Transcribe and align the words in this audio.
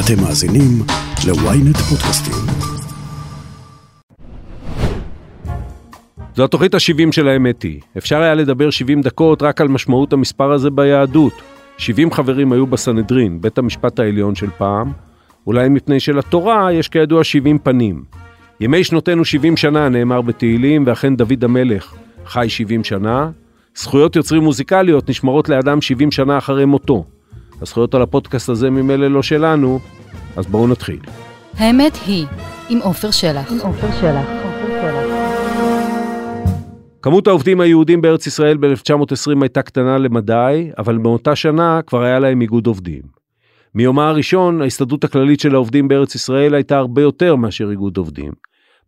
אתם 0.00 0.22
מאזינים 0.22 0.82
ל-ynet 1.26 1.78
פודקאסטים. 1.78 2.34
זו 6.34 6.44
התוכנית 6.44 6.74
ה-70 6.74 7.12
של 7.12 7.28
האמת 7.28 7.62
היא. 7.62 7.80
אפשר 7.98 8.20
היה 8.20 8.34
לדבר 8.34 8.70
70 8.70 9.02
דקות 9.02 9.42
רק 9.42 9.60
על 9.60 9.68
משמעות 9.68 10.12
המספר 10.12 10.52
הזה 10.52 10.70
ביהדות. 10.70 11.32
70 11.78 12.12
חברים 12.12 12.52
היו 12.52 12.66
בסנהדרין, 12.66 13.40
בית 13.40 13.58
המשפט 13.58 13.98
העליון 13.98 14.34
של 14.34 14.50
פעם. 14.58 14.92
אולי 15.46 15.68
מפני 15.68 16.00
שלתורה 16.00 16.72
יש 16.72 16.88
כידוע 16.88 17.24
70 17.24 17.58
פנים. 17.58 18.04
ימי 18.60 18.84
שנותינו 18.84 19.24
70 19.24 19.56
שנה 19.56 19.88
נאמר 19.88 20.20
בתהילים, 20.20 20.84
ואכן 20.86 21.16
דוד 21.16 21.44
המלך 21.44 21.94
חי 22.26 22.48
70 22.48 22.84
שנה. 22.84 23.30
זכויות 23.76 24.16
יוצרים 24.16 24.42
מוזיקליות 24.42 25.10
נשמרות 25.10 25.48
לאדם 25.48 25.80
70 25.80 26.10
שנה 26.10 26.38
אחרי 26.38 26.64
מותו. 26.64 27.04
הזכויות 27.62 27.94
על 27.94 28.02
הפודקאסט 28.02 28.48
הזה 28.48 28.70
ממילא 28.70 29.08
לא 29.08 29.22
שלנו, 29.22 29.78
אז 30.36 30.46
בואו 30.46 30.66
נתחיל. 30.66 30.98
האמת 31.54 31.92
היא, 32.06 32.26
עם 32.68 32.78
עופר 32.78 33.10
שלח. 33.10 33.52
עם 33.52 33.58
עופר 33.58 33.88
שלח. 34.00 34.26
כמות 37.02 37.26
העובדים 37.26 37.60
היהודים 37.60 38.00
בארץ 38.00 38.26
ישראל 38.26 38.56
ב-1920 38.56 39.42
הייתה 39.42 39.62
קטנה 39.62 39.98
למדי, 39.98 40.70
אבל 40.78 40.98
באותה 40.98 41.36
שנה 41.36 41.80
כבר 41.86 42.02
היה 42.02 42.18
להם 42.18 42.40
איגוד 42.40 42.66
עובדים. 42.66 43.02
מיומה 43.74 44.08
הראשון, 44.08 44.62
ההסתדרות 44.62 45.04
הכללית 45.04 45.40
של 45.40 45.54
העובדים 45.54 45.88
בארץ 45.88 46.14
ישראל 46.14 46.54
הייתה 46.54 46.76
הרבה 46.76 47.02
יותר 47.02 47.36
מאשר 47.36 47.70
איגוד 47.70 47.96
עובדים. 47.96 48.32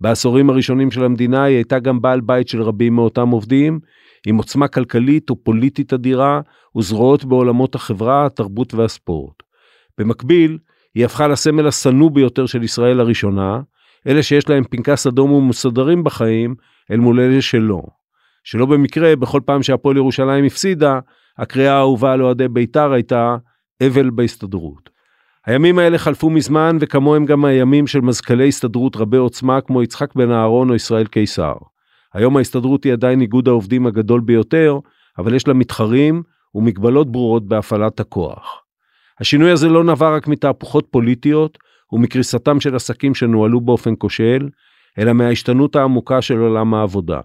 בעשורים 0.01 0.51
הראשונים 0.51 0.91
של 0.91 1.05
המדינה 1.05 1.45
היא 1.45 1.57
הייתה 1.57 1.79
גם 1.79 2.01
בעל 2.01 2.21
בית 2.21 2.48
של 2.48 2.62
רבים 2.62 2.95
מאותם 2.95 3.29
עובדים, 3.29 3.81
עם 4.27 4.37
עוצמה 4.37 4.69
כלכלית 4.69 5.31
ופוליטית 5.31 5.93
אדירה 5.93 6.41
וזרועות 6.77 7.25
בעולמות 7.25 7.75
החברה, 7.75 8.27
התרבות 8.27 8.75
והספורט. 8.75 9.43
במקביל, 9.99 10.59
היא 10.95 11.05
הפכה 11.05 11.29
לסמל 11.29 11.67
השנוא 11.67 12.11
ביותר 12.11 12.47
של 12.47 12.63
ישראל 12.63 13.01
הראשונה, 13.01 13.61
אלה 14.07 14.23
שיש 14.23 14.48
להם 14.48 14.65
פנקס 14.65 15.07
אדום 15.07 15.33
ומסודרים 15.33 16.05
בחיים, 16.05 16.55
אל 16.91 16.97
מול 16.97 17.20
אלה 17.20 17.42
שלא. 17.42 17.83
שלא 18.45 18.67
במקרה, 18.67 19.17
בכל 19.17 19.41
פעם 19.45 19.62
שהפועל 19.62 19.97
ירושלים 19.97 20.45
הפסידה, 20.45 21.01
הקריאה 21.39 21.75
האהובה 21.75 22.12
על 22.12 22.23
אוהדי 22.23 22.48
בית"ר 22.48 22.92
הייתה 22.92 23.37
אבל 23.83 24.11
בהסתדרות. 24.11 24.91
הימים 25.47 25.79
האלה 25.79 25.98
חלפו 25.98 26.31
מזמן 26.31 26.77
וכמוהם 26.81 27.25
גם 27.25 27.45
הימים 27.45 27.87
של 27.87 28.01
מזכ"לי 28.01 28.48
הסתדרות 28.48 28.97
רבי 28.97 29.17
עוצמה 29.17 29.61
כמו 29.61 29.83
יצחק 29.83 30.14
בן 30.14 30.31
אהרון 30.31 30.70
או 30.70 30.75
ישראל 30.75 31.07
קיסר. 31.07 31.55
היום 32.14 32.37
ההסתדרות 32.37 32.85
היא 32.85 32.92
עדיין 32.92 33.20
איגוד 33.20 33.48
העובדים 33.48 33.87
הגדול 33.87 34.20
ביותר, 34.20 34.79
אבל 35.19 35.35
יש 35.35 35.48
לה 35.48 35.55
מתחרים 35.55 36.23
ומגבלות 36.55 37.13
ברורות 37.13 37.49
בהפעלת 37.49 38.01
הכוח. 38.01 38.63
השינוי 39.21 39.51
הזה 39.51 39.69
לא 39.69 39.85
נבע 39.85 40.17
רק 40.17 40.29
מתהפוכות 40.29 40.87
פוליטיות 40.91 41.59
ומקריסתם 41.93 42.61
של 42.61 42.77
עסקים 42.77 43.15
שנוהלו 43.15 43.61
באופן 43.61 43.95
כושל, 43.99 44.49
אלא 44.99 45.13
מההשתנות 45.13 45.77
העמוקה 45.77 46.23
של 46.23 46.39
עולם 46.39 46.75
העבודה. 46.75 47.21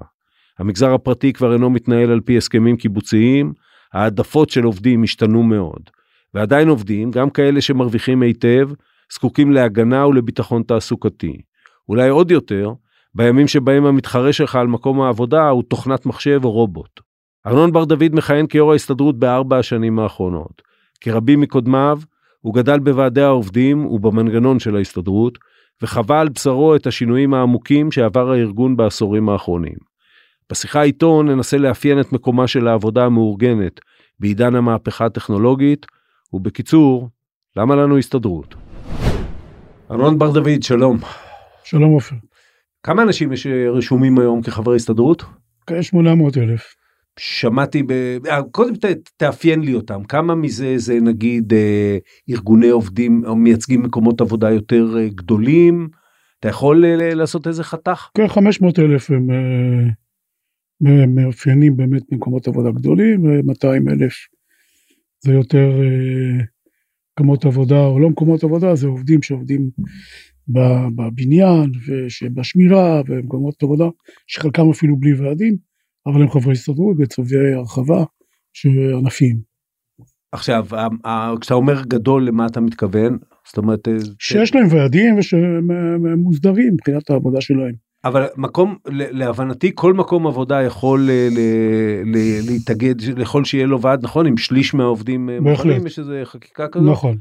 המגזר 0.59 0.93
הפרטי 0.93 1.33
כבר 1.33 1.53
אינו 1.53 1.69
מתנהל 1.69 2.11
על 2.11 2.21
פי 2.21 2.37
הסכמים 2.37 2.77
קיבוציים, 2.77 3.53
העדפות 3.93 4.49
של 4.49 4.63
עובדים 4.63 5.03
השתנו 5.03 5.43
מאוד. 5.43 5.89
ועדיין 6.33 6.69
עובדים, 6.69 7.11
גם 7.11 7.29
כאלה 7.29 7.61
שמרוויחים 7.61 8.21
היטב, 8.21 8.69
זקוקים 9.13 9.51
להגנה 9.51 10.07
ולביטחון 10.07 10.63
תעסוקתי. 10.63 11.41
אולי 11.89 12.09
עוד 12.09 12.31
יותר, 12.31 12.73
בימים 13.15 13.47
שבהם 13.47 13.85
המתחרה 13.85 14.33
שלך 14.33 14.55
על 14.55 14.67
מקום 14.67 15.01
העבודה 15.01 15.49
הוא 15.49 15.63
תוכנת 15.63 16.05
מחשב 16.05 16.39
או 16.43 16.51
רובוט. 16.51 16.99
ארנון 17.47 17.71
בר 17.71 17.85
דוד 17.85 18.15
מכהן 18.15 18.47
כיו"ר 18.47 18.71
ההסתדרות 18.71 19.19
בארבע 19.19 19.57
השנים 19.57 19.99
האחרונות. 19.99 20.61
כרבים 21.01 21.41
מקודמיו, 21.41 21.99
הוא 22.41 22.53
גדל 22.53 22.79
בוועדי 22.79 23.21
העובדים 23.21 23.85
ובמנגנון 23.85 24.59
של 24.59 24.75
ההסתדרות, 24.75 25.37
וחווה 25.81 26.21
על 26.21 26.29
בשרו 26.29 26.75
את 26.75 26.87
השינויים 26.87 27.33
העמוקים 27.33 27.91
שעבר 27.91 28.31
הארגון 28.31 28.77
בעשורים 28.77 29.29
האחרונים. 29.29 29.75
בשיחה 30.51 30.83
איתו 30.83 31.23
ננסה 31.23 31.57
לאפיין 31.57 31.99
את 31.99 32.13
מקומה 32.13 32.47
של 32.47 32.67
העבודה 32.67 33.05
המאורגנת 33.05 33.79
בעידן 34.19 34.55
המהפכה 34.55 35.05
הטכנולוגית, 35.05 35.85
ובקיצור, 36.33 37.09
למה 37.57 37.75
לנו 37.75 37.97
הסתדרות? 37.97 38.55
ארנון 39.91 40.19
בר 40.19 40.31
דוד, 40.31 40.63
שלום. 40.63 40.97
שלום 41.63 41.91
עופר. 41.93 42.15
כמה 42.83 43.01
אנשים 43.01 43.33
יש 43.33 43.47
אה, 43.47 43.69
רשומים 43.69 44.19
היום 44.19 44.41
כחברי 44.41 44.75
הסתדרות? 44.75 45.23
כ-800 45.67 46.39
אלף. 46.39 46.82
שמעתי, 47.19 47.83
ב... 47.83 47.91
אה, 48.27 48.43
קודם 48.51 48.75
ת, 48.75 48.85
תאפיין 49.17 49.61
לי 49.61 49.73
אותם, 49.73 50.03
כמה 50.03 50.35
מזה 50.35 50.77
זה 50.77 50.99
נגיד 51.01 51.53
אה, 51.53 51.97
ארגוני 52.29 52.69
עובדים 52.69 53.25
או 53.25 53.35
מייצגים 53.35 53.83
מקומות 53.83 54.21
עבודה 54.21 54.51
יותר 54.51 54.97
אה, 54.97 55.07
גדולים? 55.09 55.89
אתה 56.39 56.49
יכול 56.49 56.85
אה, 56.85 57.13
לעשות 57.13 57.47
איזה 57.47 57.63
חתך? 57.63 58.09
כ-500 58.17 58.65
אלף 58.79 59.11
הם 59.11 59.29
אה, 59.31 61.05
מאפיינים 61.07 61.77
באמת 61.77 62.11
מקומות 62.11 62.47
עבודה 62.47 62.71
גדולים, 62.71 63.23
ו-200 63.25 63.91
אלף 63.91 64.13
זה 65.19 65.33
יותר 65.33 65.69
אה, 65.81 66.43
מקומות 67.13 67.45
עבודה, 67.45 67.85
או 67.85 67.99
לא 67.99 68.09
מקומות 68.09 68.43
עבודה, 68.43 68.75
זה 68.75 68.87
עובדים 68.87 69.21
שעובדים 69.21 69.69
בבניין 70.95 71.71
ובשמירה 71.87 73.01
ובמקומות 73.07 73.63
עבודה, 73.63 73.85
שחלקם 74.27 74.69
אפילו 74.69 74.97
בלי 74.97 75.13
ועדים, 75.13 75.57
אבל 76.07 76.21
הם 76.21 76.29
חברי 76.29 76.51
הסתדרות 76.51 76.97
בצווי 76.97 77.53
הרחבה 77.53 78.03
ענפיים. 78.99 79.53
עכשיו, 80.31 80.65
כשאתה 81.41 81.53
אומר 81.53 81.81
גדול, 81.81 82.27
למה 82.27 82.45
אתה 82.45 82.61
מתכוון? 82.61 83.17
זאת 83.47 83.57
אומרת... 83.57 83.87
אה, 83.87 83.93
שיש 84.19 84.55
להם 84.55 84.67
ועדים 84.69 85.17
ושהם 85.17 85.67
מוסדרים 86.17 86.73
מבחינת 86.73 87.09
העבודה 87.09 87.41
שלהם. 87.41 87.73
אבל 88.05 88.25
מקום, 88.37 88.75
להבנתי, 88.89 89.71
כל 89.75 89.93
מקום 89.93 90.27
עבודה 90.27 90.61
יכול 90.61 91.09
אה, 91.09 91.27
להתאגד, 92.47 93.19
יכול 93.21 93.45
שיהיה 93.45 93.65
לו 93.65 93.81
ועד, 93.81 94.03
נכון? 94.03 94.27
עם 94.27 94.37
שליש 94.37 94.73
מהעובדים 94.73 95.29
אה, 95.29 95.39
מוכנים, 95.39 95.87
יש 95.87 95.99
איזה 95.99 96.21
חקיקה 96.23 96.67
כזאת? 96.67 96.91
נכון. 96.91 97.17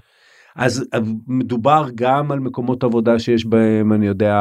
אז 0.56 0.84
מדובר 1.28 1.86
גם 1.94 2.32
על 2.32 2.40
מקומות 2.40 2.84
עבודה 2.84 3.18
שיש 3.18 3.46
בהם, 3.46 3.92
אני 3.92 4.06
יודע, 4.06 4.34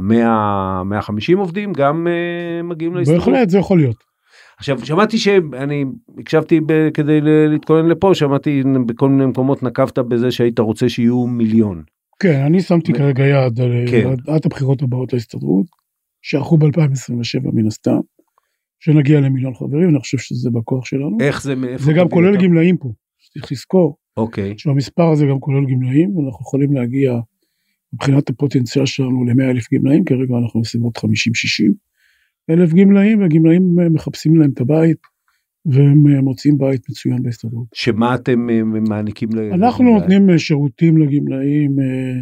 100, 0.00 0.82
150 0.84 1.38
עובדים, 1.38 1.72
גם 1.72 2.06
uh, 2.06 2.62
מגיעים 2.62 2.94
להסתדרות? 2.94 3.24
בהחלט, 3.28 3.48
זה 3.48 3.58
יכול 3.58 3.78
להיות. 3.78 4.08
עכשיו, 4.58 4.86
שמעתי 4.86 5.18
שאני 5.18 5.84
הקשבתי 6.18 6.60
ב, 6.66 6.90
כדי 6.94 7.20
להתכונן 7.48 7.88
לפה, 7.88 8.14
שמעתי 8.14 8.62
בכל 8.86 9.08
מיני 9.08 9.26
מקומות 9.26 9.62
נקבת 9.62 9.98
בזה 9.98 10.30
שהיית 10.30 10.58
רוצה 10.58 10.88
שיהיו 10.88 11.26
מיליון. 11.26 11.82
כן, 12.20 12.40
אני 12.46 12.60
שמתי 12.60 12.92
כרגע 12.92 13.24
יעד 13.26 13.60
כן. 13.90 14.10
עד 14.26 14.40
הבחירות 14.44 14.82
הבאות 14.82 15.12
להסתדרות, 15.12 15.66
שערכו 16.22 16.58
ב-2027 16.58 17.40
מן 17.52 17.66
הסתם, 17.66 17.98
שנגיע 18.80 19.20
למיליון 19.20 19.54
חברים, 19.54 19.88
אני 19.88 20.00
חושב 20.00 20.18
שזה 20.18 20.50
בכוח 20.50 20.86
שלנו. 20.86 21.16
איך 21.20 21.42
זה, 21.42 21.54
מאיפה? 21.54 21.84
זה 21.84 21.92
גם 21.92 22.08
כולל 22.08 22.36
גמלאים 22.36 22.76
פה, 22.76 22.88
צריך 23.32 23.52
לזכור. 23.52 23.96
אוקיי. 24.18 24.54
שהמספר 24.58 25.10
הזה 25.12 25.26
גם 25.26 25.40
כולל 25.40 25.64
גמלאים, 25.64 26.16
ואנחנו 26.16 26.42
יכולים 26.42 26.72
להגיע 26.72 27.20
מבחינת 27.92 28.30
הפוטנציאל 28.30 28.86
שלנו 28.86 29.24
ל-100 29.24 29.50
אלף 29.50 29.66
גמלאים, 29.74 30.04
כרגע 30.04 30.34
אנחנו 30.42 30.60
בסביבות 30.60 30.98
50-60 30.98 31.00
אלף 32.50 32.72
גמלאים, 32.72 33.20
והגמלאים 33.20 33.76
מחפשים 33.92 34.36
להם 34.36 34.50
את 34.54 34.60
הבית, 34.60 34.98
והם 35.66 36.24
מוצאים 36.24 36.58
בית 36.58 36.90
מצוין 36.90 37.22
בהסתדרות. 37.22 37.66
שמה 37.74 38.14
אתם 38.14 38.50
אה, 38.50 38.62
מעניקים 38.62 39.28
לגמלאים? 39.28 39.54
אנחנו 39.54 39.84
נותנים 39.98 40.30
אה, 40.30 40.38
שירותים 40.38 40.98
לגמלאים, 40.98 41.80
אה, 41.80 42.20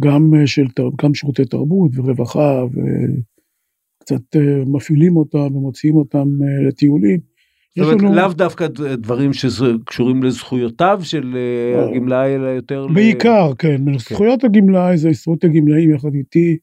גם, 0.00 0.32
של, 0.46 0.66
גם 1.02 1.14
שירותי 1.14 1.44
תרבות 1.44 1.90
ורווחה, 1.94 2.62
וקצת 2.64 4.36
מפעילים 4.66 5.16
אותם 5.16 5.56
ומוציאים 5.56 5.96
אותם 5.96 6.28
לטיולים. 6.68 7.31
זאת 7.78 7.86
אומרת, 7.86 8.02
לנו... 8.02 8.14
לאו 8.14 8.32
דווקא 8.32 8.66
דברים 8.96 9.32
שקשורים 9.32 10.22
לזכויותיו 10.22 11.00
של 11.02 11.36
אה, 11.36 11.84
הגמלאי, 11.84 12.34
אלא 12.34 12.46
יותר... 12.46 12.86
בעיקר, 12.94 13.50
ל... 13.50 13.54
כן. 13.58 13.82
כן. 13.86 13.98
זכויות 13.98 14.44
הגמלאי 14.44 14.96
זה 14.96 15.08
עשרות 15.08 15.44
הגמלאים 15.44 15.94
יחד 15.94 16.14
איתי, 16.14 16.56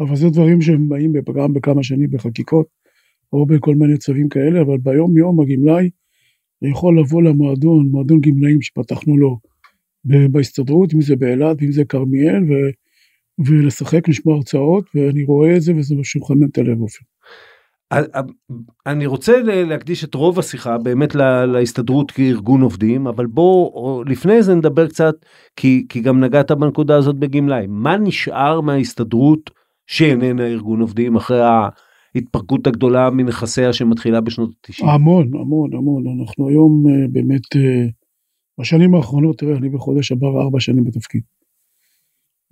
אבל 0.00 0.16
זה 0.16 0.28
דברים 0.28 0.60
שהם 0.60 0.88
באים 0.88 1.12
גם 1.36 1.52
בכמה 1.52 1.82
שנים 1.82 2.10
בחקיקות, 2.10 2.66
או 3.32 3.46
בכל 3.46 3.74
מיני 3.74 3.98
צווים 3.98 4.28
כאלה, 4.28 4.60
אבל 4.60 4.78
ביום 4.78 5.16
יום 5.16 5.40
הגמלאי 5.40 5.90
יכול 6.62 7.00
לבוא 7.00 7.22
למועדון, 7.22 7.88
מועדון 7.90 8.20
גמלאים 8.20 8.62
שפתחנו 8.62 9.18
לו 9.18 9.38
בהסתדרות, 10.04 10.94
אם 10.94 11.00
זה 11.00 11.16
באילת, 11.16 11.62
אם 11.62 11.72
זה 11.72 11.84
כרמיאל, 11.84 12.42
ו... 12.42 12.54
ולשחק, 13.46 14.08
לשמוע 14.08 14.36
הרצאות, 14.36 14.84
ואני 14.94 15.24
רואה 15.24 15.56
את 15.56 15.62
זה 15.62 15.74
וזה 15.74 15.94
משהו 15.94 16.20
מחמם 16.20 16.48
את 16.52 16.58
הלב 16.58 16.80
אופן. 16.80 17.04
אני 18.86 19.06
רוצה 19.06 19.42
להקדיש 19.42 20.04
את 20.04 20.14
רוב 20.14 20.38
השיחה 20.38 20.78
באמת 20.78 21.14
להסתדרות 21.52 22.10
כארגון 22.10 22.60
עובדים 22.60 23.06
אבל 23.06 23.26
בוא 23.26 24.04
לפני 24.04 24.42
זה 24.42 24.54
נדבר 24.54 24.88
קצת 24.88 25.14
כי 25.56 25.86
כי 25.88 26.00
גם 26.00 26.20
נגעת 26.20 26.50
בנקודה 26.50 26.96
הזאת 26.96 27.18
בגמלאים 27.18 27.70
מה 27.70 27.96
נשאר 27.96 28.60
מההסתדרות 28.60 29.50
שאיננה 29.86 30.46
ארגון 30.46 30.80
עובדים 30.80 31.16
אחרי 31.16 31.40
ההתפרקות 32.14 32.66
הגדולה 32.66 33.10
מנכסיה 33.10 33.72
שמתחילה 33.72 34.20
בשנות 34.20 34.50
ה-90. 34.50 34.86
המון 34.86 35.30
המון 35.34 35.74
המון 35.74 36.20
אנחנו 36.20 36.48
היום 36.48 36.84
אה, 36.88 37.08
באמת 37.12 37.56
אה, 37.56 37.86
בשנים 38.60 38.94
האחרונות 38.94 39.38
תראה 39.38 39.56
אני 39.56 39.68
בחודש 39.68 40.12
הבא 40.12 40.26
ארבע 40.26 40.60
שנים 40.60 40.84
בתפקיד. 40.84 41.22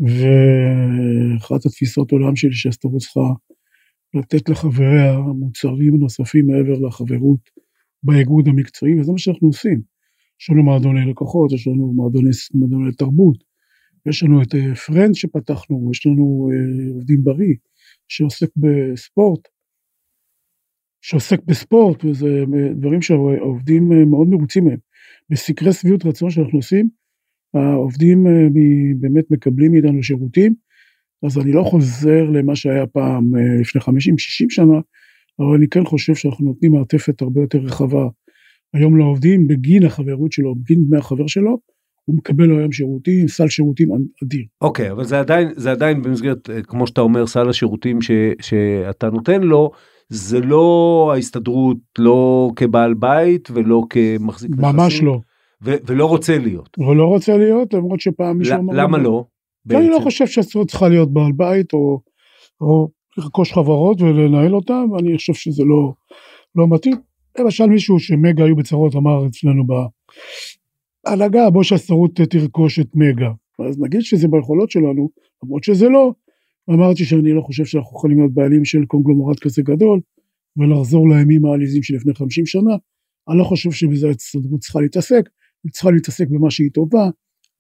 ואחת 0.01 1.67
התפיסות 1.67 2.13
עולם 2.13 2.37
שלי 2.37 2.53
שההסתדרות 2.53 3.01
צריכה 3.01 3.21
לתת 4.17 4.49
לחבריה 4.49 5.19
מוצרים 5.19 5.97
נוספים 5.97 6.47
מעבר 6.47 6.79
לחברות 6.87 7.51
באיגוד 8.03 8.49
המקצועי, 8.49 9.01
וזה 9.01 9.13
מה 9.13 9.19
שאנחנו 9.19 9.49
עושים. 9.49 9.81
יש 10.41 10.51
לנו 10.51 10.63
מועדוני 10.63 11.11
לקוחות, 11.11 11.53
יש 11.53 11.67
לנו 11.67 11.93
מועדוני, 11.93 12.31
מועדוני 12.55 12.93
תרבות, 12.93 13.45
יש 14.07 14.23
לנו 14.23 14.43
את 14.43 14.55
פרנד 14.87 15.15
שפתחנו, 15.15 15.91
יש 15.93 16.07
לנו 16.07 16.51
אה, 16.53 16.95
עובדים 16.95 17.25
בריא 17.25 17.55
שעוסק 18.09 18.49
בספורט, 18.57 19.49
שעוסק 21.01 21.45
בספורט, 21.45 22.05
וזה 22.05 22.45
דברים 22.77 23.03
שהעובדים 23.03 23.93
אה, 23.93 24.05
מאוד 24.05 24.29
מרוצים 24.29 24.65
מהם. 24.65 24.79
בסקרי 25.31 25.73
שביעות 25.73 26.07
רצון 26.07 26.31
שאנחנו 26.31 26.59
עושים, 26.59 26.89
העובדים 27.55 28.27
אה, 28.27 28.33
באמת 29.01 29.31
מקבלים 29.31 29.73
מאיתנו 29.73 30.03
שירותים, 30.03 30.55
אז 31.25 31.39
אני 31.39 31.53
לא 31.53 31.63
חוזר 31.63 32.25
למה 32.25 32.57
שהיה 32.57 32.87
פעם 32.87 33.25
לפני 33.61 33.81
50-60 33.81 33.87
שנה, 34.49 34.81
אבל 35.39 35.55
אני 35.57 35.69
כן 35.69 35.85
חושב 35.85 36.15
שאנחנו 36.15 36.47
נותנים 36.47 36.73
מעטפת 36.73 37.23
הרבה 37.23 37.41
יותר 37.41 37.59
רחבה 37.59 38.09
היום 38.75 38.99
לעובדים 38.99 39.49
בגין 39.49 39.85
החברות 39.85 40.33
שלו, 40.33 40.55
בגין 40.55 40.85
דמי 40.85 40.99
החבר 40.99 41.27
שלו, 41.27 41.59
הוא 42.05 42.17
מקבל 42.17 42.59
היום 42.59 42.73
שירותים, 42.73 43.29
סל 43.29 43.49
שירותים 43.49 43.89
אדיר. 44.25 44.45
אוקיי, 44.61 44.89
okay, 44.89 44.93
אבל 44.93 45.05
זה 45.05 45.21
עדיין, 45.21 45.49
זה 45.57 45.71
עדיין 45.71 46.03
במסגרת, 46.03 46.51
אה, 46.51 46.63
כמו 46.63 46.87
שאתה 46.87 47.01
אומר, 47.01 47.27
סל 47.27 47.49
השירותים 47.49 48.03
ש, 48.03 48.11
שאתה 48.41 49.11
נותן 49.11 49.43
לו, 49.43 49.71
זה 50.09 50.41
לא 50.41 51.11
ההסתדרות, 51.15 51.77
לא 51.99 52.51
כבעל 52.57 52.95
בית 52.95 53.49
ולא 53.55 53.83
כמחזיק 53.91 54.51
נכסים. 54.51 54.77
ממש 54.77 55.03
לא. 55.03 55.21
ו- 55.65 55.77
ולא 55.87 56.07
רוצה 56.07 56.39
להיות. 56.39 56.79
ולא 56.79 57.05
רוצה 57.05 57.37
להיות, 57.37 57.75
למרות 57.75 58.01
שפעם 58.01 58.39
מישהו 58.39 58.59
אמר... 58.59 58.75
למה 58.75 58.99
לא? 58.99 59.25
אני 59.71 59.89
לא 59.89 59.99
חושב 60.03 60.27
שהסתדרות 60.27 60.69
צריכה 60.69 60.89
להיות 60.89 61.13
בעל 61.13 61.33
בית, 61.33 61.73
או, 61.73 62.01
או 62.61 62.89
לרכוש 63.19 63.53
חברות 63.53 64.01
ולנהל 64.01 64.55
אותן, 64.55 64.85
ואני 64.93 65.17
חושב 65.17 65.35
שזה 65.35 65.65
לא, 65.65 65.93
לא 66.55 66.67
מתאים. 66.69 66.97
למשל 67.39 67.67
מישהו 67.67 67.99
שמגה 67.99 68.45
היו 68.45 68.57
בצרות 68.57 68.95
אמר 68.95 69.27
אצלנו 69.27 69.65
בהנהגה 71.07 71.51
בוא 71.51 71.63
שהסתדרות 71.63 72.21
תרכוש 72.21 72.79
את 72.79 72.89
מגה. 72.95 73.31
אז 73.69 73.81
נגיד 73.81 74.01
שזה 74.01 74.29
ביכולות 74.29 74.71
שלנו 74.71 75.11
למרות 75.45 75.65
שזה 75.65 75.89
לא. 75.89 76.13
אמרתי 76.71 77.05
שאני 77.05 77.33
לא 77.33 77.41
חושב 77.41 77.65
שאנחנו 77.65 77.97
יכולים 77.97 78.19
להיות 78.19 78.35
בעלים 78.35 78.65
של 78.65 78.85
קונגלומורט 78.87 79.39
כזה 79.41 79.63
גדול 79.63 80.01
ולחזור 80.57 81.09
לימים 81.09 81.45
העליזים 81.45 81.83
שלפני 81.83 82.15
50 82.15 82.47
שנה. 82.47 82.75
אני 83.29 83.39
לא 83.39 83.45
חושב 83.45 83.71
שבזה 83.71 84.09
ההסתדרות 84.09 84.61
צריכה 84.61 84.81
להתעסק. 84.81 85.29
היא 85.65 85.73
צריכה 85.73 85.91
להתעסק 85.91 86.29
במה 86.31 86.51
שהיא 86.51 86.71
טובה. 86.75 87.09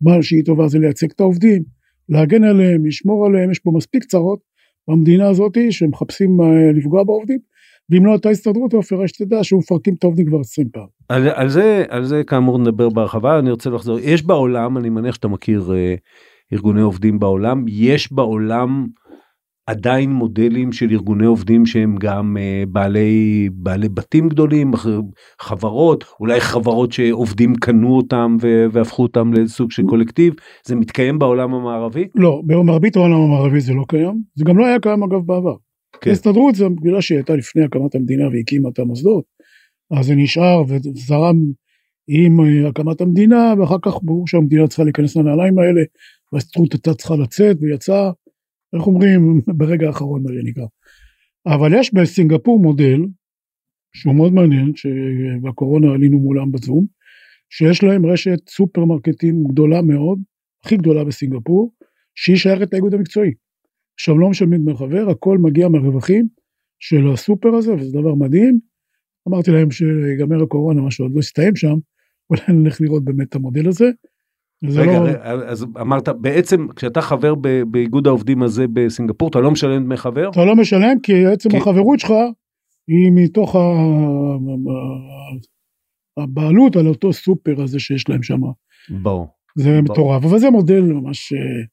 מה 0.01 0.23
שהיא 0.23 0.45
טובה 0.45 0.69
זה 0.69 0.79
לייצג 0.79 1.11
את 1.11 1.21
העובדים 1.21 1.76
להגן 2.09 2.45
עליהם 2.45 2.87
לשמור 2.87 3.27
עליהם 3.27 3.51
יש 3.51 3.59
פה 3.59 3.71
מספיק 3.75 4.05
צרות 4.05 4.39
במדינה 4.89 5.29
הזאת 5.29 5.57
שמחפשים 5.71 6.41
אה, 6.41 6.73
לפגוע 6.73 7.05
בעובדים 7.05 7.39
ואם 7.91 8.07
לא 8.07 8.13
הייתה 8.13 8.31
הסתדרות 8.31 8.73
עופר 8.73 9.07
שתדע 9.07 9.45
שהוא 9.45 9.59
מפרקים 9.59 9.95
את 9.95 10.05
העובדים 10.05 10.27
כבר 10.27 10.41
20 10.41 10.69
פעם. 10.73 10.87
על, 11.09 11.29
על 11.29 11.49
זה 11.49 11.85
על 11.89 12.05
זה 12.05 12.25
כאמור 12.25 12.59
נדבר 12.59 12.89
בהרחבה 12.89 13.39
אני 13.39 13.51
רוצה 13.51 13.71
לחזור 13.71 13.99
יש 13.99 14.23
בעולם 14.23 14.79
אני 14.79 14.89
מניח 14.89 15.15
שאתה 15.15 15.29
מכיר 15.29 15.73
אה, 15.75 15.95
ארגוני 16.53 16.81
עובדים 16.81 17.19
בעולם 17.19 17.65
יש 17.69 18.13
בעולם 18.13 18.87
עדיין 19.67 20.13
מודלים 20.13 20.73
של 20.73 20.91
ארגוני 20.91 21.27
עובדים 21.27 21.67
שהם 21.67 21.97
גם 22.01 22.37
אה, 22.41 22.65
בעלי 22.69 23.49
בעלי 23.53 23.89
בתים 23.89 24.29
גדולים 24.29 24.73
חברות 25.41 26.05
אולי 26.21 26.41
חברות 26.41 26.93
שעובדים 26.93 27.55
קנו 27.55 27.97
אותם 27.97 28.37
והפכו 28.73 29.03
אותם 29.03 29.33
לסוג 29.33 29.71
של 29.71 29.83
קולקטיב. 29.83 30.35
זה 30.67 30.75
מתקיים 30.75 31.19
בעולם 31.19 31.55
המערבי? 31.55 32.09
לא 32.15 32.43
במרבית 32.47 32.97
העולם 32.97 33.21
המערבי 33.21 33.61
זה 33.61 33.73
לא 33.73 33.85
קיים. 33.89 34.23
זה 34.35 34.45
גם 34.45 34.59
לא 34.59 34.67
היה 34.67 34.81
קיים 34.81 35.03
אגב 35.03 35.21
בעבר. 35.27 35.55
כן. 36.01 36.11
ההסתדרות 36.11 36.55
זה 36.55 36.69
בגלל 36.69 37.01
שהיא 37.01 37.19
הייתה 37.19 37.37
לפני 37.37 37.65
הקמת 37.65 37.95
המדינה 37.95 38.29
והקימה 38.29 38.69
את 38.69 38.79
המוסדות, 38.79 39.25
אז 39.91 40.07
זה 40.07 40.15
נשאר 40.15 40.63
וזרם 40.69 41.37
עם 42.09 42.41
אה, 42.41 42.69
הקמת 42.69 43.01
המדינה, 43.01 43.55
ואחר 43.59 43.77
כך 43.83 43.95
ברור 44.03 44.27
שהמדינה 44.27 44.67
צריכה 44.67 44.85
להיכנס 44.85 45.17
לנעליים 45.17 45.59
האלה, 45.59 45.81
וההסתדרות 46.33 46.73
הייתה 46.73 46.95
צריכה 46.95 47.15
לצאת 47.17 47.57
ויצאה, 47.61 48.11
איך 48.75 48.87
אומרים, 48.87 49.41
ברגע 49.47 49.87
האחרון 49.87 50.23
מה 50.23 50.31
שנקרא. 50.33 50.67
אבל 51.47 51.71
יש 51.75 51.95
בסינגפור 51.95 52.59
מודל, 52.59 53.01
שהוא 53.97 54.15
מאוד 54.15 54.33
מעניין, 54.33 54.73
שבקורונה 54.77 55.93
עלינו 55.93 56.19
מולם 56.19 56.53
בזום, 56.53 56.87
שיש 57.51 57.83
להם 57.83 58.07
רשת 58.07 58.49
סופרמרקטים 58.49 59.45
גדולה 59.45 59.83
מאוד, 59.83 60.19
הכי 60.65 60.77
גדולה 60.77 61.05
בסינגפור, 61.05 61.73
שהיא 62.15 62.37
שייכת 62.37 62.73
לאיגוד 62.73 62.95
המקצועי. 62.95 63.31
עכשיו 63.95 64.19
לא 64.19 64.31
משלמים 64.31 64.63
דמי 64.63 64.77
חבר, 64.77 65.11
הכל 65.11 65.39
מגיע 65.39 65.69
מהרווחים 65.69 66.29
של 66.79 67.09
הסופר 67.15 67.55
הזה, 67.55 67.75
וזה 67.75 67.93
דבר 67.93 68.15
מדהים. 68.15 68.59
אמרתי 69.29 69.51
להם 69.51 69.71
שיגמר 69.71 70.43
הקורונה, 70.43 70.83
מה 70.83 70.91
שעוד 70.91 71.15
לא 71.15 71.19
הסתיים 71.19 71.57
שם, 71.57 71.75
אולי 72.31 72.43
נלך 72.49 72.81
לראות 72.81 73.05
באמת 73.05 73.29
את 73.29 73.35
המודל 73.35 73.69
הזה. 73.69 73.91
רגע, 74.65 75.01
לא... 75.01 75.09
אז 75.25 75.67
אמרת, 75.81 76.09
בעצם 76.09 76.67
כשאתה 76.77 77.01
חבר 77.01 77.35
באיגוד 77.71 78.07
העובדים 78.07 78.43
הזה 78.43 78.67
בסינגפור, 78.73 79.29
אתה 79.29 79.41
לא 79.41 79.51
משלם 79.51 79.85
דמי 79.85 79.97
חבר? 79.97 80.31
אתה 80.31 80.45
לא 80.45 80.57
משלם, 80.57 81.01
כי 81.03 81.27
עצם 81.27 81.51
כי... 81.51 81.57
החברות 81.57 82.01
שלך 82.01 82.11
היא 82.89 83.13
מתוך 83.15 83.57
ה... 83.57 83.61
הבעלות 86.17 86.77
על 86.77 86.87
אותו 86.87 87.13
סופר 87.13 87.63
הזה 87.63 87.81
שיש 87.81 88.09
להם 88.09 88.23
שם. 88.23 88.41
ברור. 88.91 89.27
זה 89.57 89.83
מטורף, 89.83 90.25
אבל 90.25 90.39
זה 90.39 90.51
מודל 90.51 90.81
ממש 90.81 91.33
אה, 91.33 91.65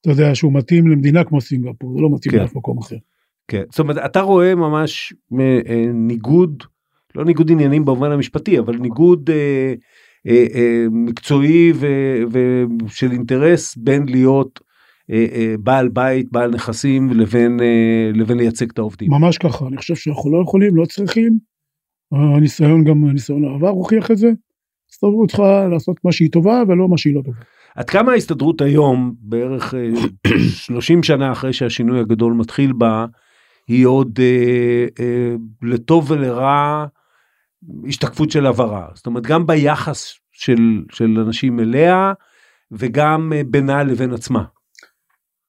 אתה 0.00 0.10
יודע, 0.10 0.34
שהוא 0.34 0.52
מתאים 0.52 0.88
למדינה 0.88 1.24
כמו 1.24 1.40
סינגפור, 1.40 1.94
זה 1.94 2.00
לא 2.00 2.08
מתאים 2.14 2.32
כן. 2.32 2.38
לאף 2.38 2.56
מקום 2.56 2.78
אחר. 2.78 2.96
כן, 3.48 3.62
זאת 3.70 3.78
אומרת, 3.78 3.96
אתה 4.04 4.20
רואה 4.20 4.54
ממש 4.54 5.12
אה, 5.40 5.90
ניגוד, 5.94 6.62
לא 7.14 7.24
ניגוד 7.24 7.50
עניינים 7.50 7.84
במובן 7.84 8.12
המשפטי, 8.12 8.58
אבל 8.58 8.76
ניגוד 8.76 9.30
אה, 9.30 9.36
אה, 9.36 9.40
אה, 9.70 9.74
מקצועי 10.90 11.72
ושל 12.30 13.12
אינטרס 13.12 13.76
בין 13.76 14.08
להיות 14.08 14.60
אה, 15.10 15.26
אה, 15.32 15.54
בעל 15.60 15.88
בית, 15.88 16.32
בעל 16.32 16.50
נכסים, 16.50 17.10
לבין, 17.10 17.60
אה, 17.60 18.10
לבין 18.14 18.38
לייצג 18.38 18.70
את 18.70 18.78
העובדים. 18.78 19.10
ממש 19.10 19.38
ככה, 19.38 19.66
אני 19.66 19.76
חושב 19.76 19.94
שאנחנו 19.94 20.32
לא 20.32 20.42
יכולים, 20.42 20.76
לא 20.76 20.84
צריכים. 20.84 21.38
הניסיון 22.12 22.84
גם, 22.84 23.04
הניסיון 23.04 23.44
העבר 23.44 23.68
הוכיח 23.68 24.10
את 24.10 24.16
זה. 24.16 24.30
הסתדרות 24.90 25.28
צריכה 25.28 25.68
לעשות 25.68 25.96
מה 26.04 26.12
שהיא 26.12 26.30
טובה 26.32 26.62
ולא 26.68 26.88
מה 26.88 26.98
שהיא 26.98 27.14
לא 27.14 27.22
טובה. 27.22 27.38
עד 27.76 27.90
כמה 27.90 28.12
ההסתדרות 28.12 28.60
היום, 28.60 29.14
בערך 29.20 29.74
30 30.50 30.98
אה, 30.98 31.02
שנה 31.02 31.32
אחרי 31.32 31.52
שהשינוי 31.52 32.00
הגדול 32.00 32.32
מתחיל 32.32 32.72
בה, 32.72 33.06
היא 33.68 33.86
עוד 33.86 34.18
אה, 34.22 34.86
אה, 35.00 35.34
לטוב 35.62 36.10
ולרע 36.10 36.86
השתקפות 37.88 38.30
של 38.30 38.46
עברה. 38.46 38.88
זאת 38.94 39.06
אומרת, 39.06 39.26
גם 39.26 39.46
ביחס 39.46 40.14
של, 40.32 40.82
של 40.92 41.18
אנשים 41.26 41.60
אליה, 41.60 42.12
וגם 42.72 43.32
אה, 43.36 43.42
בינה 43.46 43.82
לבין 43.82 44.12
עצמה. 44.12 44.44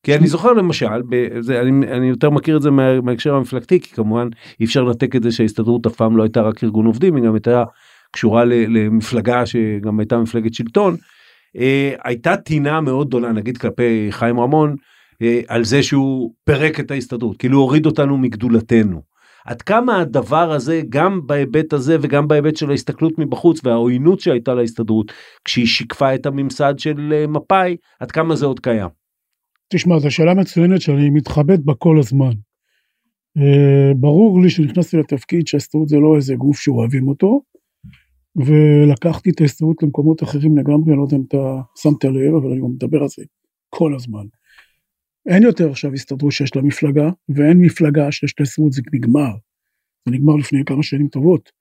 כי 0.04 0.16
אני 0.16 0.28
זוכר 0.28 0.54
למשל, 0.54 1.02
בזה, 1.10 1.62
אני, 1.62 1.88
אני 1.88 2.08
יותר 2.08 2.30
מכיר 2.30 2.58
את 2.58 2.62
זה 2.62 2.72
מה, 2.72 3.02
מההקשר 3.02 3.36
המפלגתי, 3.36 3.80
כי 3.80 3.96
כמובן 3.96 4.28
אי 4.60 4.66
אפשר 4.66 4.84
לנתק 4.84 5.16
את 5.16 5.24
זה 5.24 5.32
שההסתדרות 5.32 5.86
אף 5.86 5.96
פעם 5.96 6.18
לא 6.18 6.24
הייתה 6.24 6.42
רק 6.42 6.64
ארגון 6.64 6.86
עובדים, 6.86 7.16
היא 7.16 7.24
גם 7.24 7.34
הייתה 7.34 7.64
קשורה 8.12 8.46
למפלגה 8.46 9.46
שגם 9.46 10.00
הייתה 10.00 10.18
מפלגת 10.18 10.54
שלטון. 10.54 10.96
אה, 11.58 11.94
הייתה 12.04 12.38
טינה 12.38 12.82
מאוד 12.82 13.08
גדולה 13.08 13.32
נגיד 13.32 13.58
כלפי 13.58 14.08
חיים 14.12 14.40
רמון 14.40 14.76
אה, 15.22 15.42
על 15.48 15.64
זה 15.64 15.84
שהוא 15.84 16.34
פירק 16.44 16.80
את 16.80 16.92
ההסתדרות 16.92 17.38
כאילו 17.38 17.58
הוריד 17.58 17.86
אותנו 17.86 18.18
מגדולתנו. 18.18 19.02
עד 19.48 19.62
כמה 19.62 20.02
הדבר 20.02 20.52
הזה 20.52 20.82
גם 20.90 21.28
בהיבט 21.28 21.74
הזה 21.74 21.98
וגם 22.02 22.28
בהיבט 22.28 22.56
של 22.56 22.70
ההסתכלות 22.70 23.20
מבחוץ 23.20 23.60
והעוינות 23.64 24.20
שהייתה 24.20 24.54
להסתדרות 24.54 25.12
כשהיא 25.46 25.66
שיקפה 25.66 26.16
את 26.16 26.26
הממסד 26.26 26.74
של 26.78 27.14
אה, 27.14 27.28
מפא"י 27.28 27.76
עד 28.00 28.12
כמה 28.12 28.36
זה 28.36 28.46
עוד 28.46 28.60
קיים. 28.60 28.90
תשמע 29.70 30.00
זו 30.00 30.12
שאלה 30.12 30.34
מצוינת 30.34 30.82
שאני 30.82 31.10
מתחבט 31.10 31.60
בה 31.60 31.74
כל 31.74 32.00
הזמן. 32.00 32.32
ברור 33.96 34.42
לי 34.42 34.50
שנכנסתי 34.50 34.98
לתפקיד 34.98 35.48
שההסתדרות 35.48 35.90
זה 35.90 35.98
לא 35.98 36.16
איזה 36.16 36.36
גוף 36.36 36.60
שאוהבים 36.60 37.08
אותו 37.08 37.42
ולקחתי 38.36 39.30
את 39.30 39.42
ההסתדרות 39.42 39.84
למקומות 39.84 40.24
אחרים 40.24 40.58
לגמרי, 40.58 40.92
אני 40.92 40.98
לא 40.98 41.04
יודע 41.04 41.18
אם 41.18 41.24
אתה 41.28 41.62
שמת 41.76 42.04
לב, 42.04 42.36
אבל 42.36 42.52
אני 42.52 42.60
מדבר 42.62 43.02
על 43.02 43.08
זה 43.08 43.24
כל 43.70 43.96
הזמן. 43.96 44.26
אין 45.28 45.44
יותר 45.44 45.70
עכשיו 45.70 45.94
הסתדרות 45.94 46.32
שיש 46.32 46.56
לה 46.56 46.62
מפלגה, 46.62 47.10
ואין 47.30 47.58
מפלגה 47.58 48.12
שיש 48.12 48.34
לה 48.40 48.44
הסתדרות, 48.44 48.74
זה 48.74 48.82
נגמר. 48.94 49.32
זה 50.06 50.12
נגמר 50.12 50.36
לפני 50.36 50.60
כמה 50.66 50.84
שנים 50.84 51.08
טובות. 51.08 51.52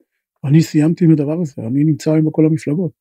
אני 0.44 0.62
סיימתי 0.62 1.04
עם 1.04 1.10
הדבר 1.10 1.40
הזה, 1.40 1.62
אני 1.66 1.84
נמצא 1.84 2.12
היום 2.12 2.26
בכל 2.26 2.46
המפלגות. 2.46 2.92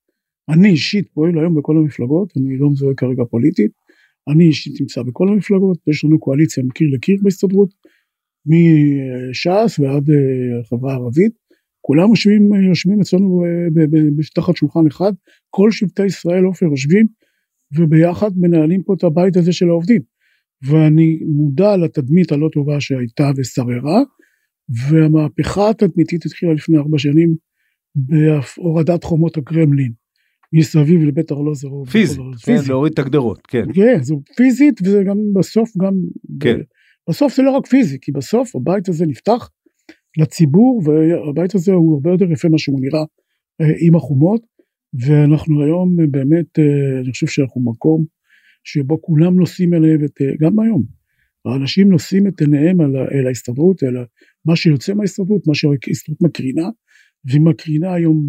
אני 0.50 0.70
אישית 0.70 1.10
פועל 1.14 1.40
היום 1.40 1.56
בכל 1.56 1.78
המפלגות, 1.78 2.34
אני 2.38 2.58
לא 2.58 2.70
מזוהה 2.70 2.96
כרגע 2.96 3.24
פוליטית, 3.30 3.72
אני 4.28 4.48
אישית 4.48 4.82
נמצא 4.82 5.04
בכל 5.04 5.30
המפלגות, 5.30 5.78
יש 5.88 6.04
לנו 6.04 6.20
קואליציה 6.20 6.64
מקיר 6.64 6.88
לקיר 6.94 7.18
בהסתדרות, 7.24 7.70
מש"ס 8.46 9.80
ועד 9.80 10.10
אה, 10.10 10.60
החברה 10.60 10.94
הערבית, 10.94 11.32
כולם 11.82 12.10
יושבים, 12.10 12.54
יושבים 12.70 13.02
אצלנו 13.02 13.46
אה, 13.46 14.24
תחת 14.36 14.56
שולחן 14.56 14.88
אחד, 14.88 15.14
כל 15.50 15.72
שבטי 15.72 16.06
ישראל 16.06 16.44
עופר 16.44 16.66
יושבים 16.66 17.06
וביחד 17.78 18.32
מנהלים 18.38 18.84
פה 18.84 18.94
את 18.94 19.04
הבית 19.04 19.38
הזה 19.38 19.54
של 19.54 19.70
העובדים. 19.70 20.15
ואני 20.64 21.20
מודע 21.26 21.78
לתדמית 21.78 22.32
הלא 22.32 22.50
טובה 22.54 22.80
שהייתה 22.80 23.32
ושררה, 23.38 24.02
והמהפכה 24.90 25.70
התדמיתית 25.70 26.26
התחילה 26.26 26.54
לפני 26.54 26.78
ארבע 26.78 26.98
שנים 26.98 27.36
בהורדת 27.96 29.04
חומות 29.04 29.38
הקרמלין. 29.38 29.92
מסביב 30.54 31.02
לבית 31.02 31.32
ארלוזורוב. 31.32 31.90
פיזית, 31.90 32.20
כן, 32.46 32.56
להוריד 32.68 32.94
את 32.94 33.00
הגדרות, 33.00 33.48
כן. 33.48 33.74
כן, 33.74 34.04
זה 34.04 34.16
פיזית 34.36 34.82
וזה 34.82 35.04
גם 35.04 35.18
בסוף 35.36 35.70
גם, 35.78 35.94
כן. 36.40 36.58
בסוף 37.10 37.36
זה 37.36 37.44
לא 37.44 37.52
רק 37.52 37.68
פיזי, 37.68 37.98
כי 38.02 38.12
בסוף 38.12 38.56
הבית 38.56 38.90
הזה 38.90 39.06
נפתח 39.06 39.50
לציבור 40.18 40.82
והבית 40.86 41.56
הזה 41.56 41.72
הוא 41.72 41.94
הרבה 41.94 42.12
יותר 42.12 42.32
יפה 42.32 42.48
ממה 42.48 42.58
שהוא 42.58 42.80
נראה 42.82 43.04
אה, 43.62 43.76
עם 43.88 43.96
החומות, 43.96 44.42
ואנחנו 45.06 45.64
היום 45.64 45.96
באמת, 46.12 46.60
אה, 46.60 47.00
אני 47.02 47.12
חושב 47.12 47.28
שאנחנו 47.28 47.62
מקום 47.62 48.06
שבו 48.66 49.02
כולם 49.02 49.36
נושאים 49.36 49.74
אליהם, 49.74 50.06
את, 50.06 50.22
אה, 50.22 50.32
גם 50.40 50.60
היום, 50.60 50.84
האנשים 51.46 51.90
נושאים 51.90 52.28
את 52.28 52.42
עיניהם 52.42 52.82
אל, 52.82 52.98
אל 52.98 53.28
ההסתדרות, 53.28 53.84
אל 53.84 53.96
מה 54.46 54.56
שיוצא 54.56 54.94
מההסתדרות, 54.94 55.48
מה 55.48 55.56
שההסתדרות 55.56 56.22
מקרינה, 56.22 56.70
והיא 57.26 57.42
מקרינה 57.42 57.94
היום 57.94 58.26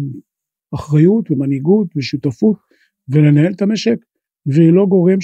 אחריות 0.75 1.31
ומנהיגות 1.31 1.87
ושותפות 1.95 2.57
ולנהל 3.09 3.53
את 3.53 3.61
המשק, 3.61 3.97
והיא 4.45 4.73
לא 4.73 4.85
גורם 4.85 5.21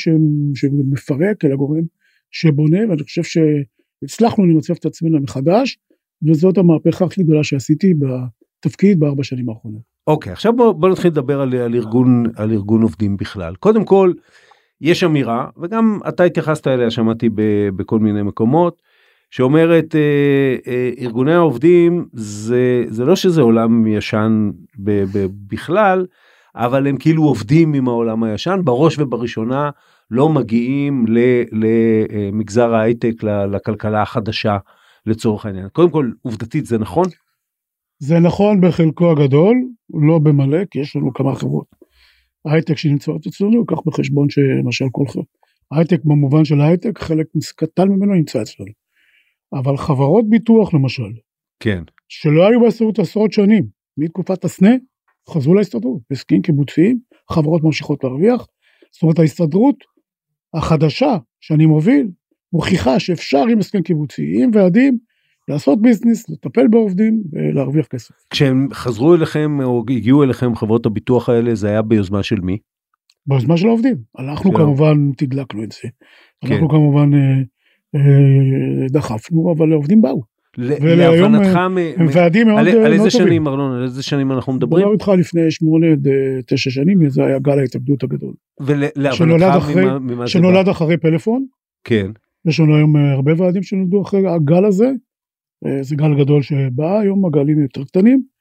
שמפרק, 0.56 1.46
אלא 1.46 1.56
גורם 1.56 1.84
שבונה, 2.32 2.78
ואני 2.90 3.04
חושב 3.04 3.22
שהצלחנו 3.24 4.46
למצב 4.46 4.74
את 4.80 4.86
עצמנו 4.86 5.22
מחדש, 5.22 5.78
וזאת 6.28 6.58
המהפכה 6.58 7.06
הכי 7.06 7.24
גדולה 7.24 7.44
שעשיתי 7.44 7.94
בתפקיד 7.94 9.00
בארבע 9.00 9.24
שנים 9.24 9.50
האחרונות. 9.50 9.82
אוקיי, 10.08 10.32
okay, 10.32 10.34
עכשיו 10.34 10.56
בוא, 10.56 10.72
בוא 10.72 10.90
נתחיל 10.90 11.12
לדבר 11.12 11.42
על, 11.42 11.56
על, 11.56 11.76
ארגון, 11.76 12.24
על 12.36 12.52
ארגון 12.52 12.82
עובדים 12.82 13.18
בכלל. 13.18 13.56
קודם 13.56 13.86
כל, 13.86 14.14
יש 14.84 15.04
אמירה, 15.04 15.48
וגם 15.58 16.00
אתה 16.08 16.24
התייחסת 16.24 16.68
אליה, 16.68 16.92
שמעתי 16.92 17.30
ב, 17.30 17.42
בכל 17.76 18.00
מיני 18.00 18.22
מקומות, 18.22 18.82
שאומרת 19.32 19.96
אה, 19.96 20.56
אה, 20.68 20.90
ארגוני 21.00 21.34
העובדים 21.34 22.06
זה 22.14 22.84
זה 22.88 23.06
לא 23.06 23.16
שזה 23.16 23.42
עולם 23.42 23.88
ישן 23.88 24.52
ב, 24.80 25.04
ב, 25.14 25.28
בכלל 25.48 26.06
אבל 26.56 26.88
הם 26.88 26.98
כאילו 26.98 27.24
עובדים 27.24 27.74
עם 27.74 27.88
העולם 27.88 28.24
הישן 28.24 28.60
בראש 28.64 29.00
ובראשונה 29.00 29.70
לא 30.12 30.30
מגיעים 30.30 31.06
למגזר 31.52 32.74
ההייטק 32.74 33.24
לכלכלה 33.24 34.02
החדשה 34.02 34.58
לצורך 35.06 35.46
העניין 35.46 35.68
קודם 35.70 35.90
כל 35.90 36.12
עובדתית 36.22 36.66
זה 36.66 36.78
נכון. 36.78 37.06
זה 38.00 38.20
נכון 38.20 38.62
בחלקו 38.62 39.12
הגדול 39.12 39.56
לא 39.94 40.20
במלא 40.20 40.66
כי 40.72 40.80
יש 40.80 40.96
לנו 40.96 41.14
כמה 41.14 41.36
חברות 41.36 41.83
ההייטק 42.46 42.78
שנמצאות 42.78 43.28
אצלנו 43.28 43.66
קח 43.66 43.78
בחשבון 43.86 44.30
שלמשל 44.30 44.86
כל 44.92 45.08
חברה 45.08 45.24
הייטק 45.72 46.00
במובן 46.04 46.46
של 46.46 46.62
ההייטק 46.62 47.00
חלק 47.00 47.28
קטן 47.56 47.88
ממנו 47.88 48.14
נמצא 48.14 48.42
אצלנו. 48.42 48.72
אבל 49.54 49.78
חברות 49.78 50.30
ביטוח 50.30 50.74
למשל, 50.74 51.12
כן, 51.60 51.84
שלא 52.08 52.48
היו 52.48 52.62
בהסתדרות 52.62 53.00
עשרות 53.00 53.34
שנים, 53.34 53.66
מתקופת 53.98 54.46
הסנה, 54.46 54.72
חזרו 55.30 55.54
להסתדרות, 55.54 56.02
הסכמים 56.12 56.42
קיבוציים, 56.42 57.00
חברות 57.32 57.64
ממשיכות 57.64 58.04
להרוויח, 58.04 58.48
זאת 58.92 59.04
אומרת 59.04 59.20
ההסתדרות 59.20 59.76
החדשה 60.54 61.18
שאני 61.42 61.66
מוביל, 61.66 62.08
מוכיחה 62.54 63.00
שאפשר 63.00 63.44
עם 63.52 63.60
הסכם 63.60 63.82
קיבוצי, 63.82 64.44
עם 64.44 64.52
ועדים, 64.54 64.98
לעשות 65.48 65.82
ביזנס, 65.82 66.30
לטפל 66.30 66.68
בעובדים 66.68 67.24
ולהרוויח 67.32 67.88
כסף. 67.88 68.14
כשהם 68.30 68.68
חזרו 68.74 69.16
אליכם 69.16 69.60
או 69.64 69.84
הגיעו 69.90 70.24
אליכם 70.24 70.56
חברות 70.56 70.86
הביטוח 70.86 71.30
האלה, 71.30 71.56
זה 71.56 71.68
היה 71.68 71.82
ביוזמה 71.82 72.24
של 72.24 72.40
מי? 72.40 72.58
ביוזמה 73.28 73.58
של 73.58 73.68
העובדים. 73.68 73.96
אנחנו 74.20 74.54
כמובן 74.54 75.12
תדלקנו 75.18 75.64
את 75.64 75.72
זה. 75.72 75.90
כן. 76.46 76.54
אנחנו 76.54 76.70
כמובן 76.70 77.14
אה, 77.14 77.20
אה, 77.96 78.88
דחפנו, 78.90 79.54
אבל 79.58 79.72
העובדים 79.72 80.02
באו. 80.02 80.22
להבנתך, 80.58 81.56
הם 81.98 82.08
ועדים 82.14 82.48
מאוד 82.48 82.66
טובים. 82.66 82.86
על 82.86 82.94
איזה 82.94 83.10
שנים 83.10 83.48
ארנון, 83.48 83.76
על 83.76 83.84
איזה 83.84 84.04
שנים 84.04 84.32
אנחנו 84.32 84.54
מדברים? 84.54 84.84
מדבר 84.84 84.94
איתך 84.94 85.12
לפני 85.20 85.52
שמונה 85.52 85.88
עד 85.88 86.08
אה, 86.08 86.42
תשע 86.48 86.70
שנים, 86.70 87.10
זה 87.10 87.26
היה 87.26 87.40
גל 87.40 87.60
ההתאבדות 87.60 88.04
הגדול. 88.04 88.34
ולהבנתך 88.62 89.70
ממה 90.02 90.26
זה 90.26 90.32
שנולד 90.32 90.68
אחרי 90.68 90.98
פלאפון. 90.98 91.46
כן. 91.84 92.12
יש 92.46 92.60
לנו 92.60 92.76
היום 92.76 92.98
אה, 92.98 93.12
הרבה 93.12 93.32
ועדים 93.38 93.64
שנולדו 93.64 94.02
אחרי 94.02 94.28
הגל 94.28 94.66
הזה. 94.66 94.92
זה 95.82 95.96
גל 95.96 96.16
גדול 96.16 96.42
שבא, 96.42 97.00
היום 97.00 97.26
הגלים 97.26 97.62
יותר 97.62 97.84
קטנים. 97.84 98.34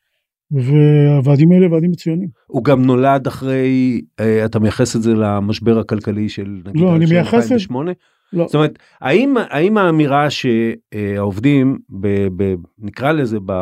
והוועדים 0.51 1.53
האלה 1.53 1.73
ועדים 1.73 1.91
מצוינים. 1.91 2.29
הוא 2.47 2.65
גם 2.65 2.83
נולד 2.83 3.27
אחרי, 3.27 4.01
אתה 4.45 4.59
מייחס 4.59 4.97
את 4.97 5.03
זה 5.03 5.15
למשבר 5.15 5.79
הכלכלי 5.79 6.29
של 6.29 6.61
נגיד 6.67 6.83
לא, 6.83 6.97
אני 6.97 7.07
מייחס 7.07 7.35
2008? 7.35 7.93
לא. 8.33 8.47
זאת 8.47 8.55
אומרת, 8.55 8.79
האם, 9.01 9.35
האם 9.51 9.79
האמירה 9.79 10.27
שהעובדים, 10.31 11.79
ב, 12.01 12.07
ב, 12.37 12.55
נקרא 12.79 13.13
לזה 13.13 13.39
ב, 13.47 13.53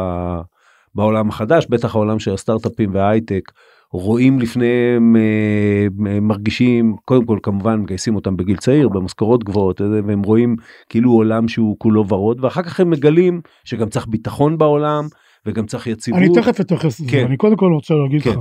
בעולם 0.94 1.28
החדש, 1.28 1.66
בטח 1.70 1.94
העולם 1.94 2.18
של 2.18 2.34
הסטארט-אפים 2.34 2.94
וההייטק, 2.94 3.52
רואים 3.92 4.38
לפניהם, 4.38 5.16
אה, 5.16 5.86
מרגישים, 6.20 6.96
קודם 7.04 7.24
כל 7.26 7.38
כמובן 7.42 7.80
מגייסים 7.80 8.14
אותם 8.14 8.36
בגיל 8.36 8.56
צעיר, 8.56 8.88
במשכורות 8.88 9.44
גבוהות, 9.44 9.80
והם 9.80 10.22
רואים 10.22 10.56
כאילו 10.88 11.12
עולם 11.12 11.48
שהוא 11.48 11.76
כולו 11.78 12.08
ורוד, 12.08 12.44
ואחר 12.44 12.62
כך 12.62 12.80
הם 12.80 12.90
מגלים 12.90 13.40
שגם 13.64 13.88
צריך 13.88 14.06
ביטחון 14.06 14.58
בעולם, 14.58 15.04
וגם 15.46 15.66
צריך 15.66 15.86
יציבות. 15.86 16.20
אני 16.20 16.28
תכף 16.34 16.60
אתייחס 16.60 17.00
לזה, 17.00 17.10
כן. 17.10 17.24
אני 17.24 17.36
קודם 17.36 17.56
כל 17.56 17.72
רוצה 17.72 17.94
להגיד 17.94 18.22
כן. 18.22 18.30
לך, 18.30 18.38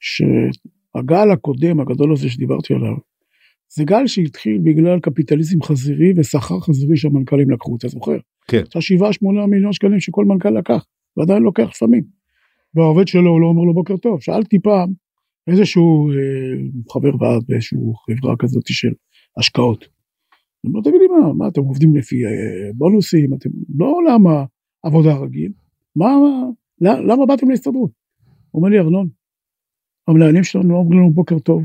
שהגל 0.00 1.30
הקודם, 1.32 1.80
הגדול 1.80 2.12
הזה 2.12 2.28
שדיברתי 2.28 2.74
עליו, 2.74 2.94
זה 3.76 3.84
גל 3.84 4.06
שהתחיל 4.06 4.58
בגלל 4.64 5.00
קפיטליזם 5.00 5.62
חזירי 5.62 6.12
ושכר 6.16 6.60
חזירי 6.60 6.96
שהמנכ"לים 6.96 7.50
לקחו, 7.50 7.76
אתה 7.76 7.88
זוכר? 7.88 8.16
כן. 8.48 8.62
את 8.68 8.76
השבעה 8.76 9.12
שמונה 9.12 9.46
מיליון 9.46 9.72
שקלים 9.72 10.00
שכל 10.00 10.24
מנכ"ל 10.24 10.50
לקח, 10.50 10.84
ועדיין 11.16 11.42
לוקח 11.42 11.68
לפעמים. 11.74 12.17
והעובד 12.74 13.08
שלו 13.08 13.30
הוא 13.30 13.40
לא 13.40 13.46
אומר 13.46 13.62
לו 13.62 13.74
בוקר 13.74 13.96
טוב. 13.96 14.20
שאלתי 14.20 14.58
פעם 14.58 14.92
איזשהו 15.50 16.10
אה, 16.10 16.56
חבר 16.92 17.22
ועד 17.22 17.42
באיזשהו 17.48 17.94
חברה 17.94 18.36
כזאת 18.38 18.66
של 18.66 18.92
השקעות. 19.38 19.84
אני 20.64 20.72
אומר, 20.72 20.80
תגיד 20.80 21.00
לי 21.00 21.06
מה, 21.06 21.32
מה 21.32 21.48
אתם 21.48 21.60
עובדים 21.60 21.96
לפי 21.96 22.16
אה, 22.24 22.72
בונוסים, 22.74 23.34
אתם 23.34 23.50
לא 23.78 24.00
למה 24.08 24.44
עבודה 24.82 25.16
רגיל, 25.16 25.52
מה, 25.96 26.06
מה 26.80 27.00
למה 27.00 27.26
באתם 27.26 27.50
להסתדרות? 27.50 27.90
אומר 28.54 28.68
לי, 28.68 28.78
ארנון, 28.78 29.08
המנהלים 30.08 30.44
שלנו 30.44 30.68
לא 30.68 30.76
אומרים 30.76 31.00
לנו 31.00 31.10
בוקר 31.10 31.38
טוב, 31.38 31.62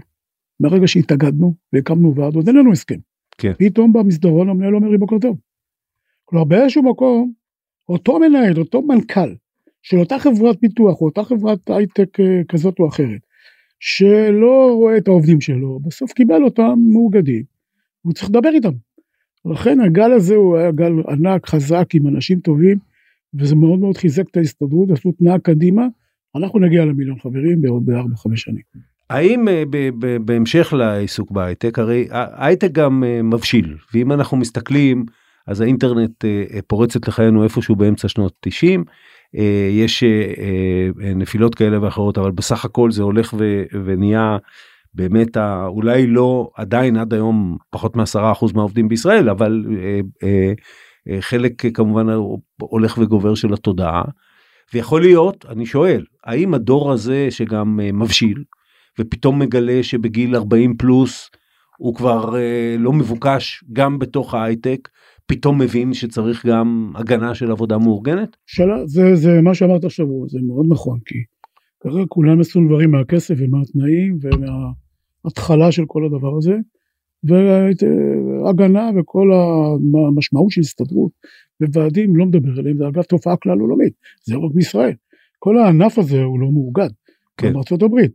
מהרגע 0.60 0.88
שהתאגדנו 0.88 1.54
והקמנו 1.74 2.16
ועד, 2.16 2.36
עוד 2.36 2.48
אין 2.48 2.56
לנו 2.56 2.72
הסכם. 2.72 3.00
כן. 3.38 3.54
פתאום 3.60 3.94
במסדרון 3.94 4.50
המנהל 4.50 4.76
אומר 4.76 4.90
לי 4.90 4.98
בוקר 4.98 5.20
טוב. 5.22 5.40
כלומר 6.26 6.46
באיזשהו 6.46 6.84
מקום, 6.84 7.34
אותו 7.90 8.20
מנהל, 8.20 8.60
אותו 8.60 8.82
מנכ"ל 8.82 9.36
של 9.84 10.00
אותה 10.00 10.20
חברת 10.20 10.60
פיתוח 10.60 11.02
או 11.02 11.06
אותה 11.06 11.24
חברת 11.24 11.70
הייטק 11.70 12.20
אה, 12.20 12.42
כזאת 12.50 12.80
או 12.80 12.88
אחרת, 12.88 13.22
שלא 13.80 14.72
רואה 14.74 14.98
את 14.98 15.08
העובדים 15.08 15.42
שלו, 15.42 15.80
בסוף 15.80 16.12
קיבל 16.12 16.44
אותם 16.44 16.80
מאוגדים, 16.94 17.44
הוא 18.02 18.14
צריך 18.14 18.30
לדבר 18.30 18.50
איתם. 18.50 18.72
לכן 19.46 19.80
הגל 19.80 20.12
הזה 20.12 20.36
הוא 20.36 20.58
היה 20.58 20.72
גל 20.72 20.94
ענק, 21.10 21.48
חזק, 21.48 21.90
עם 21.94 22.08
אנשים 22.08 22.40
טובים, 22.40 22.78
וזה 23.34 23.56
מאוד 23.56 23.80
מאוד 23.80 23.98
חיזק 23.98 24.30
את 24.32 24.38
ההסתדרות, 24.38 24.92
עשו 24.92 25.12
תנועה 25.12 25.40
קדימה, 25.40 25.88
אנחנו 26.36 26.60
נגיע 26.60 26.86
למיליון 26.86 27.20
חברים 27.20 27.62
בעוד 27.62 27.90
4-5 27.90 27.94
שנים. 28.36 28.62
האם 29.10 29.48
אה, 29.48 29.64
בהמשך 30.26 30.74
לעיסוק 30.74 31.32
בהייטק, 31.32 31.80
הרי 31.80 32.08
ההייטק 32.12 32.72
גם 32.72 33.04
אה, 33.04 33.22
מבשיל, 33.22 33.76
ואם 33.94 34.12
אנחנו 34.12 34.38
מסתכלים, 34.38 35.06
אז 35.48 35.62
האינטרנט 35.62 36.26
אה, 36.26 36.60
פורצת 36.68 37.08
לחיינו 37.08 37.44
איפשהו 37.44 37.76
באמצע 37.76 38.08
שנות 38.08 38.34
90, 38.40 38.84
יש 39.72 40.04
נפילות 41.16 41.56
כאלה 41.56 41.82
ואחרות, 41.82 42.18
אבל 42.18 42.32
בסך 42.32 42.66
הכל 42.66 42.92
זה 42.92 43.04
הולך 43.04 43.34
ונהיה 43.86 44.38
באמת 44.94 45.38
אולי 45.68 46.08
לא 46.08 46.50
עדיין 46.56 46.98
עד 46.98 47.14
היום 47.14 47.58
פחות 47.70 47.96
מעשרה 47.96 48.32
אחוז 48.32 48.54
מהעובדים 48.54 48.88
בישראל, 48.88 49.30
אבל 49.30 49.66
חלק 51.20 51.76
כמובן 51.76 52.06
הולך 52.62 52.98
וגובר 52.98 53.36
של 53.36 53.54
התודעה. 53.54 54.04
ויכול 54.74 55.02
להיות, 55.02 55.46
אני 55.50 55.66
שואל, 55.66 56.06
האם 56.26 56.54
הדור 56.54 56.92
הזה 56.92 57.28
שגם 57.30 57.80
מבשיל, 57.94 58.44
ופתאום 59.00 59.40
מגלה 59.40 59.84
שבגיל 59.84 60.36
40 60.36 60.78
פלוס 60.78 61.30
הוא 61.78 61.96
כבר 61.96 62.36
אה, 62.38 62.76
לא 62.80 62.94
מבוקש 62.94 63.64
גם 63.74 64.00
בתוך 64.00 64.34
ההייטק, 64.34 64.90
פתאום 65.26 65.62
מבין 65.62 65.94
שצריך 65.94 66.46
גם 66.46 66.92
הגנה 66.96 67.36
של 67.36 67.52
עבודה 67.52 67.78
מאורגנת? 67.78 68.38
שאלה, 68.46 68.88
זה, 68.88 69.16
זה 69.16 69.42
מה 69.42 69.56
שאמרת 69.56 69.84
עכשיו, 69.84 70.06
זה 70.28 70.40
מאוד 70.48 70.66
נכון, 70.70 71.00
כי 71.06 71.18
כרגע 71.80 72.06
כולם 72.08 72.40
מסונברים 72.40 72.92
מהכסף 72.92 73.36
ומהתנאים 73.38 74.18
ומההתחלה 74.22 75.72
של 75.72 75.84
כל 75.88 76.06
הדבר 76.06 76.38
הזה, 76.38 76.58
והגנה 77.24 78.90
וכל 78.96 79.30
המשמעות 80.08 80.52
של 80.52 80.62
הסתדרות 80.62 81.12
וועדים 81.62 82.16
לא 82.16 82.26
מדבר 82.26 82.60
עליהם, 82.60 82.78
זה 82.78 82.88
אגב 82.88 83.04
תופעה 83.04 83.38
כלל 83.38 83.60
עולמית, 83.60 83.94
זה 84.24 84.36
לא 84.36 84.40
רק 84.40 84.52
בישראל. 84.54 84.94
כל 85.40 85.58
הענף 85.58 85.98
הזה 85.98 86.22
הוא 86.22 86.40
לא 86.40 86.52
מאוגד, 86.52 86.90
כן. 87.38 87.54
בארצות 87.54 87.84
הברית. 87.84 88.12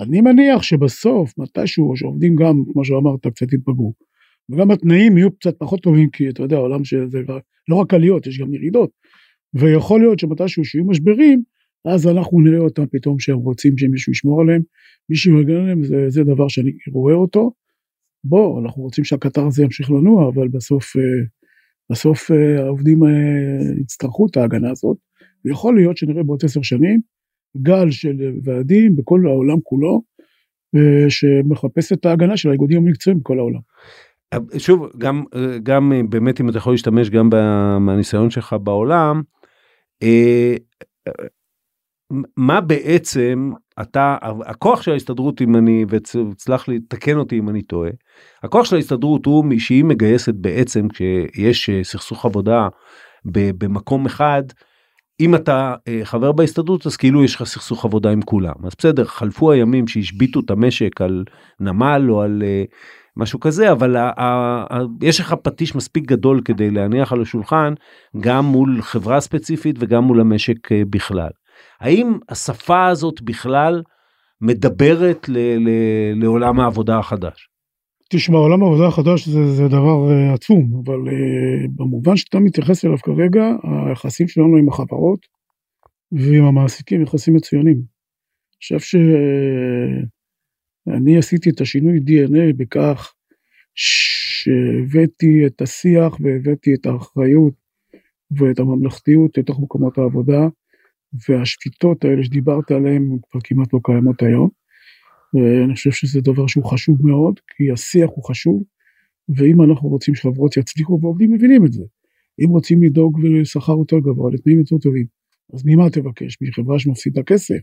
אני 0.00 0.20
מניח 0.20 0.62
שבסוף, 0.62 1.38
מתישהו, 1.38 1.96
שעובדים 1.96 2.36
גם, 2.36 2.62
כמו 2.72 2.84
שאמרת, 2.84 3.26
קצת 3.26 3.52
יתפגרו. 3.52 3.92
וגם 4.50 4.70
התנאים 4.70 5.18
יהיו 5.18 5.30
קצת 5.30 5.54
פחות 5.58 5.82
טובים, 5.82 6.10
כי 6.10 6.28
אתה 6.28 6.42
יודע, 6.42 6.56
העולם 6.56 6.84
שזה 6.84 7.18
לא 7.68 7.76
רק 7.76 7.94
עליות, 7.94 8.26
יש 8.26 8.38
גם 8.38 8.54
ירידות. 8.54 8.90
ויכול 9.54 10.00
להיות 10.00 10.18
שמתישהו 10.18 10.64
שיהיו 10.64 10.84
משברים, 10.84 11.42
אז 11.84 12.06
אנחנו 12.06 12.40
נראה 12.40 12.58
אותם 12.58 12.86
פתאום 12.92 13.18
שהם 13.18 13.36
רוצים 13.36 13.78
שמישהו 13.78 14.12
ישמור 14.12 14.40
עליהם, 14.40 14.62
מישהו 15.10 15.40
יגן 15.40 15.54
עליהם, 15.54 15.84
זה, 15.84 16.04
זה 16.08 16.24
דבר 16.24 16.48
שאני 16.48 16.70
רואה 16.92 17.14
אותו. 17.14 17.52
בוא, 18.24 18.60
אנחנו 18.60 18.82
רוצים 18.82 19.04
שהקטר 19.04 19.46
הזה 19.46 19.62
ימשיך 19.62 19.90
לנוע, 19.90 20.28
אבל 20.28 20.48
בסוף, 20.48 20.96
אה, 20.96 21.02
בסוף 21.90 22.30
אה, 22.30 22.64
העובדים 22.64 23.04
אה, 23.04 23.80
יצטרכו 23.80 24.26
את 24.26 24.36
ההגנה 24.36 24.70
הזאת, 24.70 24.96
ויכול 25.44 25.76
להיות 25.76 25.96
שנראה 25.96 26.22
בעוד 26.22 26.44
עשר 26.44 26.62
שנים 26.62 27.00
גל 27.62 27.90
של 27.90 28.16
ועדים 28.44 28.96
בכל 28.96 29.20
העולם 29.26 29.60
כולו, 29.62 30.02
שמחפש 31.08 31.92
את 31.92 32.06
ההגנה 32.06 32.36
של 32.36 32.48
האיגודים 32.48 32.78
המקצועיים 32.78 33.20
בכל 33.20 33.38
העולם. 33.38 33.60
שוב, 34.58 34.88
גם, 34.98 35.24
גם 35.62 35.92
באמת 36.08 36.40
אם 36.40 36.48
אתה 36.48 36.58
יכול 36.58 36.72
להשתמש 36.72 37.10
גם 37.10 37.30
מהניסיון 37.80 38.30
שלך 38.30 38.56
בעולם, 38.62 39.22
מה 42.36 42.60
בעצם 42.60 43.50
אתה 43.80 44.16
הכוח 44.46 44.82
של 44.82 44.92
ההסתדרות 44.92 45.42
אם 45.42 45.56
אני 45.56 45.84
וצלח 45.88 46.68
לי 46.68 46.80
תקן 46.88 47.16
אותי 47.16 47.38
אם 47.38 47.48
אני 47.48 47.62
טועה 47.62 47.90
הכוח 48.42 48.64
של 48.64 48.76
ההסתדרות 48.76 49.26
הוא 49.26 49.44
שהיא 49.58 49.84
מגייסת 49.84 50.34
בעצם 50.34 50.88
כשיש 50.88 51.70
אה, 51.70 51.84
סכסוך 51.84 52.24
עבודה 52.24 52.68
במקום 53.24 54.06
אחד 54.06 54.42
אם 55.20 55.34
אתה 55.34 55.74
אה, 55.88 56.00
חבר 56.04 56.32
בהסתדרות 56.32 56.86
אז 56.86 56.96
כאילו 56.96 57.24
יש 57.24 57.34
לך 57.34 57.44
סכסוך 57.44 57.84
עבודה 57.84 58.10
עם 58.10 58.22
כולם. 58.22 58.54
אז 58.64 58.72
בסדר 58.78 59.04
חלפו 59.04 59.52
הימים 59.52 59.88
שהשביתו 59.88 60.40
את 60.40 60.50
המשק 60.50 61.00
על 61.00 61.24
נמל 61.60 62.06
או 62.08 62.22
על 62.22 62.42
אה, 62.46 62.64
משהו 63.16 63.40
כזה 63.40 63.72
אבל 63.72 63.96
ה, 63.96 64.10
ה, 64.16 64.24
ה, 64.70 64.78
יש 65.02 65.20
לך 65.20 65.34
פטיש 65.42 65.76
מספיק 65.76 66.04
גדול 66.04 66.40
כדי 66.44 66.70
להניח 66.70 67.12
על 67.12 67.22
השולחן 67.22 67.74
גם 68.20 68.44
מול 68.44 68.82
חברה 68.82 69.20
ספציפית 69.20 69.76
וגם 69.78 70.04
מול 70.04 70.20
המשק 70.20 70.72
בכלל. 70.90 71.30
האם 71.80 72.18
השפה 72.28 72.86
הזאת 72.86 73.22
בכלל 73.22 73.82
מדברת 74.40 75.28
ל, 75.28 75.38
ל, 75.38 75.70
לעולם 76.22 76.60
העבודה 76.60 76.98
החדש? 76.98 77.48
תשמע, 78.10 78.38
עולם 78.38 78.62
העבודה 78.62 78.86
החדש 78.86 79.28
זה, 79.28 79.46
זה 79.46 79.68
דבר 79.68 80.08
uh, 80.08 80.34
עצום, 80.34 80.82
אבל 80.84 81.08
uh, 81.08 81.68
במובן 81.76 82.16
שאתה 82.16 82.38
מתייחס 82.38 82.84
אליו 82.84 82.98
כרגע, 82.98 83.44
היחסים 83.86 84.28
שלנו 84.28 84.56
עם 84.56 84.68
החברות 84.68 85.26
ועם 86.12 86.44
המעסיקים 86.44 87.02
יחסים 87.02 87.34
מצוינים. 87.34 87.76
אני 87.76 88.78
חושב 88.78 88.78
שאני 90.86 91.16
uh, 91.16 91.18
עשיתי 91.18 91.50
את 91.50 91.60
השינוי 91.60 91.98
DNA 91.98 92.56
בכך 92.56 93.14
שהבאתי 93.74 95.46
את 95.46 95.62
השיח 95.62 96.16
והבאתי 96.20 96.74
את 96.74 96.86
האחריות 96.86 97.54
ואת 98.30 98.58
הממלכתיות 98.58 99.38
לתוך 99.38 99.60
מקומות 99.60 99.98
העבודה, 99.98 100.48
והשפיטות 101.28 102.04
האלה 102.04 102.24
שדיברת 102.24 102.70
עליהן 102.70 103.18
כבר 103.30 103.40
כמעט 103.44 103.72
לא 103.72 103.80
קיימות 103.84 104.22
היום. 104.22 104.48
ואני 105.34 105.74
חושב 105.74 105.90
שזה 105.90 106.20
דבר 106.20 106.46
שהוא 106.46 106.64
חשוב 106.64 107.06
מאוד, 107.06 107.40
כי 107.56 107.72
השיח 107.72 108.10
הוא 108.14 108.24
חשוב, 108.24 108.62
ואם 109.28 109.62
אנחנו 109.62 109.88
רוצים 109.88 110.14
שחברות 110.14 110.56
יצליחו, 110.56 110.98
ועובדים 111.02 111.32
מבינים 111.32 111.66
את 111.66 111.72
זה. 111.72 111.82
אם 112.44 112.48
רוצים 112.48 112.82
לדאוג 112.82 113.20
לשכר 113.24 113.72
יותר 113.78 113.98
גבוה, 113.98 114.30
לתנאים 114.32 114.58
יותר 114.58 114.78
טובים, 114.78 115.06
אז 115.54 115.62
ממה 115.64 115.90
תבקש? 115.90 116.38
מחברה 116.42 116.78
שמפסידה 116.78 117.22
כסף? 117.22 117.58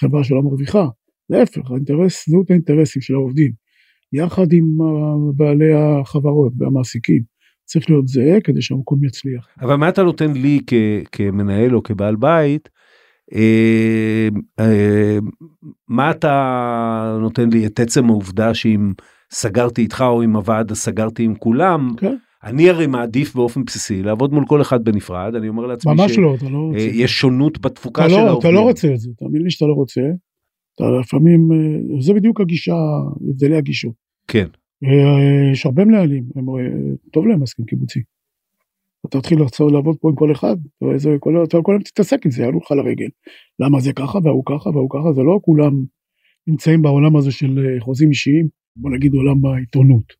חברה 0.00 0.24
שלא 0.24 0.42
מרוויחה? 0.42 0.86
להפך, 1.30 1.70
האינטרס, 1.70 2.28
זהות 2.28 2.50
האינטרסים 2.50 3.02
של 3.02 3.14
העובדים, 3.14 3.52
יחד 4.12 4.52
עם 4.52 4.64
בעלי 5.36 5.72
החברות 5.74 6.52
והמעסיקים, 6.58 7.22
צריך 7.64 7.90
להיות 7.90 8.08
זהה 8.08 8.40
כדי 8.40 8.62
שהמקום 8.62 9.04
יצליח. 9.04 9.48
אבל 9.60 9.74
מה 9.74 9.88
אתה 9.88 10.02
נותן 10.02 10.32
לי 10.32 10.60
כ- 10.66 11.06
כמנהל 11.12 11.74
או 11.74 11.82
כבעל 11.82 12.16
בית 12.16 12.68
אה, 13.34 14.28
אה, 14.60 15.18
מה 15.88 16.10
אתה 16.10 17.16
נותן 17.20 17.50
לי 17.50 17.66
את 17.66 17.80
עצם 17.80 18.04
העובדה 18.04 18.54
שאם 18.54 18.92
סגרתי 19.32 19.82
איתך 19.82 20.04
או 20.06 20.22
עם 20.22 20.36
הוועד 20.36 20.72
סגרתי 20.72 21.22
עם 21.22 21.34
כולם. 21.34 21.94
כן. 21.96 22.16
אני 22.44 22.70
הרי 22.70 22.86
מעדיף 22.86 23.34
באופן 23.34 23.64
בסיסי 23.64 24.02
לעבוד 24.02 24.32
מול 24.32 24.44
כל 24.46 24.62
אחד 24.62 24.84
בנפרד 24.84 25.34
אני 25.34 25.48
אומר 25.48 25.66
לעצמי 25.66 25.92
ממש 25.92 26.18
לא, 26.18 26.34
לא. 26.50 26.72
אה, 27.02 27.08
שונות 27.08 27.60
בתפוקה 27.60 28.02
אתה 28.02 28.10
של 28.10 28.16
לא, 28.16 28.28
העובדים. 28.28 28.50
אתה 28.50 28.60
לא 28.60 28.60
רוצה 28.60 28.88
את 28.94 28.98
זה, 29.00 29.10
תאמין 29.18 29.42
לי 29.42 29.50
שאתה 29.50 29.66
לא 29.66 29.72
רוצה. 29.72 30.00
אתה 30.74 30.84
לפעמים, 31.00 31.48
זה 32.00 32.14
בדיוק 32.14 32.40
הגישה, 32.40 32.74
הבדלי 33.30 33.56
הגישות. 33.56 33.92
כן. 34.28 34.46
יש 35.52 35.66
הרבה 35.66 35.84
מנהלים, 35.84 36.24
טוב 37.12 37.26
להם 37.26 37.42
הסכם 37.42 37.64
קיבוצי. 37.64 38.00
אתה 39.06 39.20
תתחיל 39.20 39.38
לעבוד 39.72 39.96
פה 40.00 40.08
עם 40.08 40.14
כל 40.14 40.32
אחד, 40.32 40.56
וזה, 40.82 41.10
כל, 41.20 41.44
אתה 41.44 41.58
כל 41.62 41.72
היום 41.72 41.82
תתעסק 41.82 42.24
עם 42.24 42.30
זה, 42.30 42.42
יעלו 42.42 42.58
לך 42.58 42.70
לרגל. 42.70 43.08
למה 43.58 43.80
זה 43.80 43.92
ככה 43.92 44.18
והוא 44.24 44.42
ככה 44.46 44.70
והוא 44.70 44.90
ככה, 44.90 45.12
זה 45.12 45.22
לא 45.22 45.38
כולם 45.42 45.84
נמצאים 46.46 46.82
בעולם 46.82 47.16
הזה 47.16 47.32
של 47.32 47.58
אה, 47.58 47.80
חוזים 47.80 48.08
אישיים, 48.08 48.48
בוא 48.76 48.90
נגיד 48.90 49.14
עולם 49.14 49.46
העיתונות. 49.46 50.12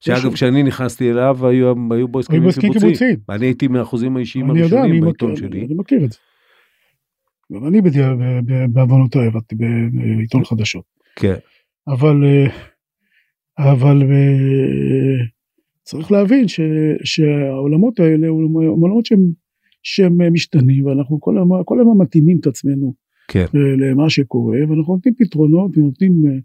שאגב 0.00 0.34
כשאני 0.34 0.62
נכנסתי 0.62 1.10
אליו 1.10 1.46
היו, 1.46 1.74
היו 1.90 2.08
בו 2.08 2.18
הסכמים 2.20 2.42
קיבוציים. 2.60 3.16
אני 3.28 3.46
הייתי 3.46 3.68
מהחוזים 3.68 4.16
האישיים 4.16 4.50
הראשונים 4.50 5.04
בעיתון 5.04 5.36
שלי. 5.36 5.66
אני 5.66 5.74
מכיר 5.74 6.04
את 6.04 6.12
זה. 6.12 6.18
גם 7.52 7.66
אני 7.66 7.80
בעוונותיי 8.68 9.26
עבדתי 9.26 9.54
בעיתון 9.54 10.44
חדשות. 10.44 10.84
כן. 11.16 11.34
אבל, 11.88 12.24
אה, 12.24 12.46
אבל 13.58 14.02
אה, 14.02 15.24
צריך 15.82 16.12
להבין 16.12 16.48
ש, 16.48 16.60
שהעולמות 17.04 18.00
האלה 18.00 18.26
הם 18.26 18.52
עולמות 18.52 19.06
שהם, 19.06 19.30
שהם 19.82 20.32
משתנים 20.32 20.86
ואנחנו 20.86 21.20
כל 21.20 21.38
הזמן, 21.38 21.56
כל 21.64 21.80
הזמן 21.80 22.02
מתאימים 22.02 22.38
את 22.40 22.46
עצמנו 22.46 22.94
כן. 23.28 23.46
למה 23.54 24.10
שקורה 24.10 24.58
ואנחנו 24.68 24.94
נותנים 24.94 25.14
פתרונות 25.18 25.78
ונותנים 25.78 26.12
אה, 26.26 26.38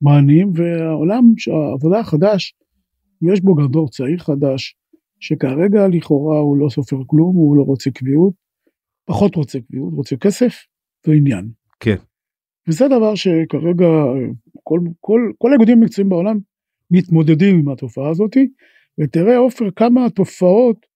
מענים 0.00 0.50
והעולם 0.54 1.24
העבודה 1.70 2.00
החדש 2.00 2.54
יש 3.22 3.40
בו 3.40 3.54
גם 3.54 3.66
דור 3.66 3.88
צעיר 3.88 4.18
חדש 4.18 4.76
שכרגע 5.20 5.88
לכאורה 5.88 6.38
הוא 6.38 6.56
לא 6.56 6.68
סופר 6.68 6.96
כלום 7.06 7.36
הוא 7.36 7.56
לא 7.56 7.62
רוצה 7.62 7.90
קביעות 7.90 8.43
פחות 9.04 9.34
רוצה 9.34 9.58
קביעות 9.60 9.92
רוצה 9.92 10.16
כסף 10.16 10.54
ועניין. 11.06 11.48
כן. 11.80 11.96
וזה 12.68 12.88
דבר 12.88 13.14
שכרגע 13.14 13.86
כל, 14.62 14.80
כל, 15.00 15.32
כל 15.38 15.50
האיגודים 15.50 15.78
המקצועיים 15.78 16.08
בעולם 16.08 16.38
מתמודדים 16.90 17.58
עם 17.58 17.68
התופעה 17.68 18.10
הזאתי 18.10 18.48
ותראה 19.00 19.36
עופר 19.36 19.70
כמה 19.70 20.06
התופעות 20.06 20.86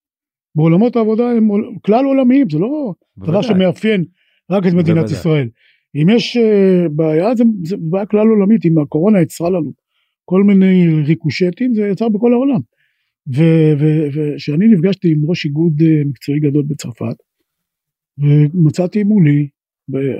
בעולמות 0.55 0.95
העבודה 0.95 1.31
הם 1.31 1.49
כלל 1.81 2.05
עולמיים 2.05 2.49
זה 2.49 2.59
לא 2.59 2.93
בוודאי. 3.17 3.31
דבר 3.31 3.41
שמאפיין 3.41 4.05
רק 4.51 4.67
את 4.67 4.73
מדינת 4.73 4.97
בוודאי. 4.97 5.13
ישראל. 5.13 5.49
אם 5.95 6.09
יש 6.09 6.37
uh, 6.37 6.89
בעיה 6.89 7.35
זה, 7.35 7.43
זה 7.63 7.75
בעיה 7.79 8.05
כלל 8.05 8.27
עולמית 8.27 8.65
אם 8.65 8.79
הקורונה 8.79 9.21
יצרה 9.21 9.49
לנו 9.49 9.71
כל 10.25 10.43
מיני 10.43 10.87
ריקושטים 11.05 11.73
זה 11.75 11.87
יצר 11.87 12.09
בכל 12.09 12.33
העולם. 12.33 12.59
וכשאני 13.27 14.67
נפגשתי 14.67 15.11
עם 15.11 15.29
ראש 15.29 15.45
איגוד 15.45 15.79
uh, 15.79 16.07
מקצועי 16.07 16.39
גדול 16.39 16.63
בצרפת 16.67 17.15
ומצאתי 18.19 19.03
מולי 19.03 19.47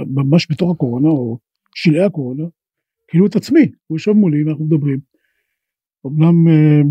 ממש 0.07 0.47
בתוך 0.51 0.71
הקורונה 0.71 1.09
או 1.09 1.39
שלהי 1.75 2.03
הקורונה 2.03 2.43
כאילו 3.07 3.25
את 3.25 3.35
עצמי 3.35 3.71
הוא 3.87 3.97
יושב 3.97 4.11
מולי 4.11 4.43
ואנחנו 4.43 4.65
מדברים 4.65 4.99
אמנם 6.07 6.47
אה, 6.47 6.81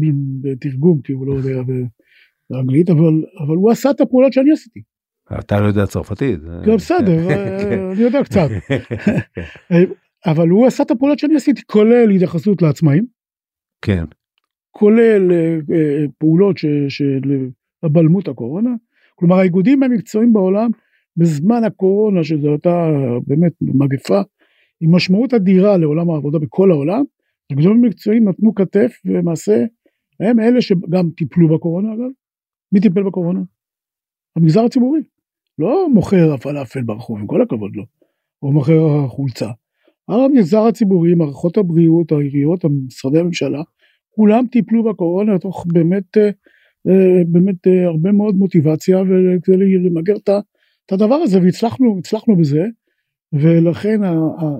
בתרגום 0.40 1.00
כי 1.02 1.12
הוא 1.12 1.26
לא 1.26 1.32
יודע 1.32 1.62
באנגלית 2.50 2.90
אבל 2.90 3.24
אבל 3.46 3.56
הוא 3.56 3.70
עשה 3.70 3.90
את 3.90 4.00
הפעולות 4.00 4.32
שאני 4.32 4.52
עשיתי. 4.52 4.80
אתה 5.38 5.60
לא 5.60 5.66
יודע 5.66 5.86
צרפתית. 5.86 6.40
כן 6.64 6.76
בסדר 6.76 7.30
אה, 7.30 7.92
אני 7.92 8.00
יודע 8.00 8.24
קצת. 8.24 8.48
אה, 9.72 9.82
אבל 10.26 10.48
הוא 10.48 10.66
עשה 10.66 10.82
את 10.82 10.90
הפעולות 10.90 11.18
שאני 11.18 11.36
עשיתי 11.36 11.62
כולל 11.66 12.10
התייחסות 12.10 12.62
לעצמאים. 12.62 13.06
כן. 13.82 14.04
כולל 14.70 15.30
פעולות 16.18 16.56
של 16.88 17.20
הבלמות 17.82 18.28
הקורונה. 18.28 18.70
כלומר 19.14 19.36
האיגודים 19.36 19.82
המקצועיים 19.82 20.32
בעולם 20.32 20.70
בזמן 21.18 21.64
הקורונה 21.64 22.24
שזו 22.24 22.48
הייתה 22.48 22.88
באמת 23.26 23.52
מגפה 23.60 24.20
עם 24.80 24.94
משמעות 24.94 25.34
אדירה 25.34 25.76
לעולם 25.76 26.10
העבודה 26.10 26.38
בכל 26.38 26.70
העולם 26.70 27.04
הגדולים 27.52 27.84
המקצועיים 27.84 28.28
נתנו 28.28 28.54
כתף 28.54 29.00
ולמעשה 29.04 29.64
הם 30.20 30.40
אלה 30.40 30.60
שגם 30.60 31.10
טיפלו 31.16 31.48
בקורונה 31.54 31.94
אגב. 31.94 32.10
מי 32.72 32.80
טיפל 32.80 33.02
בקורונה? 33.02 33.40
המגזר 34.36 34.64
הציבורי. 34.64 35.00
לא 35.58 35.88
מוכר 35.92 36.32
הפלאפל 36.32 36.82
ברחוב 36.82 37.18
עם 37.18 37.26
כל 37.26 37.42
הכבוד 37.42 37.76
לו. 37.76 37.84
או 38.42 38.52
מוכר 38.52 39.06
חולצה. 39.08 39.50
המגזר 40.08 40.66
הציבורי, 40.66 41.14
מערכות 41.14 41.56
הבריאות, 41.56 42.12
העיריות, 42.12 42.64
משרדי 42.64 43.18
הממשלה, 43.18 43.62
כולם 44.10 44.44
טיפלו 44.52 44.84
בקורונה 44.84 45.38
תוך 45.38 45.66
באמת, 45.72 46.16
אה, 46.16 46.30
אה, 46.88 47.22
באמת 47.28 47.66
אה, 47.66 47.86
הרבה 47.86 48.12
מאוד 48.12 48.34
מוטיבציה 48.34 49.02
וכדי 49.02 49.78
למגר 49.78 50.18
את 50.88 50.92
הדבר 50.92 51.14
הזה 51.14 51.38
והצלחנו, 51.42 51.96
הצלחנו 51.98 52.36
בזה. 52.36 52.62
ולכן 53.32 54.00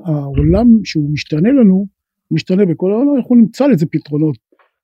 העולם 0.04 0.66
שהוא 0.84 1.10
משתנה 1.12 1.48
לנו, 1.48 1.86
משתנה 2.30 2.66
בכל 2.66 2.92
העולם, 2.92 3.16
אנחנו 3.16 3.36
נמצא 3.36 3.66
לזה 3.66 3.86
פתרונות. 3.90 4.36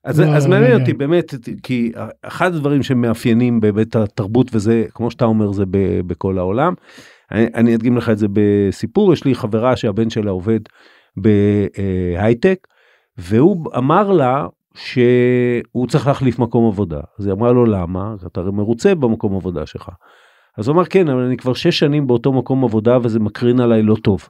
אז, 0.05 0.21
אז 0.21 0.47
מעניין 0.47 0.81
אותי 0.81 0.93
באמת, 0.93 1.35
כי 1.63 1.93
אחד 2.23 2.55
הדברים 2.55 2.83
שמאפיינים 2.83 3.61
בהיבט 3.61 3.97
התרבות 3.97 4.55
וזה, 4.55 4.85
כמו 4.95 5.11
שאתה 5.11 5.25
אומר, 5.25 5.53
זה 5.53 5.65
ב, 5.71 6.01
בכל 6.07 6.39
העולם. 6.39 6.75
אני, 7.33 7.47
אני 7.55 7.75
אדגים 7.75 7.97
לך 7.97 8.11
את 8.11 8.19
זה 8.19 8.27
בסיפור, 8.33 9.13
יש 9.13 9.25
לי 9.25 9.35
חברה 9.35 9.77
שהבן 9.77 10.11
שלה 10.11 10.31
עובד 10.31 10.61
בהייטק, 11.17 12.67
והוא 13.19 13.67
אמר 13.77 14.13
לה 14.13 14.47
שהוא 14.75 15.87
צריך 15.89 16.07
להחליף 16.07 16.39
מקום 16.39 16.67
עבודה. 16.67 17.01
אז 17.19 17.27
היא 17.27 17.33
אמרה 17.33 17.53
לו 17.53 17.65
למה? 17.65 18.15
אתה 18.27 18.43
מרוצה 18.43 18.95
במקום 18.95 19.37
עבודה 19.37 19.67
שלך. 19.67 19.89
אז 20.59 20.69
הוא 20.69 20.75
אמר 20.75 20.85
כן, 20.85 21.09
אבל 21.09 21.21
אני 21.21 21.37
כבר 21.37 21.55
שש 21.55 21.79
שנים 21.79 22.07
באותו 22.07 22.33
מקום 22.33 22.65
עבודה 22.65 22.99
וזה 23.03 23.21
מקרין 23.21 23.61
עליי 23.61 23.83
לא 23.83 23.97
טוב. 24.03 24.29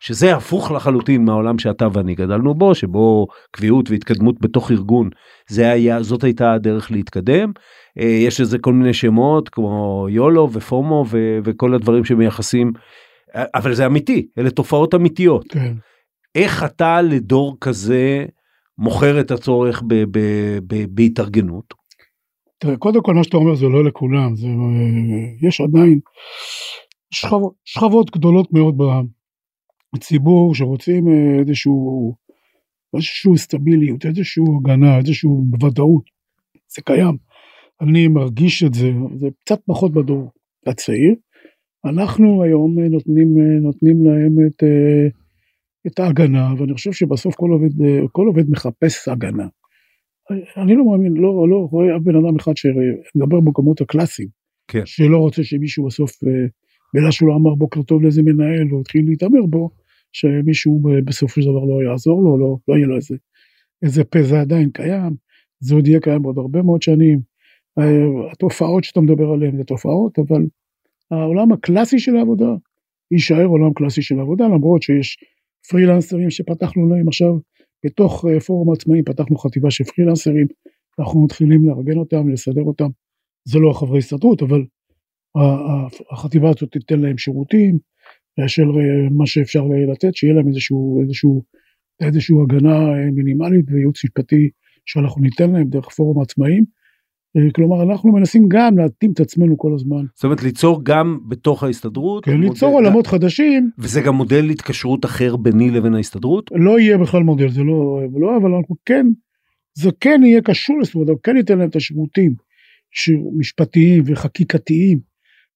שזה 0.00 0.36
הפוך 0.36 0.70
לחלוטין 0.70 1.24
מהעולם 1.24 1.58
שאתה 1.58 1.88
ואני 1.92 2.14
גדלנו 2.14 2.54
בו, 2.54 2.74
שבו 2.74 3.26
קביעות 3.50 3.90
והתקדמות 3.90 4.40
בתוך 4.40 4.70
ארגון, 4.70 5.10
זה 5.48 5.70
היה, 5.70 6.02
זאת 6.02 6.24
הייתה 6.24 6.52
הדרך 6.52 6.90
להתקדם. 6.90 7.52
אה, 7.98 8.04
יש 8.04 8.40
לזה 8.40 8.58
כל 8.58 8.72
מיני 8.72 8.94
שמות 8.94 9.48
כמו 9.48 10.06
יולו 10.10 10.48
ופומו 10.52 11.04
ו- 11.10 11.38
וכל 11.44 11.74
הדברים 11.74 12.04
שמייחסים, 12.04 12.72
אבל 13.34 13.74
זה 13.74 13.86
אמיתי, 13.86 14.26
אלה 14.38 14.50
תופעות 14.50 14.94
אמיתיות. 14.94 15.44
כן. 15.48 15.74
איך 16.34 16.64
אתה 16.64 17.02
לדור 17.02 17.56
כזה 17.60 18.24
מוכר 18.78 19.20
את 19.20 19.30
הצורך 19.30 19.82
ב- 19.86 20.04
ב- 20.10 20.58
ב- 20.66 20.86
בהתארגנות? 20.88 21.74
תראה, 22.64 22.76
קודם 22.76 23.02
כל 23.02 23.14
מה 23.14 23.24
שאתה 23.24 23.36
אומר 23.36 23.54
זה 23.54 23.66
לא 23.66 23.84
לכולם, 23.84 24.36
זה, 24.36 24.46
אה, 24.46 25.48
יש 25.48 25.60
עדיין 25.60 26.00
שכבות, 27.10 27.54
שכבות 27.64 28.10
גדולות 28.10 28.52
מאוד 28.52 28.76
בציבור 29.94 30.54
שרוצים 30.54 31.08
אה, 31.08 31.40
איזשהו, 31.40 32.14
איזשהו 32.94 33.36
סטביליות, 33.36 34.06
איזשהו 34.06 34.44
הגנה, 34.58 34.98
איזשהו 34.98 35.44
ודאות, 35.62 36.04
זה 36.76 36.82
קיים. 36.82 37.16
אני 37.80 38.08
מרגיש 38.08 38.62
את 38.62 38.74
זה, 38.74 38.90
זה 39.20 39.28
קצת 39.44 39.60
פחות 39.66 39.92
בדור 39.92 40.30
הצעיר. 40.66 41.14
אנחנו 41.84 42.42
היום 42.42 42.78
אה, 42.78 42.88
נותנים, 42.88 43.28
נותנים 43.62 44.04
להם 44.04 44.46
את, 44.46 44.62
את 45.86 45.98
ההגנה, 45.98 46.54
ואני 46.58 46.74
חושב 46.74 46.92
שבסוף 46.92 47.34
כל 47.34 47.50
עובד, 47.50 47.70
כל 48.12 48.26
עובד 48.26 48.50
מחפש 48.50 49.08
הגנה. 49.08 49.46
אני 50.56 50.74
לא 50.74 50.84
מאמין, 50.84 51.14
לא, 51.14 51.48
לא 51.48 51.68
רואה 51.70 51.96
אף 51.96 52.02
בן 52.02 52.16
אדם 52.16 52.36
אחד 52.36 52.52
שמדבר 52.56 53.40
במקומות 53.40 53.80
הקלאסיים, 53.80 54.28
כן. 54.68 54.82
שלא 54.84 55.18
רוצה 55.18 55.44
שמישהו 55.44 55.86
בסוף, 55.86 56.10
אה, 56.24 56.46
בגלל 56.94 57.10
שהוא 57.10 57.28
לא 57.28 57.34
אמר 57.34 57.54
בוקר 57.54 57.82
טוב 57.82 58.02
לאיזה 58.02 58.22
מנהל, 58.22 58.68
או 58.72 58.80
התחיל 58.80 59.04
להתעמר 59.06 59.46
בו, 59.46 59.70
שמישהו 60.12 60.82
בסופו 61.04 61.42
של 61.42 61.50
דבר 61.50 61.64
לא 61.64 61.90
יעזור 61.90 62.22
לו, 62.22 62.38
לא, 62.38 62.56
לא 62.68 62.74
יהיה 62.74 62.86
לו 62.86 62.96
איזה, 62.96 63.16
איזה 63.82 64.04
פה, 64.04 64.22
זה 64.22 64.40
עדיין 64.40 64.70
קיים, 64.70 65.14
זה 65.60 65.74
עוד 65.74 65.86
יהיה 65.86 66.00
קיים 66.00 66.22
בעוד 66.22 66.38
הרבה 66.38 66.62
מאוד 66.62 66.82
שנים. 66.82 67.20
אה, 67.78 68.30
התופעות 68.32 68.84
שאתה 68.84 69.00
מדבר 69.00 69.30
עליהן 69.30 69.56
זה 69.56 69.64
תופעות, 69.64 70.18
אבל 70.18 70.46
העולם 71.10 71.52
הקלאסי 71.52 71.98
של 71.98 72.16
העבודה 72.16 72.54
יישאר 73.10 73.44
עולם 73.44 73.72
קלאסי 73.74 74.02
של 74.02 74.20
עבודה, 74.20 74.44
למרות 74.44 74.82
שיש 74.82 75.16
פרילנסרים 75.70 76.30
שפתחנו 76.30 76.88
להם 76.88 77.08
עכשיו 77.08 77.32
בתוך 77.84 78.24
אה, 78.24 78.40
פורום 78.40 78.72
עצמאים 78.72 79.04
פתחנו 79.04 79.36
חטיבה 79.36 79.70
של 79.70 79.84
פרילנסרים, 79.84 80.46
אנחנו 80.98 81.24
מתחילים 81.24 81.66
לארגן 81.66 81.98
אותם, 81.98 82.28
לסדר 82.28 82.62
אותם. 82.62 82.88
זה 83.44 83.58
לא 83.58 83.72
חברי 83.72 83.98
הסתדרות, 83.98 84.42
אבל 84.42 84.64
החטיבה 86.10 86.50
הזאת 86.50 86.72
תיתן 86.72 87.00
להם 87.00 87.18
שירותים 87.18 87.78
של 88.46 88.62
אה, 88.62 89.08
מה 89.10 89.26
שאפשר 89.26 89.64
לתת, 89.92 90.14
שיהיה 90.14 90.34
להם 90.34 90.48
איזשהו, 90.48 91.02
איזשהו, 91.02 91.42
איזשהו 92.00 92.42
הגנה 92.42 92.76
אה, 92.76 93.10
מינימלית 93.10 93.64
וייעוץ 93.68 94.04
משפטי 94.04 94.50
שאנחנו 94.86 95.22
ניתן 95.22 95.50
להם 95.50 95.68
דרך 95.68 95.88
פורום 95.88 96.22
עצמאים. 96.22 96.64
אה, 97.36 97.52
כלומר 97.54 97.82
אנחנו 97.82 98.12
מנסים 98.12 98.48
גם 98.48 98.78
להתאים 98.78 99.12
את 99.12 99.20
עצמנו 99.20 99.58
כל 99.58 99.74
הזמן. 99.74 100.04
זאת 100.14 100.24
אומרת 100.24 100.42
ליצור 100.42 100.84
גם 100.84 101.18
בתוך 101.28 101.62
ההסתדרות. 101.62 102.24
כן, 102.24 102.40
ליצור 102.40 102.74
עולמות 102.74 103.06
חדשים. 103.06 103.70
וזה 103.78 104.00
גם 104.00 104.14
מודל 104.14 104.50
התקשרות 104.50 105.04
אחר 105.04 105.36
ביני 105.36 105.70
לבין 105.70 105.94
ההסתדרות? 105.94 106.50
לא 106.54 106.80
יהיה 106.80 106.98
בכלל 106.98 107.22
מודל, 107.22 107.48
זה 107.48 107.62
לא, 107.62 108.00
לא 108.20 108.36
אבל 108.36 108.54
אנחנו 108.54 108.76
כן, 108.84 109.06
זה 109.74 109.90
כן 110.00 110.20
יהיה 110.24 110.40
קשור 110.40 110.76
אבל 110.94 111.14
כן 111.22 111.34
ניתן 111.34 111.58
להם 111.58 111.68
את 111.68 111.76
השירותים 111.76 112.34
משפטיים 113.38 114.02
וחקיקתיים, 114.06 114.98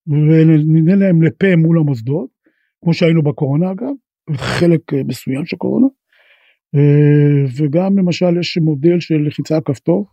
וניתן 0.06 0.98
להם 0.98 1.22
לפה 1.22 1.56
מול 1.56 1.78
המוסדות, 1.78 2.28
כמו 2.84 2.94
שהיינו 2.94 3.22
בקורונה 3.22 3.72
אגב, 3.72 3.92
חלק 4.32 4.94
אה, 4.94 5.02
מסוים 5.04 5.46
של 5.46 5.56
קורונה, 5.56 5.86
אה, 6.74 7.44
וגם 7.56 7.98
למשל 7.98 8.38
יש 8.40 8.58
מודל 8.58 9.00
של 9.00 9.14
לחיצה 9.26 9.60
כפתור. 9.60 10.06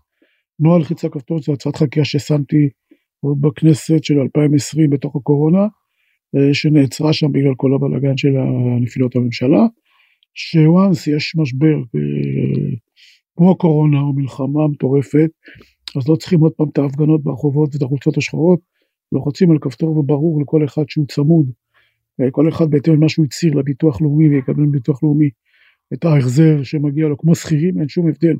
נוהל 0.60 0.84
חיצה 0.84 1.10
כפתור 1.10 1.42
זו 1.42 1.54
הצעת 1.54 1.76
חקיקה 1.76 2.06
ששמתי 2.06 2.70
עוד 3.20 3.42
בכנסת 3.42 4.04
של 4.04 4.20
2020 4.20 4.90
בתוך 4.90 5.16
הקורונה, 5.16 5.68
אה, 6.36 6.54
שנעצרה 6.54 7.14
שם 7.14 7.32
בגלל 7.32 7.54
כל 7.58 7.74
הבלאגן 7.74 8.18
של 8.18 8.34
נפילות 8.82 9.16
הממשלה, 9.16 9.66
שוואנס 10.34 11.08
יש 11.08 11.36
משבר 11.36 11.76
אה, 11.76 12.76
כמו 13.38 13.52
הקורונה 13.52 14.00
או 14.00 14.14
מלחמה 14.14 14.68
מטורפת, 14.68 15.30
אז 15.98 16.10
לא 16.10 16.16
צריכים 16.16 16.40
עוד 16.40 16.52
פעם 16.52 16.68
את 16.74 16.78
ההפגנות 16.78 17.24
ברחובות 17.24 17.70
ואת 17.74 17.82
החולצות 17.82 18.18
השחורות, 18.18 18.60
לוחצים 19.12 19.52
על 19.52 19.58
כפתור 19.62 19.98
וברור 19.98 20.42
לכל 20.42 20.66
אחד 20.66 20.84
שהוא 20.88 21.06
צמוד, 21.08 21.52
אה, 22.22 22.32
כל 22.32 22.50
אחד 22.50 22.70
בהתאם 22.70 22.94
למה 22.94 23.10
שהוא 23.10 23.26
הצהיר 23.26 23.54
לביטוח 23.54 24.02
לאומי 24.02 24.30
ויקבל 24.30 24.64
מביטוח 24.64 25.04
לאומי 25.04 25.30
את 25.94 26.06
ההחזר 26.06 26.64
שמגיע 26.64 27.08
לו, 27.08 27.18
כמו 27.18 27.36
שכירים 27.36 27.80
אין 27.80 27.88
שום 27.88 28.08
הבדל 28.08 28.36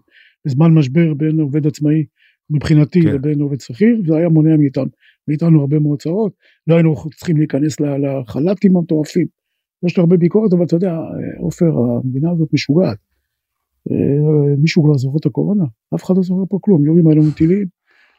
בזמן 0.46 0.74
משבר 0.74 1.14
בין 1.14 1.40
עובד 1.40 1.68
עצמאי 1.68 2.06
מבחינתי 2.50 3.02
כן. 3.02 3.08
לבין 3.08 3.42
עובד 3.42 3.62
שכיר, 3.62 4.02
זה 4.08 4.18
היה 4.18 4.30
מונע 4.30 4.58
מאיתנו, 4.58 4.90
מאיתנו 5.28 5.62
הרבה 5.62 5.80
מאוד 5.80 6.02
צרות, 6.02 6.34
לא 6.68 6.76
היינו 6.76 6.96
צריכים 7.16 7.38
להיכנס 7.38 7.80
לחל"תים 7.80 8.78
המטורפים. 8.78 9.28
יש 9.86 9.98
לו 9.98 10.04
הרבה 10.04 10.18
ביקורת, 10.18 10.54
אבל 10.54 10.66
אתה 10.66 10.76
יודע, 10.76 10.98
עופר, 11.40 11.72
המדינה 11.78 12.32
הזאת 12.32 12.54
משוגעת. 12.54 12.98
אה, 13.92 14.56
מישהו 14.58 14.84
כבר 14.84 14.98
זוכר 14.98 15.18
את 15.18 15.26
הקורונה, 15.26 15.64
אף 15.96 16.04
אחד 16.04 16.18
לא 16.18 16.24
זוכר 16.24 16.44
פה 16.50 16.58
כלום, 16.62 16.86
יורים 16.86 17.08
עלינו 17.08 17.32
טילים, 17.32 17.68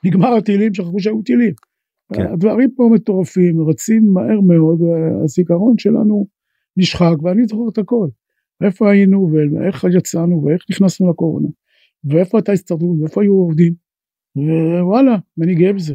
נגמר 0.04 0.34
הטילים, 0.34 0.74
שכחו 0.74 1.00
שהיו 1.00 1.22
טילים. 1.22 1.52
כן. 2.14 2.26
הדברים 2.32 2.70
פה 2.76 2.90
מטורפים, 2.92 3.68
רצים 3.68 4.12
מהר 4.12 4.40
מאוד, 4.40 4.80
הזיכרון 5.24 5.78
שלנו 5.78 6.26
נשחק, 6.76 7.22
ואני 7.22 7.46
זוכר 7.46 7.68
את 7.72 7.78
הכל. 7.78 8.08
איפה 8.64 8.90
היינו, 8.90 9.30
ואיך 9.32 9.86
יצאנו, 9.98 10.44
ואיך 10.44 10.64
נכנסנו 10.70 11.10
לקורונה. 11.10 11.48
ואיפה 12.10 12.38
הייתה 12.38 12.52
הסתדרות, 12.52 13.00
ואיפה 13.00 13.22
היו 13.22 13.32
עובדים, 13.32 13.72
ווואלה, 14.80 15.16
אני 15.42 15.54
גאה 15.54 15.72
בזה. 15.72 15.94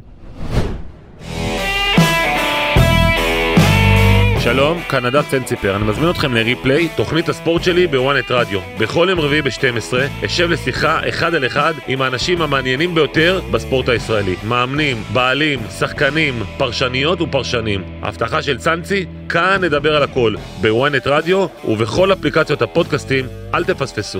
שלום, 4.43 4.77
כאן 4.89 5.05
נדב 5.05 5.23
צנציפר, 5.31 5.75
אני 5.75 5.83
מזמין 5.83 6.09
אתכם 6.09 6.33
לריפליי, 6.33 6.89
תוכנית 6.97 7.29
הספורט 7.29 7.63
שלי 7.63 7.87
בוואנט 7.87 8.31
רדיו. 8.31 8.59
בכל 8.79 9.07
יום 9.09 9.19
רביעי 9.19 9.41
ב-12 9.41 10.25
אשב 10.25 10.49
לשיחה 10.49 11.09
אחד 11.09 11.33
על 11.33 11.45
אחד 11.45 11.73
עם 11.87 12.01
האנשים 12.01 12.41
המעניינים 12.41 12.95
ביותר 12.95 13.41
בספורט 13.51 13.89
הישראלי. 13.89 14.35
מאמנים, 14.47 14.97
בעלים, 15.13 15.59
שחקנים, 15.79 16.33
פרשניות 16.57 17.21
ופרשנים. 17.21 17.81
הבטחה 18.01 18.41
של 18.41 18.57
צאנצי, 18.57 19.05
כאן 19.29 19.63
נדבר 19.63 19.95
על 19.95 20.03
הכל, 20.03 20.35
בוואנט 20.61 21.07
רדיו 21.07 21.45
ובכל 21.67 22.13
אפליקציות 22.13 22.61
הפודקאסטים, 22.61 23.25
אל 23.53 23.63
תפספסו. 23.63 24.19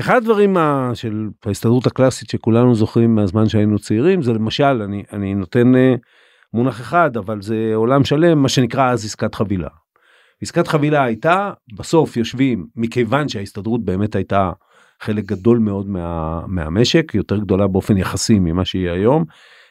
אחד 0.00 0.16
הדברים 0.16 0.56
של 0.94 1.28
ההסתדרות 1.46 1.86
הקלאסית 1.86 2.30
שכולנו 2.30 2.74
זוכרים 2.74 3.14
מהזמן 3.14 3.48
שהיינו 3.48 3.78
צעירים 3.78 4.22
זה 4.22 4.32
למשל 4.32 4.82
אני 4.82 5.04
אני 5.12 5.34
נותן 5.34 5.74
אה, 5.74 5.94
מונח 6.54 6.80
אחד 6.80 7.16
אבל 7.16 7.42
זה 7.42 7.72
עולם 7.74 8.04
שלם 8.04 8.42
מה 8.42 8.48
שנקרא 8.48 8.90
אז 8.90 9.04
עסקת 9.04 9.34
חבילה. 9.34 9.68
עסקת 10.42 10.68
חבילה 10.68 11.04
הייתה 11.04 11.52
בסוף 11.78 12.16
יושבים 12.16 12.66
מכיוון 12.76 13.28
שההסתדרות 13.28 13.84
באמת 13.84 14.14
הייתה 14.14 14.52
חלק 15.00 15.24
גדול 15.24 15.58
מאוד 15.58 15.88
מה, 15.88 16.40
מהמשק 16.46 17.14
יותר 17.14 17.38
גדולה 17.38 17.66
באופן 17.66 17.96
יחסי 17.96 18.38
ממה 18.38 18.64
שהיא 18.64 18.90
היום 18.90 19.24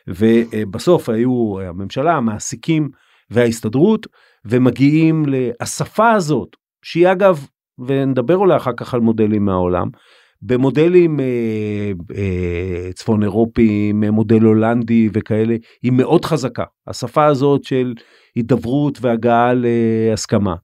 ובסוף 0.07 1.09
היו 1.09 1.61
הממשלה 1.61 2.15
המעסיקים 2.15 2.89
וההסתדרות 3.29 4.07
ומגיעים 4.45 5.25
לאספה 5.25 6.11
הזאת 6.11 6.55
שהיא 6.83 7.11
אגב 7.11 7.47
ונדבר 7.87 8.35
אולי 8.35 8.57
אחר 8.57 8.71
כך 8.77 8.93
על 8.93 8.99
מודלים 8.99 9.45
מהעולם. 9.45 9.87
במודלים 10.41 11.19
אה, 11.19 11.91
אה, 12.17 12.93
צפון 12.93 13.23
אירופיים, 13.23 14.03
מודל 14.03 14.41
הולנדי 14.41 15.09
וכאלה, 15.13 15.55
היא 15.83 15.91
מאוד 15.91 16.25
חזקה. 16.25 16.63
השפה 16.87 17.25
הזאת 17.25 17.63
של 17.63 17.93
הידברות 18.35 18.97
והגעה 19.01 19.51
להסכמה. 19.53 20.55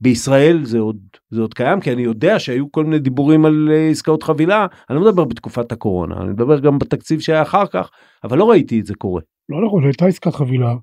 בישראל 0.00 0.64
זה 0.64 0.78
עוד, 0.78 0.98
זה 1.30 1.40
עוד 1.40 1.54
קיים, 1.54 1.80
כי 1.80 1.92
אני 1.92 2.02
יודע 2.02 2.38
שהיו 2.38 2.72
כל 2.72 2.84
מיני 2.84 2.98
דיבורים 2.98 3.44
על 3.44 3.68
אה, 3.72 3.88
עסקאות 3.88 4.22
חבילה, 4.22 4.66
אני 4.90 4.98
לא 4.98 5.04
מדבר 5.04 5.24
בתקופת 5.24 5.72
הקורונה, 5.72 6.16
אני 6.22 6.30
מדבר 6.30 6.58
גם 6.58 6.78
בתקציב 6.78 7.20
שהיה 7.20 7.42
אחר 7.42 7.66
כך, 7.66 7.90
אבל 8.24 8.38
לא 8.38 8.50
ראיתי 8.50 8.80
את 8.80 8.86
זה 8.86 8.94
קורה. 8.94 9.22
לא 9.48 9.66
נכון, 9.66 9.84
הייתה 9.84 10.06
עסקת 10.06 10.34
חבילה. 10.34 10.74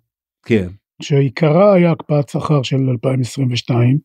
כן. 0.45 0.67
שעיקרה 1.01 1.73
היה 1.73 1.91
הקפאת 1.91 2.29
שכר 2.29 2.63
של 2.63 2.89
2022, 2.89 3.97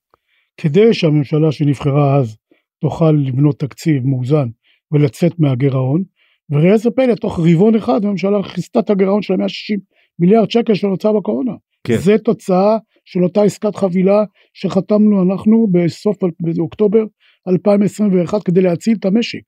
כדי 0.56 0.94
שהממשלה 0.94 1.52
שנבחרה 1.52 2.16
אז 2.16 2.36
תוכל 2.80 3.10
לבנות 3.12 3.58
תקציב 3.58 4.06
מאוזן 4.06 4.48
ולצאת 4.92 5.32
מהגירעון, 5.38 6.02
וראה 6.50 6.76
זה 6.76 6.90
פלא, 6.90 7.14
תוך 7.14 7.38
רבעון 7.38 7.74
אחד 7.74 8.04
הממשלה 8.04 8.42
כיסתה 8.42 8.78
את 8.78 8.90
הגירעון 8.90 9.22
של 9.22 9.36
160 9.36 9.78
מיליארד 10.18 10.50
שקל 10.50 10.74
שנוצר 10.74 11.12
בקורונה. 11.12 11.52
כן. 11.84 11.96
זה 11.96 12.18
תוצאה 12.18 12.78
של 13.04 13.24
אותה 13.24 13.42
עסקת 13.42 13.76
חבילה 13.76 14.24
שחתמנו 14.54 15.22
אנחנו 15.22 15.66
בסוף 15.72 16.16
אוקטובר 16.58 17.04
2021 17.48 18.42
כדי 18.42 18.60
להציל 18.60 18.96
את 19.00 19.04
המשק. 19.04 19.40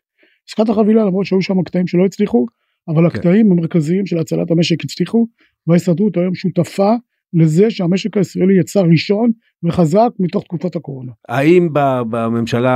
עסקת 0.48 0.68
החבילה 0.68 1.04
למרות 1.04 1.26
שהיו 1.26 1.42
שם 1.42 1.62
קטעים 1.62 1.86
שלא 1.86 2.04
הצליחו, 2.04 2.46
אבל 2.88 3.10
כן. 3.10 3.16
הקטעים 3.16 3.52
המרכזיים 3.52 4.06
של 4.06 4.18
הצלת 4.18 4.50
המשק 4.50 4.84
הצליחו, 4.84 5.26
וההסתדרות 5.66 6.16
היום 6.16 6.34
שותפה 6.34 6.92
לזה 7.34 7.70
שהמשק 7.70 8.16
הישראלי 8.16 8.60
יצא 8.60 8.80
ראשון 8.80 9.30
וחזק 9.68 10.08
מתוך 10.18 10.44
תקופת 10.44 10.76
הקורונה. 10.76 11.12
האם 11.28 11.68
בממשלה 12.10 12.72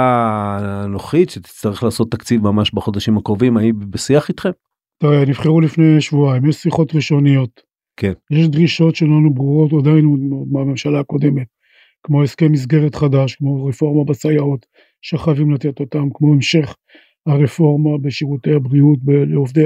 הנוכחית 0.60 1.30
שתצטרך 1.30 1.82
לעשות 1.82 2.10
תקציב 2.10 2.42
ממש 2.42 2.74
בחודשים 2.74 3.16
הקרובים, 3.16 3.56
האם 3.56 3.74
בשיח 3.90 4.28
איתכם? 4.28 4.50
תראה, 4.98 5.24
נבחרו 5.24 5.60
לפני 5.60 6.00
שבועיים, 6.00 6.46
יש 6.46 6.56
שיחות 6.56 6.94
ראשוניות. 6.94 7.60
כן. 7.96 8.12
יש 8.30 8.48
דרישות 8.48 8.96
שלנו 8.96 9.34
ברורות 9.34 9.72
עדיין 9.72 10.04
מהממשלה 10.50 11.00
הקודמת, 11.00 11.46
כמו 12.02 12.22
הסכם 12.22 12.52
מסגרת 12.52 12.94
חדש, 12.94 13.34
כמו 13.34 13.66
רפורמה 13.66 14.04
בסייעות 14.04 14.66
שחייבים 15.02 15.50
לתת 15.50 15.80
אותם, 15.80 16.08
כמו 16.14 16.32
המשך 16.32 16.74
הרפורמה 17.26 17.98
בשירותי 17.98 18.52
הבריאות 18.54 18.98
לעובדי 19.06 19.64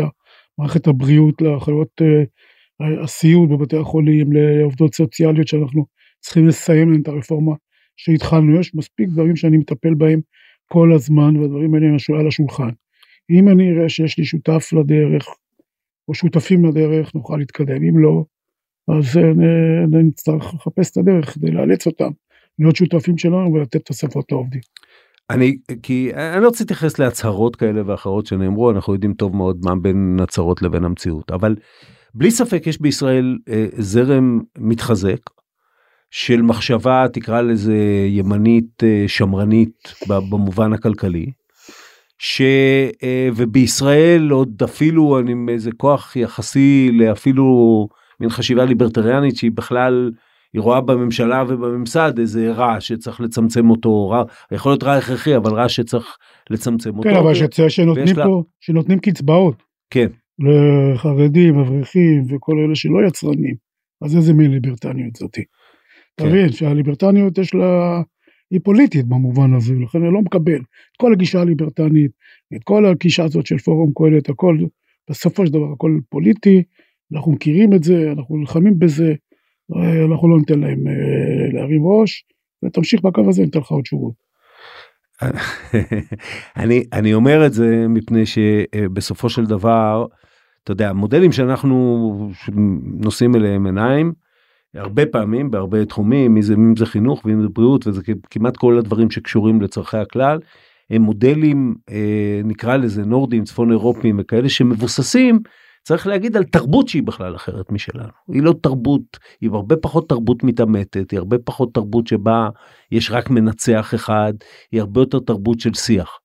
מערכת 0.58 0.86
הבריאות, 0.86 1.42
לאחיות 1.42 1.88
אה, 2.02 3.02
הסיעוד 3.02 3.48
בבתי 3.50 3.76
החולים, 3.76 4.32
לעובדות 4.32 4.94
סוציאליות 4.94 5.48
שאנחנו 5.48 5.84
צריכים 6.24 6.48
לסיים 6.48 6.92
להם 6.92 7.02
את 7.02 7.08
הרפורמה 7.08 7.54
שהתחלנו. 7.96 8.60
יש 8.60 8.74
מספיק 8.74 9.08
דברים 9.08 9.36
שאני 9.36 9.56
מטפל 9.56 9.94
בהם 9.94 10.20
כל 10.72 10.92
הזמן, 10.92 11.36
והדברים 11.36 11.74
האלה 11.74 11.86
הם 11.86 12.20
על 12.20 12.28
השולחן. 12.28 12.70
אם 13.30 13.48
אני 13.48 13.72
אראה 13.72 13.88
שיש 13.88 14.18
לי 14.18 14.24
שותף 14.24 14.70
לדרך, 14.72 15.26
או 16.08 16.14
שותפים 16.14 16.64
לדרך, 16.64 17.14
נוכל 17.14 17.36
להתקדם. 17.36 17.82
אם 17.82 17.98
לא, 17.98 18.24
אז 18.88 19.16
אה, 19.16 19.22
נ- 19.22 20.06
נצטרך 20.06 20.54
לחפש 20.54 20.90
את 20.90 20.96
הדרך 20.96 21.34
כדי 21.34 21.50
לאלץ 21.50 21.86
אותם 21.86 22.10
להיות 22.58 22.76
שותפים 22.76 23.18
שלנו 23.18 23.52
ולתת 23.52 23.86
תוספות 23.86 24.32
לעובדים. 24.32 24.60
אני 25.30 25.56
כי 25.82 26.14
אני 26.14 26.42
לא 26.42 26.48
רוצה 26.48 26.64
להתייחס 26.64 26.98
להצהרות 26.98 27.56
כאלה 27.56 27.82
ואחרות 27.86 28.26
שנאמרו 28.26 28.70
אנחנו 28.70 28.92
יודעים 28.92 29.14
טוב 29.14 29.36
מאוד 29.36 29.60
מה 29.64 29.76
בין 29.76 30.18
הצהרות 30.22 30.62
לבין 30.62 30.84
המציאות 30.84 31.30
אבל 31.30 31.56
בלי 32.14 32.30
ספק 32.30 32.66
יש 32.66 32.80
בישראל 32.80 33.38
אה, 33.48 33.66
זרם 33.72 34.40
מתחזק 34.58 35.18
של 36.16 36.42
מחשבה 36.42 37.06
תקרא 37.12 37.40
לזה 37.40 37.76
ימנית 38.08 38.82
אה, 38.82 39.04
שמרנית 39.06 39.94
במובן 40.08 40.72
הכלכלי. 40.72 41.26
ש... 42.18 42.42
אה, 43.02 43.28
ובישראל 43.36 44.30
עוד 44.30 44.62
אפילו 44.64 45.18
אני 45.18 45.32
עם 45.32 45.48
איזה 45.48 45.70
כוח 45.76 46.16
יחסי 46.16 46.90
לאפילו 46.92 47.88
מין 48.20 48.30
חשיבה 48.30 48.64
ליברטריאנית 48.64 49.36
שהיא 49.36 49.50
בכלל 49.54 50.10
היא 50.52 50.60
רואה 50.62 50.80
בממשלה 50.80 51.44
ובממסד 51.48 52.18
איזה 52.18 52.52
רע 52.52 52.80
שצריך 52.80 53.20
לצמצם 53.20 53.70
אותו 53.70 54.08
רע 54.08 54.22
יכול 54.52 54.72
להיות 54.72 54.82
רע 54.82 54.94
הכרחי 54.94 55.36
אבל 55.36 55.54
רע 55.54 55.68
שצריך 55.68 56.16
לצמצם 56.50 56.90
אותו. 56.98 57.08
כן, 57.08 57.16
אבל 57.16 57.32
שצ- 57.34 57.68
שנותנים 57.68 58.06
ויש 58.06 58.16
לה- 58.18 58.24
פה, 58.24 58.42
שנותנים 58.60 58.98
קצבאות 58.98 59.62
כן 59.90 60.06
לחרדים, 60.38 61.58
אברכים 61.58 62.24
וכל 62.30 62.52
אלה 62.66 62.74
שלא 62.74 63.06
יצרנים, 63.08 63.54
אז 64.04 64.16
איזה 64.16 64.32
מין 64.34 64.50
ליברטניות 64.50 65.16
זאתי? 65.16 65.42
כן. 66.16 66.28
מבין 66.28 66.52
שהליברטניות 66.52 67.38
יש 67.38 67.54
לה, 67.54 68.02
היא 68.50 68.60
פוליטית 68.64 69.06
במובן 69.06 69.54
הזה, 69.54 69.74
לכן 69.74 70.02
אני 70.02 70.12
לא 70.14 70.20
מקבל 70.20 70.60
את 70.60 70.96
כל 70.96 71.12
הגישה 71.12 71.40
הליברטנית, 71.40 72.10
את 72.56 72.64
כל 72.64 72.86
הגישה 72.86 73.24
הזאת 73.24 73.46
של 73.46 73.58
פורום 73.58 73.92
קהלת, 73.96 74.28
הכל, 74.28 74.58
בסופו 75.10 75.46
של 75.46 75.52
דבר 75.52 75.72
הכל 75.72 75.98
פוליטי, 76.08 76.62
אנחנו 77.12 77.32
מכירים 77.32 77.74
את 77.74 77.84
זה, 77.84 78.12
אנחנו 78.12 78.36
נלחמים 78.36 78.78
בזה, 78.78 79.14
אה, 79.76 80.04
אנחנו 80.04 80.28
לא 80.28 80.38
ניתן 80.38 80.60
להם 80.60 80.88
אה, 80.88 81.52
להרים 81.52 81.86
ראש, 81.86 82.24
ותמשיך 82.64 83.02
בקו 83.02 83.28
הזה, 83.28 83.42
ניתן 83.42 83.58
לך 83.58 83.70
עוד 83.70 83.82
תשובות. 83.82 84.24
אני 86.62 86.84
אני 86.92 87.14
אומר 87.14 87.46
את 87.46 87.52
זה 87.52 87.86
מפני 87.88 88.26
שבסופו 88.26 89.28
של 89.28 89.46
דבר 89.46 90.06
אתה 90.64 90.72
יודע 90.72 90.90
המודלים 90.90 91.32
שאנחנו 91.32 92.30
נושאים 92.84 93.34
אליהם 93.34 93.66
עיניים 93.66 94.12
הרבה 94.74 95.06
פעמים 95.06 95.50
בהרבה 95.50 95.84
תחומים 95.84 96.36
אם 96.36 96.76
זה, 96.76 96.86
חינוך 96.86 97.22
ואם 97.24 97.42
זה 97.42 97.48
בריאות 97.48 97.86
וזה 97.86 98.02
כמעט 98.30 98.56
כל 98.56 98.78
הדברים 98.78 99.10
שקשורים 99.10 99.60
לצורכי 99.62 99.96
הכלל 99.96 100.38
הם 100.90 101.02
מודלים 101.02 101.74
אה, 101.90 102.40
נקרא 102.44 102.76
לזה 102.76 103.02
נורדים 103.04 103.44
צפון 103.44 103.70
אירופיים 103.70 104.16
וכאלה 104.20 104.48
שמבוססים 104.48 105.40
צריך 105.82 106.06
להגיד 106.06 106.36
על 106.36 106.44
תרבות 106.44 106.88
שהיא 106.88 107.02
בכלל 107.02 107.36
אחרת 107.36 107.72
משלנו 107.72 108.08
היא 108.28 108.42
לא 108.42 108.54
תרבות 108.62 109.18
היא 109.40 109.50
הרבה 109.52 109.76
פחות 109.76 110.08
תרבות 110.08 110.44
מתעמתת 110.44 111.10
היא 111.10 111.18
הרבה 111.18 111.38
פחות 111.38 111.74
תרבות 111.74 112.06
שבה 112.06 112.48
יש 112.92 113.10
רק 113.10 113.30
מנצח 113.30 113.94
אחד 113.94 114.32
היא 114.72 114.80
הרבה 114.80 115.00
יותר 115.00 115.18
תרבות 115.18 115.60
של 115.60 115.74
שיח. 115.74 116.18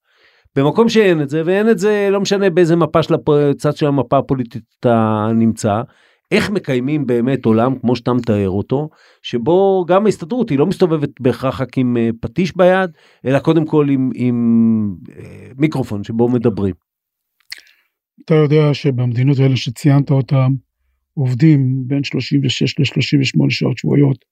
במקום 0.56 0.90
שאין 0.90 1.22
את 1.22 1.30
זה 1.30 1.42
ואין 1.46 1.70
את 1.70 1.80
זה 1.80 2.10
לא 2.12 2.22
משנה 2.22 2.50
באיזה 2.50 2.76
מפה 2.76 3.04
של 3.04 3.14
הפ- 3.14 3.54
צד 3.58 3.76
של 3.76 3.86
המפה 3.86 4.18
הפוליטית 4.18 4.64
אתה 4.80 5.28
נמצא. 5.36 5.82
איך 6.32 6.50
מקיימים 6.50 7.06
באמת 7.06 7.46
עולם 7.46 7.80
כמו 7.80 7.96
שאתה 7.96 8.14
מתאר 8.14 8.50
אותו 8.50 8.90
שבו 9.22 9.86
גם 9.88 10.06
ההסתדרות 10.06 10.50
היא 10.50 10.60
לא 10.60 10.66
מסתובבת 10.66 11.10
בהכרח 11.20 11.62
רק 11.62 11.78
עם 11.78 11.98
אה, 11.98 12.10
פטיש 12.22 12.58
ביד 12.58 12.90
אלא 13.26 13.40
קודם 13.40 13.66
כל 13.66 13.88
עם, 13.90 14.10
עם 14.16 14.96
אה, 15.18 15.52
מיקרופון 15.58 16.04
שבו 16.04 16.30
מדברים. 16.30 16.76
אתה 18.26 18.36
יודע 18.36 18.74
שבמדינות 18.74 19.40
האלה 19.40 19.56
שציינת 19.56 20.12
אותם, 20.12 20.52
עובדים 21.14 21.84
בין 21.88 22.04
36 22.04 22.80
ל-38 22.80 23.50
שעות 23.50 23.78
שבועיות, 23.78 24.26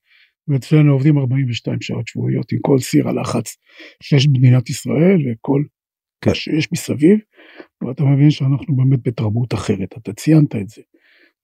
ואצלנו 0.47 0.91
עובדים 0.91 1.17
42 1.17 1.81
שעות 1.81 2.07
שבועיות, 2.07 2.51
עם 2.51 2.59
כל 2.61 2.79
סיר 2.79 3.09
הלחץ 3.09 3.57
שיש 4.03 4.27
במדינת 4.27 4.69
ישראל 4.69 5.17
וכל 5.17 5.63
כן. 6.21 6.29
מה 6.29 6.35
שיש 6.35 6.71
מסביב, 6.71 7.19
ואתה 7.81 8.03
מבין 8.03 8.31
שאנחנו 8.31 8.75
באמת 8.75 8.99
בתרבות 9.07 9.53
אחרת, 9.53 9.97
אתה 9.97 10.13
ציינת 10.13 10.55
את 10.55 10.69
זה. 10.69 10.81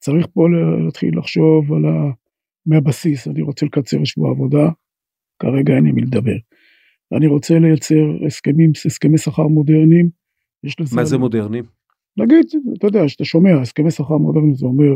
צריך 0.04 0.28
פה 0.34 0.48
להתחיל 0.86 1.18
לחשוב 1.18 1.74
על 1.74 1.86
ה... 1.86 2.12
מהבסיס, 2.66 3.28
אני 3.28 3.42
רוצה 3.42 3.66
לקצר 3.66 4.04
שבוע 4.04 4.32
עבודה, 4.32 4.70
כרגע 5.40 5.76
אין 5.76 5.86
עם 5.86 5.96
מי 5.96 6.02
לדבר. 6.02 6.38
אני 7.18 7.28
רוצה 7.28 7.60
לייצר 7.60 8.26
הסכמים, 8.28 8.72
הסכמי 8.86 9.18
שכר 9.18 9.48
מודרניים. 9.48 10.10
מה 10.96 11.06
זה 11.06 11.18
מודרני? 11.18 11.62
נגיד, 12.18 12.46
אתה 12.78 12.88
יודע, 12.88 13.08
שאתה 13.08 13.26
שומע, 13.26 13.62
הסכמי 13.62 13.92
שכר 13.92 14.18
מודרניים 14.18 14.56
זה 14.56 14.66
אומר 14.66 14.94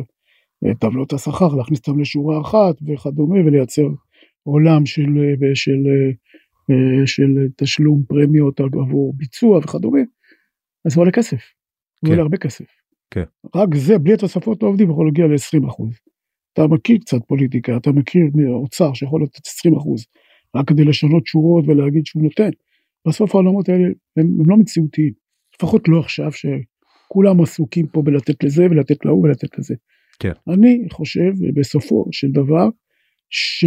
אה, 0.65 0.76
טבלות 0.76 1.13
השכר, 1.13 1.56
להכניס 1.56 1.80
אותם 1.80 2.00
לשורה 2.00 2.41
אחת 2.41 2.76
וכדומה, 2.88 3.46
ולייצר 3.46 3.88
עולם 4.43 4.86
של, 4.86 5.17
אה, 5.17 5.56
של, 5.56 5.84
אה, 6.72 7.08
של 7.08 7.48
תשלום 7.56 8.04
פרמיות 8.08 8.60
עבור 8.60 9.13
ביצוע 9.17 9.58
וכדומה, 9.58 10.02
אז 10.86 10.93
זה 10.93 11.00
עולה 11.00 11.12
כסף, 11.12 11.38
זה 11.38 12.02
כן. 12.06 12.08
עולה 12.08 12.22
הרבה 12.22 12.38
כסף. 12.38 12.65
כן. 13.12 13.24
רק 13.56 13.76
זה, 13.76 13.98
בלי 13.98 14.13
התוספות 14.13 14.63
לעובדים, 14.63 14.91
יכול 14.91 15.06
להגיע 15.06 15.28
ל-20 15.28 15.67
אחוז. 15.70 15.89
אתה 16.54 16.67
מכיר 16.67 16.98
קצת 16.98 17.17
פוליטיקה, 17.28 17.78
אתה 17.78 17.91
מכיר 17.91 18.22
אוצר 18.50 18.93
שיכול 18.93 19.24
לתת 19.24 19.48
20 19.48 19.76
אחוז, 19.76 20.06
רק 20.56 20.67
כדי 20.67 20.84
לשנות 20.84 21.28
שורות 21.28 21.65
ולהגיד 21.67 22.06
שהוא 22.06 22.24
נותן. 22.24 22.50
בסוף 23.08 23.36
העולמות 23.36 23.70
האלה 23.70 23.88
הם, 23.88 23.93
הם 24.17 24.50
לא 24.50 24.58
מציאותיים, 24.58 25.13
לפחות 25.56 25.88
לא 25.88 26.00
עכשיו 26.00 26.32
שכולם 26.32 27.41
עסוקים 27.41 27.88
פה 27.88 28.02
בלתת 28.02 28.43
לזה 28.43 28.65
ולתת 28.65 29.06
להוא 29.06 29.24
ולתת 29.24 29.60
לזה. 29.60 29.76
כן. 30.20 30.32
אני 30.54 30.88
חושב 30.91 31.32
בסופו 31.54 32.06
של 32.12 32.28
דבר 32.32 32.70
ש... 33.30 33.65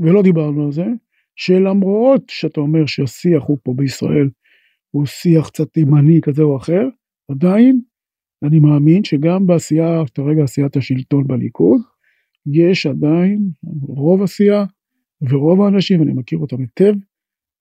ולא 0.00 0.22
דיברנו 0.22 0.64
על 0.64 0.72
זה, 0.72 0.86
שלמרות 1.36 2.22
שאתה 2.28 2.60
אומר 2.60 2.86
שהשיח 2.86 3.42
הוא 3.42 3.58
פה 3.62 3.74
בישראל 3.76 4.28
הוא 4.90 5.06
שיח 5.06 5.48
קצת 5.48 5.76
ימני 5.76 6.20
כזה 6.22 6.42
או 6.42 6.56
אחר, 6.56 6.82
עדיין 7.30 7.80
אני 8.42 8.58
מאמין 8.58 9.04
שגם 9.04 9.46
בעשייה, 9.46 10.02
כרגע 10.14 10.42
עשיית 10.44 10.76
השלטון 10.76 11.26
בליכוד, 11.26 11.80
יש 12.46 12.86
עדיין 12.86 13.38
רוב 13.82 14.22
עשייה 14.22 14.64
ורוב 15.30 15.62
האנשים, 15.62 16.02
אני 16.02 16.12
מכיר 16.12 16.38
אותם 16.38 16.56
היטב, 16.60 16.94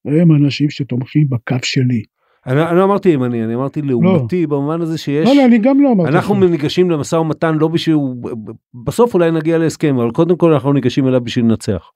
הם 0.05 0.32
אנשים 0.32 0.69
שתומכים 0.69 1.29
בקו 1.29 1.55
שלי. 1.63 2.03
אני, 2.45 2.63
אני 2.63 2.77
לא 2.77 2.84
אמרתי 2.84 3.10
ימני, 3.10 3.43
אני 3.43 3.55
אמרתי 3.55 3.82
לעומתי 3.82 4.47
במובן 4.47 4.82
הזה 4.82 4.97
שיש... 4.97 5.27
לא, 5.27 5.36
לא, 5.36 5.45
אני 5.45 5.58
גם 5.58 5.82
לא 5.82 5.91
אמרתי. 5.91 6.10
אנחנו 6.10 6.36
לך. 6.36 6.51
ניגשים 6.51 6.89
למשא 6.91 7.15
ומתן 7.15 7.55
לא 7.55 7.67
בשביל... 7.67 7.95
בסוף 8.86 9.13
אולי 9.13 9.32
נגיע 9.32 9.58
להסכם, 9.58 9.97
אבל 9.97 10.12
קודם 10.12 10.38
כל 10.38 10.53
אנחנו 10.53 10.73
ניגשים 10.73 11.08
אליו 11.08 11.21
בשביל 11.21 11.45
לנצח. 11.45 11.91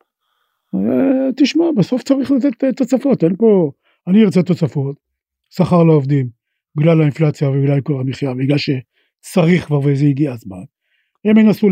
אה, 0.75 1.31
תשמע, 1.37 1.65
בסוף 1.77 2.03
צריך 2.03 2.31
לתת 2.31 2.63
אה, 2.63 2.73
תוספות, 2.73 3.23
אין 3.23 3.35
פה... 3.35 3.71
אני 4.07 4.23
ארצה 4.23 4.43
תוספות, 4.43 4.95
שכר 5.49 5.83
לעובדים, 5.83 6.42
בגלל 6.75 7.01
האינפלציה 7.01 7.49
ובגלל 7.49 7.81
כל 7.81 7.99
המחיה, 7.99 8.33
בגלל 8.33 8.57
שצריך 8.57 9.65
כבר 9.65 9.79
וזה 9.79 10.05
הגיע 10.05 10.31
הזמן. 10.31 10.63
הם 11.25 11.37
ינסו 11.37 11.69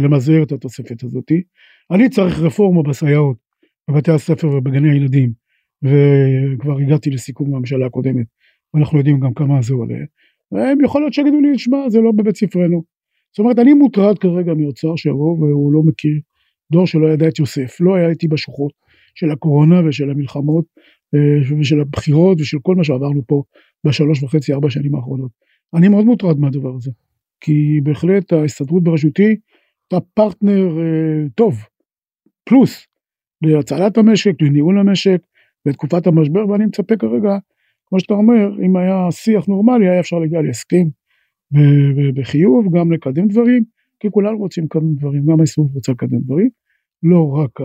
למזער 0.00 0.42
את 0.42 0.52
התוספת 0.52 1.02
הזאתי. 1.02 1.42
אני 1.90 2.08
צריך 2.08 2.38
רפורמה 2.38 2.82
בסייעות 2.82 3.36
בבתי 3.90 4.10
הספר 4.10 4.48
ובגני 4.48 4.90
הילדים, 4.90 5.32
וכבר 5.82 6.78
הגעתי 6.78 7.10
לסיכום 7.10 7.50
בממשלה 7.50 7.86
הקודמת, 7.86 8.26
ואנחנו 8.74 8.98
יודעים 8.98 9.20
גם 9.20 9.34
כמה 9.34 9.62
זה 9.62 9.74
עולה. 9.74 9.98
והם 10.52 10.84
יכול 10.84 11.00
להיות 11.00 11.12
שיגידו 11.12 11.40
לי, 11.40 11.58
שמע, 11.58 11.88
זה 11.88 12.00
לא 12.00 12.12
בבית 12.12 12.36
ספרנו. 12.36 12.82
זאת 13.32 13.38
אומרת, 13.38 13.58
אני 13.58 13.72
מוטרד 13.72 14.18
כרגע 14.18 14.54
מאוצר 14.54 14.96
שיבוא 14.96 15.38
והוא 15.38 15.72
לא 15.72 15.82
מכיר 15.82 16.20
דור 16.72 16.86
שלא 16.86 17.12
ידע 17.12 17.28
את 17.28 17.38
יוסף, 17.38 17.80
לא 17.80 17.94
היה 17.94 18.08
איתי 18.08 18.28
בשוחות 18.28 18.72
של 19.14 19.30
הקורונה 19.30 19.88
ושל 19.88 20.10
המלחמות 20.10 20.64
אה, 21.14 21.58
ושל 21.60 21.80
הבחירות 21.80 22.40
ושל 22.40 22.58
כל 22.62 22.74
מה 22.74 22.84
שעברנו 22.84 23.22
פה 23.26 23.42
בשלוש 23.86 24.22
וחצי 24.22 24.52
ארבע 24.52 24.70
שנים 24.70 24.94
האחרונות. 24.94 25.30
אני 25.74 25.88
מאוד 25.88 26.04
מוטרד 26.04 26.38
מהדבר 26.38 26.74
הזה, 26.76 26.90
כי 27.40 27.80
בהחלט 27.82 28.32
ההסתדרות 28.32 28.82
בראשותי 28.82 29.36
הייתה 29.92 30.06
פרטנר 30.14 30.78
אה, 30.78 31.28
טוב, 31.34 31.64
פלוס, 32.44 32.86
להצלת 33.42 33.98
המשק, 33.98 34.42
לניהול 34.42 34.78
המשק, 34.78 35.20
בתקופת 35.66 36.06
המשבר, 36.06 36.48
ואני 36.48 36.66
מצפה 36.66 36.96
כרגע, 36.96 37.38
כמו 37.86 38.00
שאתה 38.00 38.14
אומר, 38.14 38.64
אם 38.66 38.76
היה 38.76 39.10
שיח 39.10 39.46
נורמלי, 39.46 39.88
היה 39.88 40.00
אפשר 40.00 40.18
להגיע 40.18 40.42
להסכם 40.42 40.86
בחיוב, 42.14 42.76
גם 42.76 42.92
לקדם 42.92 43.28
דברים, 43.28 43.64
כי 44.00 44.10
כולנו 44.10 44.38
רוצים 44.38 44.64
לקדם 44.64 44.94
דברים, 44.94 45.26
גם 45.26 45.40
ההסתדרות 45.40 45.70
רוצה 45.74 45.92
לקדם 45.92 46.18
דברים, 46.18 46.48
לא 47.02 47.32
רק 47.32 47.60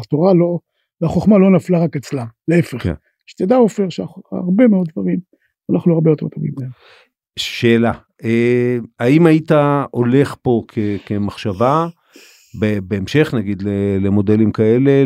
התורה, 0.00 0.34
לא, 0.34 0.58
והחוכמה 1.00 1.38
לא 1.38 1.50
נפלה 1.50 1.78
רק 1.78 1.96
אצלה, 1.96 2.24
להפך. 2.48 2.82
כן. 2.82 2.94
שתדע 3.28 3.56
עופר 3.56 3.88
שהרבה 3.88 4.68
מאוד 4.68 4.88
דברים, 4.92 5.18
אנחנו 5.72 5.94
הרבה 5.94 6.10
יותר 6.10 6.28
טובים 6.28 6.52
מהם. 6.60 6.70
שאלה, 7.38 7.92
אה, 8.24 8.78
האם 9.00 9.26
היית 9.26 9.52
הולך 9.90 10.36
פה 10.42 10.62
כמחשבה, 11.06 11.86
בהמשך 12.82 13.34
נגיד 13.34 13.62
למודלים 14.00 14.52
כאלה, 14.52 15.04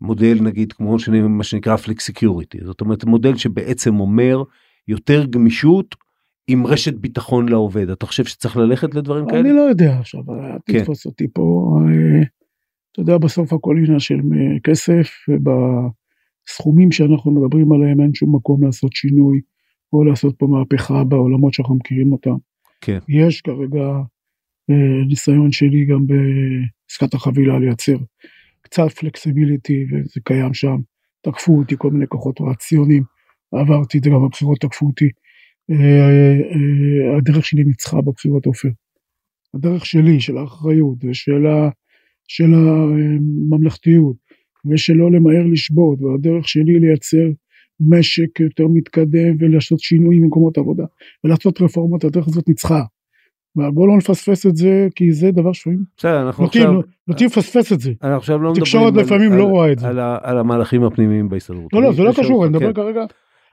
למודל 0.00 0.38
נגיד 0.40 0.72
כמו 0.72 0.98
שאני, 0.98 1.20
מה 1.20 1.44
שנקרא 1.44 1.76
flexicurity, 1.76 2.58
זאת 2.64 2.80
אומרת 2.80 3.04
מודל 3.04 3.36
שבעצם 3.36 4.00
אומר 4.00 4.42
יותר 4.88 5.24
גמישות 5.26 5.94
עם 6.48 6.66
רשת 6.66 6.94
ביטחון 6.94 7.48
לעובד 7.48 7.90
אתה 7.90 8.06
חושב 8.06 8.24
שצריך 8.24 8.56
ללכת 8.56 8.94
לדברים 8.94 9.26
כאלה? 9.26 9.40
אני 9.40 9.52
לא 9.52 9.60
יודע 9.60 9.98
עכשיו 9.98 10.20
כן. 10.66 10.78
תתפוס 10.78 11.06
אותי 11.06 11.26
פה 11.34 11.76
אה, 11.88 12.22
אתה 12.92 13.00
יודע 13.00 13.18
בסוף 13.18 13.52
הכל 13.52 13.76
עניין 13.76 13.98
של 13.98 14.14
אה, 14.14 14.60
כסף 14.64 15.08
ובסכומים 16.42 16.92
שאנחנו 16.92 17.30
מדברים 17.30 17.72
עליהם 17.72 18.00
אין 18.00 18.14
שום 18.14 18.36
מקום 18.36 18.64
לעשות 18.64 18.92
שינוי 18.92 19.40
או 19.92 20.04
לעשות 20.04 20.34
פה 20.38 20.46
מהפכה 20.46 21.04
בעולמות 21.04 21.54
שאנחנו 21.54 21.74
מכירים 21.74 22.12
אותם. 22.12 22.36
כן. 22.80 22.98
יש 23.08 23.40
כרגע 23.40 23.84
אה, 24.70 25.04
ניסיון 25.08 25.52
שלי 25.52 25.84
גם 25.84 26.06
בעסקת 26.06 27.14
החבילה 27.14 27.58
לייצר 27.58 27.96
קצת 28.62 28.90
פלקסיביליטי 28.90 29.84
וזה 29.90 30.20
קיים 30.24 30.54
שם. 30.54 30.76
תקפו 31.22 31.58
אותי 31.58 31.74
כל 31.78 31.90
מיני 31.90 32.06
כוחות 32.06 32.40
רציונים 32.40 33.02
עברתי 33.52 33.98
את 33.98 34.04
זה 34.04 34.10
גם 34.10 34.26
בבחירות 34.26 34.60
תקפו 34.60 34.86
אותי 34.86 35.08
אה, 35.70 35.76
אה, 35.76 37.16
הדרך 37.16 37.44
שלי 37.44 37.64
ניצחה 37.64 38.00
בבחירות 38.00 38.46
עופר. 38.46 38.68
הדרך 39.54 39.86
שלי, 39.86 40.20
של 40.20 40.38
האחריות 40.38 41.04
ושל 41.04 41.46
ה, 41.46 41.70
של 42.28 42.54
הממלכתיות 42.54 44.16
ושלא 44.70 45.10
למהר 45.12 45.46
לשבות 45.52 45.98
והדרך 46.02 46.48
שלי 46.48 46.80
לייצר 46.80 47.26
משק 47.80 48.40
יותר 48.40 48.64
מתקדם 48.68 49.36
ולעשות 49.38 49.80
שינויים 49.80 50.22
במקומות 50.22 50.58
עבודה 50.58 50.84
ולעשות 51.24 51.60
רפורמות, 51.60 52.04
הדרך 52.04 52.28
הזאת 52.28 52.48
ניצחה. 52.48 52.82
בואו 53.56 53.86
לא 53.86 53.96
נפספס 53.96 54.46
את 54.46 54.56
זה 54.56 54.88
כי 54.94 55.12
זה 55.12 55.30
דבר 55.30 55.52
שלפעמים 55.52 55.82
בסדר 55.96 56.26
אנחנו 56.26 56.44
עכשיו 56.44 56.72
נוטים 57.08 57.26
לפספס 57.26 57.72
את 57.72 57.80
זה. 57.80 57.92
אנחנו 58.02 58.16
עכשיו 58.16 58.38
לא 58.38 58.50
מדברים 58.50 58.64
תקשורת 58.64 58.94
לפעמים 58.94 59.32
לא 59.32 59.44
רואה 59.44 59.72
את 59.72 59.78
זה. 59.78 59.88
על 60.22 60.38
המהלכים 60.38 60.84
הפנימיים 60.84 61.28
בהסתדרות. 61.28 61.72
לא 61.72 61.82
לא 61.82 61.92
זה 61.92 62.02
לא 62.02 62.12
קשור 62.16 62.44
אני 62.44 62.50
מדבר 62.50 62.72
כן. 62.72 62.82
כרגע 62.82 63.04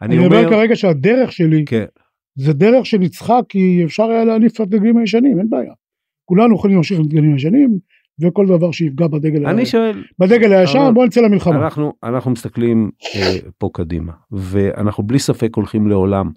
אני 0.01 0.17
מדבר 0.17 0.49
כרגע 0.49 0.75
שהדרך 0.75 1.31
שלי 1.31 1.65
כן. 1.65 1.85
זה 2.35 2.53
דרך 2.53 2.85
שניצחה 2.85 3.39
כי 3.49 3.81
אפשר 3.85 4.03
היה 4.03 4.25
להניף 4.25 4.53
את 4.55 4.59
הדגלים 4.59 4.97
הישנים, 4.97 5.39
אין 5.39 5.49
בעיה. 5.49 5.73
כולנו 6.25 6.55
יכולים 6.55 6.75
להמשיך 6.75 6.99
את 6.99 7.05
הדגלים 7.05 7.33
הישנים, 7.33 7.79
וכל 8.21 8.47
דבר 8.47 8.71
שיפגע 8.71 9.07
בדגל, 9.07 9.47
אני 9.47 9.61
ה... 9.61 9.65
שואל, 9.65 10.03
בדגל 10.19 10.53
הישן 10.53 10.91
בוא 10.93 11.05
נצא 11.05 11.21
למלחמה. 11.21 11.65
אנחנו, 11.65 11.93
אנחנו 12.03 12.31
מסתכלים 12.31 12.91
אה, 13.15 13.37
פה 13.57 13.69
קדימה, 13.73 14.13
ואנחנו 14.31 15.03
בלי 15.03 15.19
ספק 15.19 15.55
הולכים 15.55 15.87
לעולם 15.87 16.31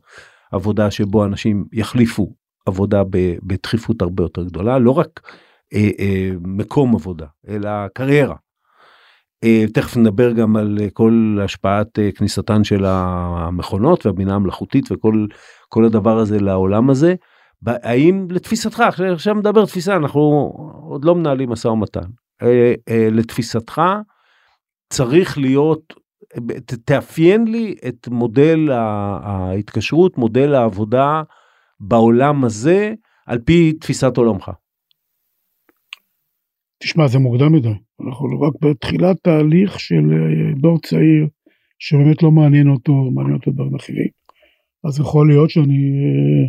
עבודה 0.53 0.91
שבו 0.91 1.25
אנשים 1.25 1.65
יחליפו 1.73 2.33
עבודה 2.67 3.03
בדחיפות 3.43 4.03
הרבה 4.03 4.25
יותר 4.25 4.45
גדולה, 4.45 4.79
לא 4.79 4.91
רק 4.91 5.21
אה, 5.75 5.91
אה, 5.99 6.31
מקום 6.41 6.95
עבודה, 6.95 7.27
אלא 7.49 7.71
קריירה. 7.95 8.37
אה, 9.45 9.65
תכף 9.75 9.97
נדבר 9.97 10.33
גם 10.33 10.57
על 10.57 10.79
אה, 10.81 10.91
כל 10.93 11.39
השפעת 11.45 11.99
אה, 11.99 12.11
כניסתן 12.13 12.65
של 12.65 12.85
המכונות 12.87 14.07
והבינה 14.07 14.35
המלאכותית 14.35 14.93
וכל 14.93 15.27
כל 15.69 15.85
הדבר 15.85 16.19
הזה 16.19 16.41
לעולם 16.41 16.91
הזה. 16.91 17.15
האם 17.67 18.27
לתפיסתך 18.31 18.81
עכשיו 19.13 19.35
מדבר 19.35 19.67
תפיסה 19.67 19.97
אנחנו 19.97 20.21
עוד 20.89 21.05
לא 21.05 21.15
מנהלים 21.15 21.51
משא 21.51 21.69
ומתן 21.69 22.07
לתפיסתך 23.13 23.83
צריך 24.93 25.39
להיות 25.39 25.95
תאפיין 26.85 27.45
לי 27.45 27.75
את 27.89 28.09
מודל 28.09 28.71
ההתקשרות 28.73 30.19
מודל 30.19 30.55
העבודה 30.55 31.23
בעולם 31.81 32.45
הזה 32.45 32.95
על 33.27 33.39
פי 33.39 33.73
תפיסת 33.73 34.17
עולמך. 34.17 34.51
תשמע 36.83 37.09
זה 37.09 37.19
מוקדם 37.19 37.53
מדי 37.53 37.69
אנחנו 38.01 38.41
רק 38.41 38.53
בתחילת 38.63 39.17
תהליך 39.23 39.81
של 39.81 40.11
אה, 40.13 40.61
דור 40.61 40.79
צעיר 40.81 41.27
שבאמת 41.79 42.23
לא 42.23 42.31
מעניין 42.31 42.69
אותו, 42.69 42.93
מעניין 42.93 43.35
אותו 43.35 43.51
דברים 43.51 43.75
אחרים. 43.75 44.09
אז 44.85 45.01
יכול 45.01 45.29
להיות 45.29 45.51
שאני 45.51 45.75
אה, 45.75 46.49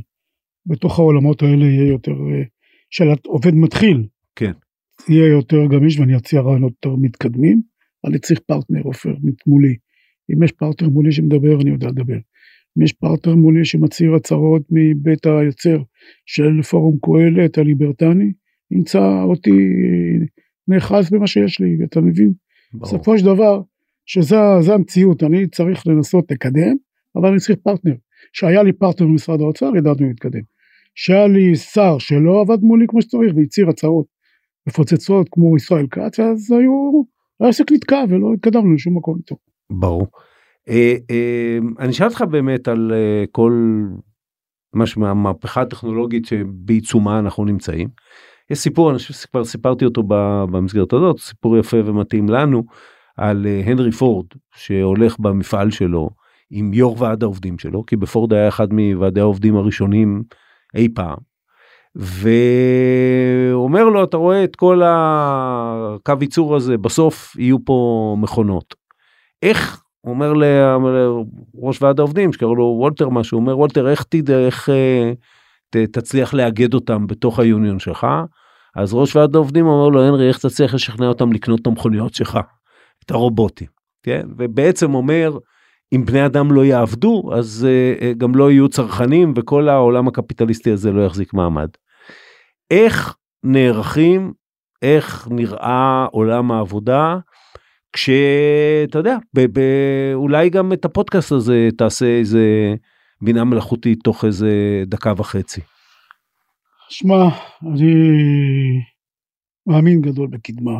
בתוך 0.65 0.99
העולמות 0.99 1.41
האלה 1.41 1.65
יהיה 1.65 1.87
יותר, 1.87 2.11
אה, 2.11 2.43
של 2.89 3.05
עובד 3.25 3.55
מתחיל. 3.55 4.07
כן. 4.35 4.51
יהיה 5.09 5.27
יותר 5.27 5.65
גמיש 5.65 5.99
ואני 5.99 6.17
אציע 6.17 6.41
רעיונות 6.41 6.71
יותר 6.71 6.95
מתקדמים. 6.95 7.61
אני 8.05 8.19
צריך 8.19 8.39
פרטנר 8.39 8.81
עופר 8.81 9.13
מולי. 9.47 9.75
אם 10.33 10.43
יש 10.43 10.51
פרטנר 10.51 10.89
מולי 10.89 11.11
שמדבר 11.11 11.61
אני 11.61 11.69
יודע 11.69 11.87
לדבר. 11.87 12.17
אם 12.77 12.83
יש 12.83 12.93
פרטנר 12.93 13.35
מולי 13.35 13.65
שמצהיר 13.65 14.15
הצהרות 14.15 14.61
מבית 14.69 15.25
היוצר 15.25 15.77
של 16.25 16.61
פורום 16.61 16.97
קהלת 17.01 17.57
הליברטני, 17.57 18.31
ימצא 18.71 19.23
אותי 19.23 19.69
נאחז 20.67 21.09
במה 21.09 21.27
שיש 21.27 21.59
לי, 21.59 21.77
אתה 21.83 22.01
מבין? 22.01 22.33
בסופו 22.73 23.17
של 23.17 23.25
דבר, 23.25 23.61
שזה 24.05 24.73
המציאות, 24.73 25.23
אני 25.23 25.47
צריך 25.47 25.87
לנסות 25.87 26.31
לקדם, 26.31 26.75
אבל 27.15 27.29
אני 27.29 27.39
צריך 27.39 27.59
פרטנר. 27.63 27.95
שהיה 28.33 28.63
לי 28.63 28.73
פרטנר 28.73 29.07
במשרד 29.07 29.41
האוצר, 29.41 29.71
ידענו 29.77 30.07
להתקדם. 30.07 30.41
שהיה 30.95 31.27
לי 31.27 31.55
שר 31.55 31.97
שלא 31.97 32.41
עבד 32.41 32.61
מולי 32.61 32.85
כמו 32.87 33.01
שצריך 33.01 33.33
והצהיר 33.35 33.69
הצהרות 33.69 34.05
מפוצצות 34.67 35.27
כמו 35.31 35.57
ישראל 35.57 35.87
כץ, 35.91 36.19
אז 36.19 36.51
היו, 36.51 37.03
העסק 37.39 37.71
נתקע 37.71 38.03
ולא 38.09 38.33
התקדמנו 38.33 38.73
לשום 38.73 38.97
מקום 38.97 39.17
איתו. 39.17 39.35
ברור. 39.69 40.07
אה, 40.69 40.95
אה, 41.11 41.57
אני 41.79 41.89
אשאל 41.89 42.07
אותך 42.07 42.21
באמת 42.21 42.67
על 42.67 42.91
אה, 42.93 43.23
כל 43.31 43.83
מה 44.73 44.85
שהמהפכה 44.85 45.61
הטכנולוגית 45.61 46.25
שבעיצומה 46.25 47.19
אנחנו 47.19 47.45
נמצאים. 47.45 47.89
יש 48.49 48.59
סיפור 48.59 48.89
אני 48.89 48.97
חושב 48.97 49.13
שכבר 49.13 49.43
סיפרתי 49.43 49.85
אותו 49.85 50.03
במסגרת 50.51 50.93
הזאת 50.93 51.19
סיפור 51.19 51.57
יפה 51.57 51.77
ומתאים 51.85 52.29
לנו 52.29 52.63
על 53.17 53.45
אה, 53.47 53.61
הנרי 53.65 53.91
פורד 53.91 54.25
שהולך 54.55 55.19
במפעל 55.19 55.71
שלו 55.71 56.09
עם 56.51 56.73
יו"ר 56.73 57.01
ועד 57.01 57.23
העובדים 57.23 57.59
שלו 57.59 57.85
כי 57.85 57.95
בפורד 57.95 58.33
היה 58.33 58.47
אחד 58.47 58.73
מוועדי 58.73 59.19
העובדים 59.19 59.55
הראשונים 59.55 60.23
אי 60.75 60.89
פעם. 60.95 61.17
ואומר 61.95 63.83
לו 63.83 64.03
אתה 64.03 64.17
רואה 64.17 64.43
את 64.43 64.55
כל 64.55 64.81
הקו 64.85 66.13
ייצור 66.21 66.55
הזה 66.55 66.77
בסוף 66.77 67.35
יהיו 67.35 67.65
פה 67.65 68.15
מכונות. 68.19 68.75
איך 69.41 69.83
אומר 70.03 70.33
לראש 70.33 71.81
ועד 71.81 71.99
העובדים 71.99 72.33
שקראו 72.33 72.55
לו 72.55 72.75
וולטר 72.79 73.09
משהו 73.09 73.39
אומר 73.39 73.57
וולטר 73.57 73.89
איך 73.89 74.03
תדע 74.03 74.39
איך 74.39 74.69
אה, 74.69 75.13
תצליח 75.69 76.33
לאגד 76.33 76.73
אותם 76.73 77.07
בתוך 77.07 77.39
היוניון 77.39 77.79
שלך. 77.79 78.07
אז 78.75 78.93
ראש 78.93 79.15
ועד 79.15 79.35
העובדים 79.35 79.65
אומר 79.65 79.89
לו 79.89 80.03
הנרי 80.03 80.27
איך 80.27 80.37
תצליח 80.37 80.73
לשכנע 80.73 81.07
אותם 81.07 81.33
לקנות 81.33 81.61
את 81.61 81.67
המכוניות 81.67 82.13
שלך, 82.13 82.39
את 83.05 83.11
הרובוטים, 83.11 83.67
כן? 84.03 84.27
ובעצם 84.37 84.93
אומר 84.93 85.37
אם 85.95 86.05
בני 86.05 86.25
אדם 86.25 86.51
לא 86.51 86.65
יעבדו 86.65 87.29
אז 87.33 87.67
uh, 87.67 88.17
גם 88.17 88.35
לא 88.35 88.51
יהיו 88.51 88.69
צרכנים 88.69 89.33
וכל 89.35 89.69
העולם 89.69 90.07
הקפיטליסטי 90.07 90.71
הזה 90.71 90.91
לא 90.91 91.05
יחזיק 91.05 91.33
מעמד. 91.33 91.69
איך 92.71 93.15
נערכים, 93.43 94.33
איך 94.81 95.27
נראה 95.31 96.05
עולם 96.11 96.51
העבודה 96.51 97.17
כשאתה 97.93 98.97
יודע, 98.99 99.17
ב- 99.35 99.59
ב- 99.59 100.13
אולי 100.13 100.49
גם 100.49 100.73
את 100.73 100.85
הפודקאסט 100.85 101.31
הזה 101.31 101.69
תעשה 101.77 102.05
איזה 102.05 102.73
בינה 103.21 103.43
מלאכותית 103.43 103.99
תוך 104.03 104.25
איזה 104.25 104.83
דקה 104.87 105.13
וחצי. 105.17 105.61
שמע, 106.89 107.15
אני 107.73 107.93
מאמין 109.67 110.01
גדול 110.01 110.27
בקדמה. 110.27 110.79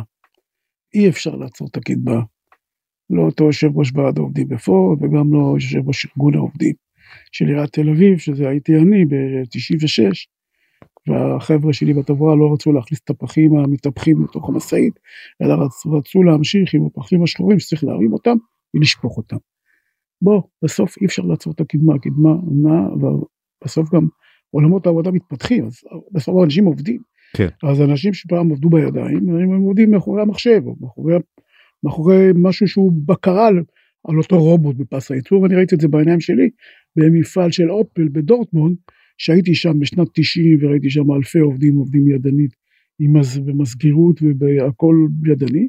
אי 0.94 1.08
אפשר 1.08 1.30
לעצור 1.30 1.68
את 1.70 1.76
הקדמה. 1.76 2.20
לא 3.10 3.22
אותו 3.22 3.44
יושב 3.44 3.78
ראש 3.78 3.92
ועד 3.94 4.18
העובדים 4.18 4.48
בפורט 4.48 4.98
וגם 5.02 5.34
לא 5.34 5.52
יושב 5.54 5.88
ראש 5.88 6.06
ארגון 6.06 6.34
העובדים 6.34 6.74
של 7.32 7.48
עיריית 7.48 7.72
תל 7.72 7.90
אביב, 7.90 8.18
שזה 8.18 8.48
הייתי 8.48 8.76
אני 8.76 9.04
ב-96, 9.04 10.02
והחבר'ה 11.08 11.72
שלי 11.72 11.94
בתברואה 11.94 12.36
לא 12.36 12.52
רצו 12.52 12.72
להכניס 12.72 13.00
את 13.04 13.10
הפחים 13.10 13.56
המתהפכים 13.56 14.24
לתוך 14.24 14.48
המשאית, 14.48 15.00
אלא 15.42 15.54
רצו, 15.54 15.92
רצו 15.92 16.22
להמשיך 16.22 16.74
עם 16.74 16.86
הפחים 16.86 17.22
השחורים 17.22 17.58
שצריך 17.58 17.84
להרים 17.84 18.12
אותם 18.12 18.36
ולשפוך 18.74 19.16
אותם. 19.16 19.36
בוא, 20.22 20.42
בסוף 20.62 20.96
אי 21.00 21.06
אפשר 21.06 21.22
לעצור 21.22 21.52
את 21.52 21.60
הקדמה, 21.60 21.94
הקדמה 21.94 22.30
נעה, 22.62 22.88
ובסוף 22.94 23.94
גם 23.94 24.06
עולמות 24.50 24.86
העבודה 24.86 25.10
מתפתחים, 25.10 25.66
אז 25.66 25.80
בסוף 26.12 26.44
אנשים 26.44 26.64
עובדים. 26.64 27.00
כן. 27.36 27.48
אז 27.62 27.80
אנשים 27.80 28.14
שפעם 28.14 28.52
עבדו 28.52 28.70
בידיים, 28.70 29.28
הם 29.28 29.62
עובדים 29.62 29.90
מאחורי 29.90 30.22
המחשב, 30.22 30.62
או 30.66 30.76
מאחורי, 30.80 31.14
מאחורי 31.84 32.30
משהו 32.34 32.68
שהוא 32.68 32.92
בקרה 33.06 33.46
על, 33.46 33.62
על 34.08 34.18
אותו 34.18 34.42
רובוט 34.42 34.76
בפס 34.76 35.10
הייצור, 35.10 35.42
ואני 35.42 35.54
ראיתי 35.54 35.74
את 35.74 35.80
זה 35.80 35.88
בעיניים 35.88 36.20
שלי, 36.20 36.50
במפעל 36.96 37.50
של 37.50 37.70
אופל 37.70 38.08
בדורטמונד, 38.12 38.76
שהייתי 39.18 39.54
שם 39.54 39.78
בשנת 39.78 40.08
90 40.12 40.58
וראיתי 40.60 40.90
שם 40.90 41.12
אלפי 41.12 41.38
עובדים 41.38 41.76
עובדים 41.76 42.10
ידנית, 42.10 42.54
עם 42.98 43.16
מז, 43.16 43.38
במסגירות 43.38 44.20
ובהכל 44.22 44.94
ידני, 45.26 45.68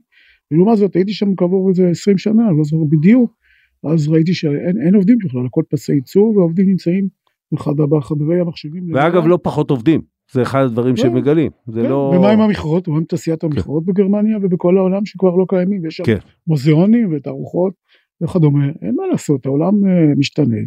ולעומת 0.52 0.78
זאת 0.78 0.96
הייתי 0.96 1.14
שם 1.14 1.36
כעבור 1.36 1.70
איזה 1.70 1.90
20 1.90 2.18
שנה, 2.18 2.52
לא 2.58 2.64
זוכר 2.64 2.84
בדיוק, 2.84 3.36
אז 3.84 4.08
ראיתי 4.08 4.34
שאין 4.34 4.96
עובדים 4.96 5.18
בכלל, 5.26 5.46
הכל 5.46 5.62
פסי 5.70 5.94
ייצור, 5.94 6.38
והעובדים 6.38 6.70
נמצאים 6.70 7.08
בחדרי 7.54 8.40
המחשבים. 8.40 8.94
ואגב, 8.94 9.28
לא 9.28 9.40
פחות 9.44 9.70
עובדים. 9.70 10.15
זה 10.32 10.42
אחד 10.42 10.64
הדברים 10.64 10.96
כן. 10.96 11.02
שמגלים, 11.02 11.52
זה 11.68 11.82
כן, 11.82 11.90
לא... 11.90 12.14
ומה 12.16 12.32
עם 12.32 12.42
המכרות? 12.42 12.88
ומה 12.88 12.98
עם 12.98 13.04
תעשיית 13.04 13.44
המכרות 13.44 13.86
בגרמניה 13.86 14.38
ובכל 14.42 14.78
העולם 14.78 15.06
שכבר 15.06 15.36
לא 15.36 15.46
קיימים, 15.50 15.84
ויש 15.84 15.98
שם 15.98 16.04
כן. 16.04 16.18
מוזיאונים 16.48 17.14
ותערוכות 17.14 17.74
וכדומה, 18.22 18.66
אין 18.82 18.96
מה 18.96 19.04
לעשות, 19.12 19.46
העולם 19.46 19.86
אה, 19.86 20.16
משתנה, 20.18 20.58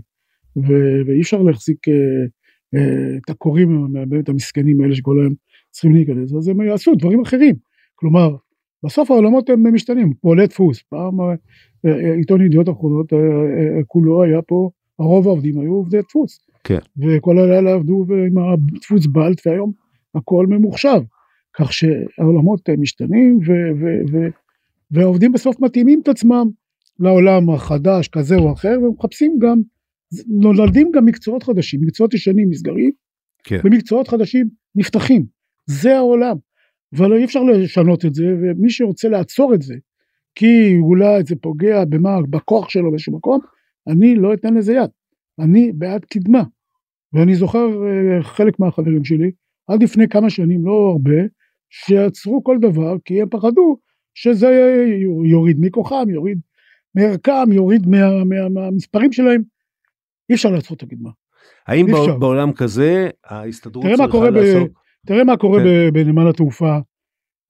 ואי 1.06 1.20
אפשר 1.20 1.42
להחזיק 1.42 1.88
אה, 1.88 1.94
אה, 2.74 3.16
את 3.16 3.30
הקוראים, 3.30 3.92
באמת 4.08 4.28
המסכנים 4.28 4.80
האלה 4.80 4.94
שכל 4.94 5.20
היום 5.20 5.34
צריכים 5.70 5.92
להיכנס, 5.94 6.34
אז 6.34 6.48
הם 6.48 6.60
יעשו 6.60 6.94
דברים 6.94 7.20
אחרים. 7.20 7.54
כלומר, 7.94 8.36
בסוף 8.84 9.10
העולמות 9.10 9.50
הם 9.50 9.74
משתנים, 9.74 10.14
פועלי 10.20 10.46
דפוס, 10.46 10.82
פעם 10.82 11.14
עיתון 12.16 12.40
ידיעות 12.40 12.68
אחרונות 12.68 13.12
כולו 13.86 14.22
היה 14.22 14.42
פה, 14.42 14.70
הרוב 14.98 15.26
העובדים 15.26 15.60
היו 15.60 15.72
עובדי 15.72 16.00
דפוס. 16.00 16.40
כן. 16.64 16.78
וכל 16.98 17.38
הלילה 17.38 17.72
עבדו 17.72 18.06
עם 18.26 18.38
הדפוס 18.38 19.06
בלט, 19.06 19.46
והיום 19.46 19.72
הכל 20.14 20.46
ממוחשב. 20.48 21.00
כך 21.58 21.72
שהעולמות 21.72 22.68
אה, 22.68 22.76
משתנים, 22.76 23.38
ו- 23.38 23.80
ו- 23.80 24.12
ו- 24.12 24.28
והעובדים 24.90 25.32
בסוף 25.32 25.60
מתאימים 25.60 26.00
את 26.02 26.08
עצמם 26.08 26.48
לעולם 27.00 27.50
החדש 27.50 28.08
כזה 28.08 28.36
או 28.36 28.52
אחר, 28.52 28.76
ומחפשים 28.82 29.38
גם, 29.38 29.60
נולדים 30.26 30.90
גם 30.94 31.04
מקצועות 31.04 31.42
חדשים, 31.42 31.80
מקצועות 31.82 32.14
ישנים 32.14 32.50
נסגרים, 32.50 32.90
כן. 33.44 33.60
ומקצועות 33.64 34.08
חדשים 34.08 34.48
נפתחים. 34.74 35.24
זה 35.66 35.96
העולם. 35.96 36.36
אבל 36.96 37.12
אי 37.12 37.24
אפשר 37.24 37.42
לשנות 37.42 38.04
את 38.04 38.14
זה, 38.14 38.24
ומי 38.42 38.70
שרוצה 38.70 39.08
לעצור 39.08 39.54
את 39.54 39.62
זה, 39.62 39.74
כי 40.34 40.76
אולי 40.80 41.22
זה 41.26 41.36
פוגע 41.36 41.84
במה, 41.84 42.18
בכוח 42.30 42.68
שלו 42.68 42.90
באיזשהו 42.90 43.16
מקום, 43.16 43.40
אני 43.88 44.14
לא 44.14 44.34
אתן 44.34 44.54
לזה 44.54 44.72
יד. 44.72 44.90
אני 45.38 45.72
בעד 45.72 46.04
קדמה. 46.04 46.42
ואני 47.12 47.34
זוכר 47.34 47.58
אה, 47.58 48.22
חלק 48.22 48.60
מהחברים 48.60 49.04
שלי, 49.04 49.30
עד 49.68 49.82
לפני 49.82 50.08
כמה 50.08 50.30
שנים, 50.30 50.66
לא 50.66 50.90
הרבה, 50.92 51.26
שעצרו 51.70 52.44
כל 52.44 52.58
דבר, 52.60 52.96
כי 53.04 53.22
הם 53.22 53.28
פחדו 53.28 53.76
שזה 54.14 54.46
יוריד 55.24 55.56
מכוחם, 55.60 56.04
יוריד 56.10 56.38
מערכם, 56.94 57.52
יוריד 57.52 57.86
מה, 57.86 58.24
מה, 58.24 58.48
מהמספרים 58.48 59.12
שלהם. 59.12 59.42
אי 60.30 60.34
אפשר 60.34 60.50
לעצור 60.50 60.76
את 60.76 60.82
הקדמה. 60.82 61.10
האם 61.66 61.86
אפשר. 61.90 62.18
בעולם 62.18 62.52
כזה 62.52 63.10
ההסתדרות 63.24 63.84
צריכה 63.86 64.08
קורה 64.10 64.30
ב- 64.30 64.34
לעסוק? 64.34 64.82
תראה 65.06 65.24
מה 65.24 65.36
קורה 65.36 65.62
כן. 65.62 65.92
בנמל 65.92 66.28
התעופה 66.28 66.78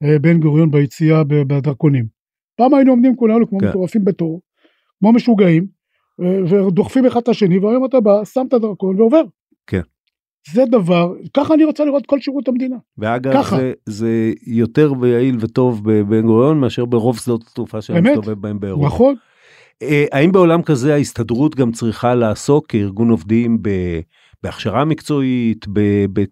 אה, 0.02 0.18
בן 0.18 0.40
גוריון 0.40 0.70
ביציאה 0.70 1.24
בדרכונים. 1.24 2.06
פעם 2.56 2.74
היינו 2.74 2.92
עומדים 2.92 3.16
כולנו 3.16 3.48
כמו 3.48 3.58
כן. 3.58 3.68
מטורפים 3.68 4.04
בתור, 4.04 4.40
כמו 4.98 5.12
משוגעים, 5.12 5.66
ודוחפים 6.20 7.06
אחד 7.06 7.20
את 7.20 7.28
השני, 7.28 7.58
והיום 7.58 7.84
אתה 7.84 8.00
בא, 8.00 8.24
שם 8.24 8.44
את 8.48 8.52
הדרכון 8.52 9.00
ועובר. 9.00 9.22
כן. 9.66 9.80
זה 10.52 10.64
דבר, 10.70 11.12
ככה 11.34 11.54
אני 11.54 11.64
רוצה 11.64 11.84
לראות 11.84 12.06
כל 12.06 12.20
שירות 12.20 12.48
המדינה. 12.48 12.76
ואגב, 12.98 13.32
ככה. 13.32 13.56
זה, 13.56 13.72
זה 13.86 14.32
יותר 14.46 14.92
יעיל 15.06 15.36
וטוב 15.40 15.80
בבן 15.84 16.26
גוריון 16.26 16.60
מאשר 16.60 16.84
ברוב 16.84 17.18
שדות 17.18 17.44
התעופה 17.50 17.80
שאני. 17.80 18.00
מסתובב 18.00 18.40
בהם 18.40 18.60
באירופה. 18.60 18.86
נכון? 18.86 19.14
אה, 19.82 20.04
האם 20.12 20.32
בעולם 20.32 20.62
כזה 20.62 20.94
ההסתדרות 20.94 21.54
גם 21.54 21.72
צריכה 21.72 22.14
לעסוק 22.14 22.66
כארגון 22.66 23.10
עובדים 23.10 23.58
ב... 23.62 23.70
בהכשרה 24.42 24.84
מקצועית, 24.84 25.66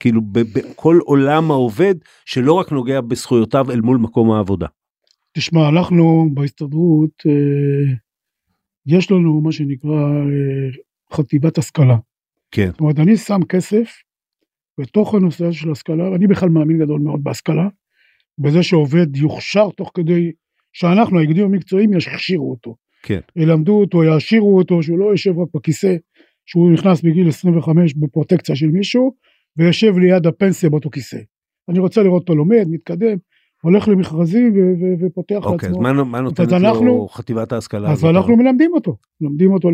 כאילו 0.00 0.20
בכל 0.32 0.98
עולם 1.04 1.50
העובד 1.50 1.94
שלא 2.24 2.52
רק 2.52 2.72
נוגע 2.72 3.00
בזכויותיו 3.00 3.70
אל 3.70 3.80
מול 3.80 3.96
מקום 3.96 4.30
העבודה. 4.30 4.66
תשמע, 5.36 5.68
אנחנו 5.68 6.28
בהסתדרות, 6.34 7.10
אה, 7.26 7.94
יש 8.86 9.10
לנו 9.10 9.40
מה 9.40 9.52
שנקרא 9.52 9.90
אה, 9.90 10.70
חטיבת 11.12 11.58
השכלה. 11.58 11.96
כן. 12.50 12.70
זאת 12.70 12.80
אומרת, 12.80 12.98
אני 12.98 13.16
שם 13.16 13.40
כסף 13.48 13.90
בתוך 14.80 15.14
הנושא 15.14 15.52
של 15.52 15.70
השכלה, 15.70 16.10
ואני 16.10 16.26
בכלל 16.26 16.48
מאמין 16.48 16.78
גדול 16.78 17.00
מאוד 17.00 17.24
בהשכלה, 17.24 17.68
בזה 18.38 18.62
שעובד 18.62 19.16
יוכשר 19.16 19.70
תוך 19.70 19.90
כדי 19.94 20.32
שאנחנו, 20.72 21.18
האיגודים 21.18 21.44
המקצועיים, 21.44 21.92
יכשירו 21.92 22.50
אותו. 22.50 22.76
כן. 23.02 23.20
ילמדו 23.36 23.80
אותו, 23.80 24.04
יעשירו 24.04 24.58
אותו, 24.58 24.82
שהוא 24.82 24.98
לא 24.98 25.04
יושב 25.04 25.38
רק 25.38 25.48
בכיסא, 25.54 25.96
שהוא 26.46 26.72
נכנס 26.72 27.02
בגיל 27.02 27.28
25 27.28 27.94
בפרוטקציה 27.94 28.56
של 28.56 28.66
מישהו, 28.66 29.14
ויושב 29.56 29.98
ליד 29.98 30.26
הפנסיה 30.26 30.70
באותו 30.70 30.90
כיסא. 30.90 31.18
אני 31.68 31.78
רוצה 31.78 32.02
לראות 32.02 32.20
אותו 32.20 32.34
לומד, 32.34 32.64
מתקדם, 32.70 33.16
הולך 33.66 33.88
למכרזים 33.88 34.54
ופותח 35.00 35.34
אוקיי, 35.44 35.68
אז 35.68 35.74
לעצמו. 35.74 35.82
מה, 35.82 36.04
מה 36.04 36.20
נותנת 36.20 36.52
לו 36.52 36.56
אנחנו- 36.56 37.08
חטיבת 37.08 37.52
ההשכלה 37.52 37.92
אז? 37.92 38.04
אנחנו 38.04 38.36
מלמדים 38.36 38.70
אותו, 38.74 38.96
מלמדים 39.20 39.52
אותו 39.52 39.70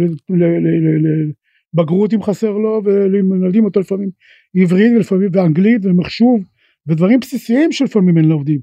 לבגרות 1.74 2.14
אם 2.14 2.22
חסר 2.22 2.50
לו, 2.52 2.82
ומלמדים 2.84 3.64
אותו 3.64 3.80
לפעמים 3.80 4.10
עברית 4.56 4.92
ולפעמים 4.96 5.28
ואנגלית 5.32 5.84
ומחשוב, 5.84 6.40
ודברים 6.88 7.20
בסיסיים 7.20 7.72
שלפעמים 7.72 8.18
אין 8.18 8.28
לעובדים, 8.28 8.60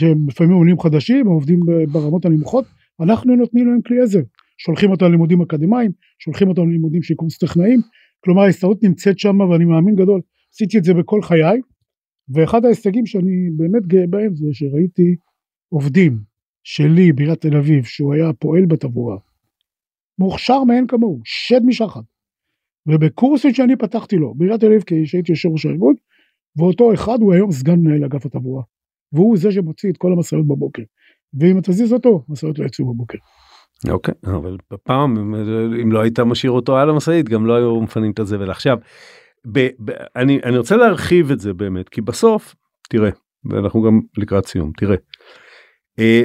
שהם 0.00 0.28
לפעמים 0.28 0.52
עולים 0.52 0.80
חדשים, 0.80 1.26
עובדים 1.26 1.60
ברמות 1.92 2.24
הנמוכות, 2.24 2.64
אנחנו 3.00 3.36
נותנים 3.36 3.66
להם 3.68 3.80
כלי 3.86 4.00
עזר, 4.02 4.20
שולחים 4.58 4.90
אותם 4.90 5.06
ללימודים 5.06 5.40
אקדמיים, 5.42 5.90
שולחים 6.18 6.48
אותם 6.48 6.68
ללימודים 6.68 7.02
של 7.02 7.14
קורס 7.14 7.38
טכנאים, 7.38 7.80
כלומר 8.24 8.42
ההסתדרות 8.42 8.82
נמצאת 8.82 9.18
שם 9.18 9.40
ואני 9.40 9.64
מאמין 9.64 9.94
גדול, 9.94 10.20
עשיתי 10.54 10.78
את 10.78 10.84
זה 10.84 10.94
בכל 10.94 11.22
חיי, 11.22 11.60
ואחד 12.34 12.64
ההישגים 12.64 13.06
שאני 13.06 13.50
באמת 13.56 13.86
גאה 13.86 14.06
בהם 14.06 14.34
זה 14.34 14.46
שראיתי 14.52 15.16
עובדים 15.68 16.18
שלי 16.64 17.12
בעיריית 17.12 17.40
תל 17.40 17.56
אביב, 17.56 17.84
שהוא 17.84 18.14
היה 18.14 18.32
פועל 18.32 18.66
בתברואה, 18.66 19.16
מוכשר 20.18 20.64
מאין 20.64 20.86
כמוהו, 20.86 21.20
שד 21.24 21.60
משחד. 21.64 22.00
ובקורסים 22.86 23.54
שאני 23.54 23.76
פתחתי 23.76 24.16
לו, 24.16 24.34
בעיריית 24.34 24.60
תל 24.60 24.66
אביב, 24.66 24.82
כשהייתי 24.86 25.32
יושב 25.32 25.48
ראש 25.48 25.66
הארגון, 25.66 25.94
ואותו 26.56 26.94
אחד 26.94 27.20
הוא 27.20 27.34
היום 27.34 27.52
סגן 27.52 27.80
מנהל 27.80 28.04
אגף 28.04 28.26
התברואה. 28.26 28.62
והוא 29.12 29.36
זה 29.36 29.52
שמוציא 29.52 29.90
את 29.90 29.96
כל 29.96 30.12
המשאיות 30.12 30.46
בבוקר. 30.46 30.82
ואם 31.34 31.58
אתה 31.58 31.72
תזיז 31.72 31.92
אותו, 31.92 32.24
המשאיות 32.28 32.58
לא 32.58 32.64
יצאו 32.64 32.94
בבוקר. 32.94 33.18
אוקיי, 33.88 34.14
אבל 34.24 34.56
פעם 34.82 35.34
אם 35.82 35.92
לא 35.92 36.00
היית 36.00 36.20
משאיר 36.20 36.52
אותו 36.52 36.76
על 36.76 36.90
המשאית 36.90 37.28
גם 37.28 37.46
לא 37.46 37.56
היו 37.56 37.80
מפנים 37.80 38.10
את 38.10 38.18
הזבל. 38.18 38.50
עכשיו, 38.50 38.78
ב, 39.46 39.68
ב, 39.84 39.90
אני, 40.16 40.40
אני 40.44 40.58
רוצה 40.58 40.76
להרחיב 40.76 41.30
את 41.30 41.40
זה 41.40 41.54
באמת, 41.54 41.88
כי 41.88 42.00
בסוף, 42.00 42.54
תראה, 42.88 43.10
ואנחנו 43.44 43.82
גם 43.82 44.00
לקראת 44.16 44.46
סיום, 44.46 44.72
תראה, 44.76 44.96
אה, 45.98 46.22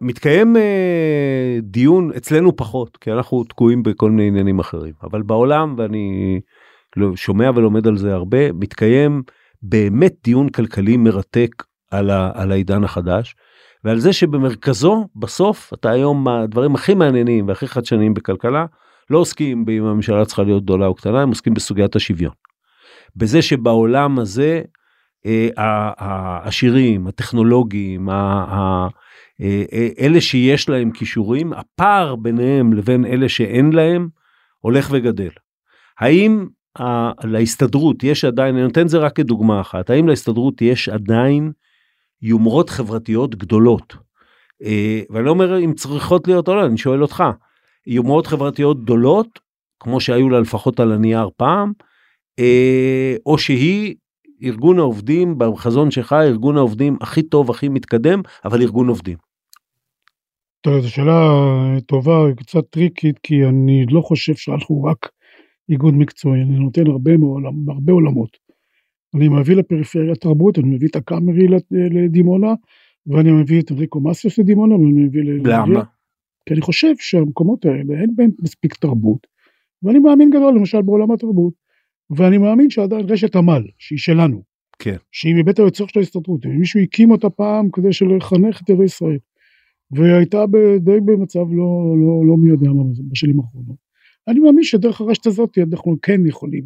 מתקיים 0.00 0.56
אה, 0.56 1.58
דיון 1.62 2.10
אצלנו 2.16 2.56
פחות, 2.56 2.96
כי 2.96 3.12
אנחנו 3.12 3.44
תקועים 3.44 3.82
בכל 3.82 4.10
מיני 4.10 4.28
עניינים 4.28 4.58
אחרים, 4.58 4.94
אבל 5.02 5.22
בעולם, 5.22 5.74
ואני 5.78 6.40
לא, 6.96 7.16
שומע 7.16 7.50
ולומד 7.54 7.86
על 7.86 7.96
זה 7.96 8.14
הרבה, 8.14 8.52
מתקיים 8.52 9.22
באמת 9.62 10.14
דיון 10.24 10.48
כלכלי 10.48 10.96
מרתק 10.96 11.62
על, 11.90 12.10
ה, 12.10 12.30
על 12.34 12.52
העידן 12.52 12.84
החדש. 12.84 13.34
ועל 13.84 13.98
זה 13.98 14.12
שבמרכזו 14.12 15.08
בסוף 15.16 15.72
אתה 15.74 15.90
היום 15.90 16.28
הדברים 16.28 16.74
הכי 16.74 16.94
מעניינים 16.94 17.48
והכי 17.48 17.66
חדשניים 17.66 18.14
בכלכלה 18.14 18.66
לא 19.10 19.18
עוסקים 19.18 19.64
באם 19.64 19.84
הממשלה 19.84 20.24
צריכה 20.24 20.42
להיות 20.42 20.62
גדולה 20.62 20.86
או 20.86 20.94
קטנה 20.94 21.22
הם 21.22 21.28
עוסקים 21.28 21.54
בסוגיית 21.54 21.96
השוויון. 21.96 22.32
בזה 23.16 23.42
שבעולם 23.42 24.18
הזה 24.18 24.62
אה, 25.26 25.48
העשירים 25.98 27.06
הטכנולוגיים 27.06 28.08
ה- 28.08 28.44
ה- 28.48 28.88
אה, 29.40 29.64
אה, 29.72 29.88
אלה 30.00 30.20
שיש 30.20 30.68
להם 30.68 30.90
כישורים 30.90 31.52
הפער 31.52 32.16
ביניהם 32.16 32.72
לבין 32.72 33.04
אלה 33.04 33.28
שאין 33.28 33.72
להם 33.72 34.08
הולך 34.60 34.88
וגדל. 34.92 35.30
האם 36.00 36.46
להסתדרות 37.24 38.04
יש 38.04 38.24
עדיין, 38.24 38.54
אני 38.54 38.64
נותן 38.64 38.82
את 38.82 38.88
זה 38.88 38.98
רק 38.98 39.16
כדוגמה 39.16 39.60
אחת, 39.60 39.90
האם 39.90 40.08
להסתדרות 40.08 40.62
יש 40.62 40.88
עדיין 40.88 41.52
יומרות 42.22 42.70
חברתיות 42.70 43.34
גדולות? 43.34 43.96
אה, 44.62 45.00
ואני 45.10 45.24
לא 45.24 45.30
אומר 45.30 45.58
אם 45.58 45.74
צריכות 45.74 46.28
להיות 46.28 46.48
או 46.48 46.54
לא, 46.54 46.66
אני 46.66 46.78
שואל 46.78 47.02
אותך, 47.02 47.24
יומרות 47.86 48.26
חברתיות 48.26 48.84
גדולות, 48.84 49.40
כמו 49.80 50.00
שהיו 50.00 50.30
לה 50.30 50.40
לפחות 50.40 50.80
על 50.80 50.92
הנייר 50.92 51.28
פעם, 51.36 51.72
אה, 51.80 51.86
או 53.26 53.38
שהיא 53.38 53.94
ארגון 54.42 54.78
העובדים 54.78 55.34
בחזון 55.38 55.90
שלך, 55.90 56.12
ארגון 56.12 56.56
העובדים 56.56 56.96
הכי 57.00 57.22
טוב, 57.22 57.50
הכי 57.50 57.68
מתקדם, 57.68 58.20
אבל 58.44 58.62
ארגון 58.62 58.88
עובדים. 58.88 59.18
טוב, 60.60 60.80
זו 60.80 60.90
שאלה 60.90 61.30
טובה, 61.86 62.34
קצת 62.36 62.70
טריקית, 62.70 63.18
כי 63.18 63.44
אני 63.44 63.86
לא 63.90 64.00
חושב 64.00 64.34
שאנחנו 64.34 64.82
רק 64.82 65.08
איגוד 65.68 65.94
מקצועי, 65.94 66.42
אני 66.42 66.58
נותן 66.58 66.86
הרבה, 66.86 67.16
מעולם, 67.16 67.68
הרבה 67.68 67.92
עולמות. 67.92 68.36
אני 69.16 69.28
מביא 69.28 69.56
לפריפריה 69.56 70.14
תרבות, 70.14 70.58
אני 70.58 70.74
מביא 70.74 70.88
את 70.88 70.96
הקאמרי 70.96 71.46
לדימונה, 71.70 72.54
ואני 73.06 73.32
מביא 73.32 73.60
את 73.60 73.72
אנריקו 73.72 74.00
מסיוס 74.00 74.38
לדימונה, 74.38 74.74
ואני 74.74 74.92
מביא 74.92 75.22
ל... 75.22 75.40
למה? 75.44 75.82
כי 76.46 76.54
אני 76.54 76.60
חושב 76.60 76.92
שהמקומות 76.98 77.64
האלה 77.64 78.00
אין 78.00 78.10
בהם 78.16 78.30
מספיק 78.42 78.74
תרבות, 78.74 79.26
ואני 79.82 79.98
מאמין 79.98 80.30
גדול 80.30 80.54
למשל 80.54 80.82
בעולם 80.82 81.12
התרבות, 81.12 81.61
ואני 82.16 82.38
מאמין 82.38 82.70
שעדיין 82.70 83.06
רשת 83.08 83.36
עמל, 83.36 83.62
שהיא 83.78 83.98
שלנו, 83.98 84.42
כן. 84.78 84.96
שהיא 85.12 85.34
מבית 85.34 85.58
היוצר 85.58 85.86
של 85.86 85.98
ההסתדרות, 85.98 86.46
מישהו 86.46 86.80
הקים 86.80 87.10
אותה 87.10 87.30
פעם 87.30 87.70
כדי 87.70 87.88
לחנך 88.16 88.62
את 88.62 88.68
ילדי 88.68 88.84
ישראל, 88.84 89.18
והייתה 89.90 90.46
ב- 90.46 90.76
די 90.76 91.00
במצב 91.04 91.40
לא, 91.40 91.94
לא, 92.02 92.26
לא 92.28 92.36
מי 92.36 92.50
יודע 92.50 92.70
מה 92.70 92.82
בשנים 93.10 93.40
האחרונות. 93.40 93.76
אני 94.28 94.40
מאמין 94.40 94.64
שדרך 94.64 95.00
הרשת 95.00 95.26
הזאת 95.26 95.58
אנחנו 95.58 95.96
כן 96.02 96.26
יכולים 96.26 96.64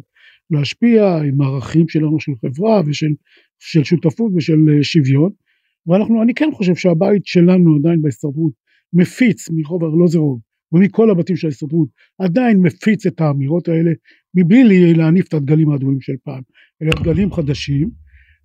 להשפיע 0.51 1.17
עם 1.17 1.41
הערכים 1.41 1.89
שלנו 1.89 2.19
של 2.19 2.31
חברה 2.41 2.81
ושל 2.85 3.13
של 3.59 3.83
שותפות 3.83 4.31
ושל 4.35 4.59
אה, 4.69 4.83
שוויון, 4.83 5.31
ואנחנו, 5.87 6.23
אני 6.23 6.33
כן 6.33 6.49
חושב 6.53 6.75
שהבית 6.75 7.25
שלנו 7.25 7.75
עדיין 7.75 8.01
בהסתדרות 8.01 8.53
מפיץ 8.93 9.49
מרחוב 9.49 9.83
ארלוזרוב 9.83 10.39
ומכל 10.71 11.09
הבתים 11.09 11.35
של 11.35 11.47
ההסתדרות 11.47 11.89
עדיין 12.19 12.57
מפיץ 12.61 13.05
את 13.05 13.21
האמירות 13.21 13.67
האלה 13.67 13.91
מבלי 14.35 14.93
להניף 14.93 15.27
את 15.27 15.33
הדגלים 15.33 15.69
האדומים 15.69 16.01
של 16.01 16.13
פעם, 16.23 16.41
אלא 16.81 16.91
דגלים 16.99 17.31
חדשים, 17.31 17.89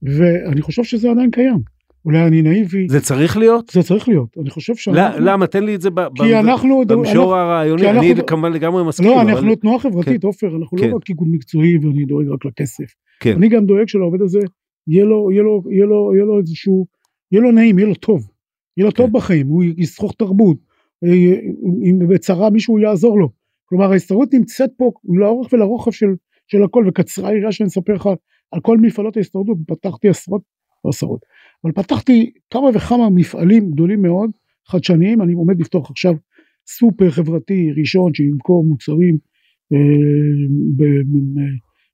ואני 0.03 0.63
חושב 0.63 0.85
שזה 0.85 1.11
עדיין 1.11 1.31
קיים. 1.31 1.73
אולי 2.05 2.27
אני 2.27 2.43
נאיבי, 2.43 2.89
זה 2.89 3.01
צריך 3.01 3.37
להיות? 3.37 3.71
זה 3.75 3.83
צריך 3.83 4.09
להיות, 4.09 4.29
אני 4.41 4.51
חושב 4.51 4.73
לא, 4.73 4.77
שאנחנו, 4.79 5.25
למה? 5.25 5.47
תן 5.47 5.65
לי 5.65 5.75
את 5.75 5.81
זה 5.81 5.91
במישור 5.91 7.37
הרעיוני, 7.37 7.91
אני 7.91 8.15
כמובן 8.27 8.53
לגמרי 8.53 8.85
מסכים, 8.85 9.09
לא, 9.09 9.23
אנחנו 9.23 9.55
תנועה 9.55 9.79
חברתית, 9.79 10.25
עופר, 10.25 10.57
אנחנו 10.57 10.79
כן. 10.79 10.91
לא 10.91 10.97
רק 10.97 11.09
איגוד 11.09 11.29
מקצועי 11.31 11.79
ואני 11.79 12.05
דואג 12.05 12.29
רק 12.29 12.45
לכסף. 12.45 12.95
כן. 13.21 13.37
אני 13.37 13.49
גם 13.49 13.67
דואג 13.67 13.89
שלעובד 13.89 14.23
הזה 14.23 14.41
יהיה 14.89 15.05
לו, 15.05 16.39
איזשהו, 16.39 16.87
יהיה 17.33 17.43
לו 17.43 17.51
נעים, 17.51 17.79
יהיה 17.79 17.89
לו 17.89 17.95
טוב. 17.95 18.29
יהיה 18.77 18.87
לו 18.87 18.93
טוב 18.93 19.07
כן. 19.07 19.13
בחיים, 19.13 19.47
הוא 19.47 19.65
יסחוך 19.77 20.15
תרבות, 20.19 20.57
אם 21.91 21.99
בצרה 22.09 22.51
מישהו 22.51 22.79
יעזור 22.79 23.19
לו. 23.19 23.29
כלומר 23.65 23.93
ההסתדרות 23.93 24.35
נמצאת 24.35 24.71
פה 24.77 24.93
לאורך 25.19 25.53
ולרוחב 25.53 25.91
של, 25.91 26.07
של 26.47 26.63
הכל, 26.63 26.85
וקצרה 26.89 27.29
היריעה 27.29 27.53
שאני 27.53 27.69
אספר 27.69 27.93
לך 27.93 28.09
על 28.53 28.61
כל 28.61 28.79
מפעלות 28.79 29.17
ההסתדרות, 29.17 29.47
פתחתי 29.67 30.09
עשרות, 30.09 30.43
לא 30.85 30.91
עשרות, 30.91 31.21
אבל 31.65 31.73
פתחתי 31.73 32.33
כמה 32.51 32.69
וכמה 32.75 33.11
מפעלים 33.11 33.71
גדולים 33.71 34.03
מאוד, 34.03 34.31
חדשניים, 34.69 35.23
אני 35.23 35.33
עומד 35.33 35.61
לפתוח 35.61 35.91
עכשיו 35.91 36.15
סופר 36.67 37.11
חברתי 37.11 37.71
ראשון 37.81 38.15
שימכור 38.15 38.65
מוצרים 38.65 39.19
אה, 39.73 40.87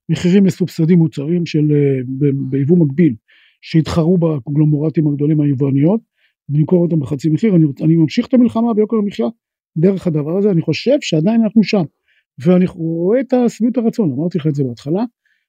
במחירים 0.09 0.45
מסובסדים 0.45 0.99
מוצרים 0.99 1.47
של 1.47 1.73
אה, 1.73 2.31
ביבוא 2.51 2.79
מקביל 2.79 3.15
שיתחרו 3.63 4.19
בקונגלומורטים 4.19 5.09
הגדולים 5.09 5.41
היווניות 5.41 6.01
ולמכור 6.51 6.83
אותם 6.83 7.01
בחצי 7.01 7.29
מחיר 7.29 7.57
אני, 7.57 7.65
אני 7.85 7.97
ממשיך 7.97 8.27
את 8.27 8.35
המלחמה 8.35 8.75
ביוקר 8.75 8.97
המחיה 8.97 9.27
דרך 9.79 10.07
הדבר 10.07 10.39
הזה 10.39 10.51
אני 10.51 10.63
חושב 10.63 10.97
שעדיין 11.01 11.43
אנחנו 11.43 11.65
שם. 11.65 11.83
ואני 12.39 12.65
רואה 12.67 13.21
את 13.21 13.35
שביעות 13.49 13.77
הרצון 13.77 14.13
אמרתי 14.13 14.39
לך 14.39 14.47
את 14.47 14.55
זה 14.55 14.65
בהתחלה. 14.65 15.05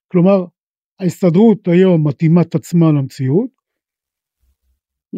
כלומר 0.07 0.45
ההסתדרות 0.99 1.67
היום 1.67 2.07
מתאימה 2.07 2.41
את 2.41 2.55
עצמה 2.55 2.91
למציאות. 2.91 3.49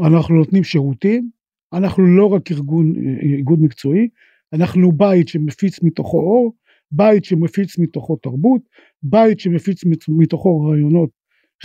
אנחנו 0.06 0.36
נותנים 0.36 0.64
שירותים. 0.64 1.30
אנחנו 1.74 2.04
לא 2.18 2.26
רק 2.26 2.52
ארגון 2.52 2.94
איגוד 3.22 3.62
מקצועי. 3.62 4.08
אנחנו 4.54 4.92
בית 4.92 5.28
שמפיץ 5.28 5.84
מתוכו 5.84 6.18
אור 6.18 6.54
בית 6.92 7.26
שמפיץ 7.26 7.78
מתוכו 7.78 8.16
תרבות, 8.16 8.62
בית 9.04 9.40
שמפיץ 9.40 9.86
מת- 9.86 10.10
מתוכו 10.10 10.62
רעיונות 10.62 11.10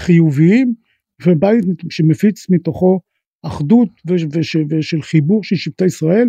חיוביים, 0.01 0.75
ובית 1.27 1.65
שמפיץ 1.91 2.51
מתוכו 2.51 3.01
אחדות 3.43 3.89
וש- 4.07 4.25
וש- 4.33 4.57
ושל 4.71 5.03
חיבור 5.03 5.45
של 5.45 5.57
שבטי 5.57 5.85
ישראל, 5.85 6.29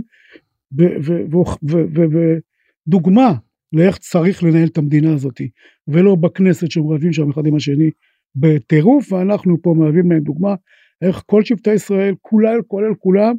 ודוגמה 2.88 3.34
לאיך 3.74 3.98
צריך 3.98 4.44
לנהל 4.44 4.68
את 4.68 4.78
המדינה 4.78 5.14
הזאת, 5.14 5.42
ולא 5.88 6.16
בכנסת 6.16 6.72
שהם 6.72 6.88
רבים 6.88 7.14
שם 7.14 7.30
אחד 7.30 7.46
עם 7.46 7.56
השני 7.56 7.92
בטירוף, 8.36 9.14
ואנחנו 9.14 9.62
פה 9.62 9.74
מהווים 9.78 10.12
להם 10.12 10.22
דוגמה 10.22 10.56
איך 11.02 11.24
כל 11.26 11.44
שבטי 11.44 11.74
ישראל, 11.74 12.16
כולל, 12.22 12.62
כולל 12.68 12.94
כולם, 13.00 13.36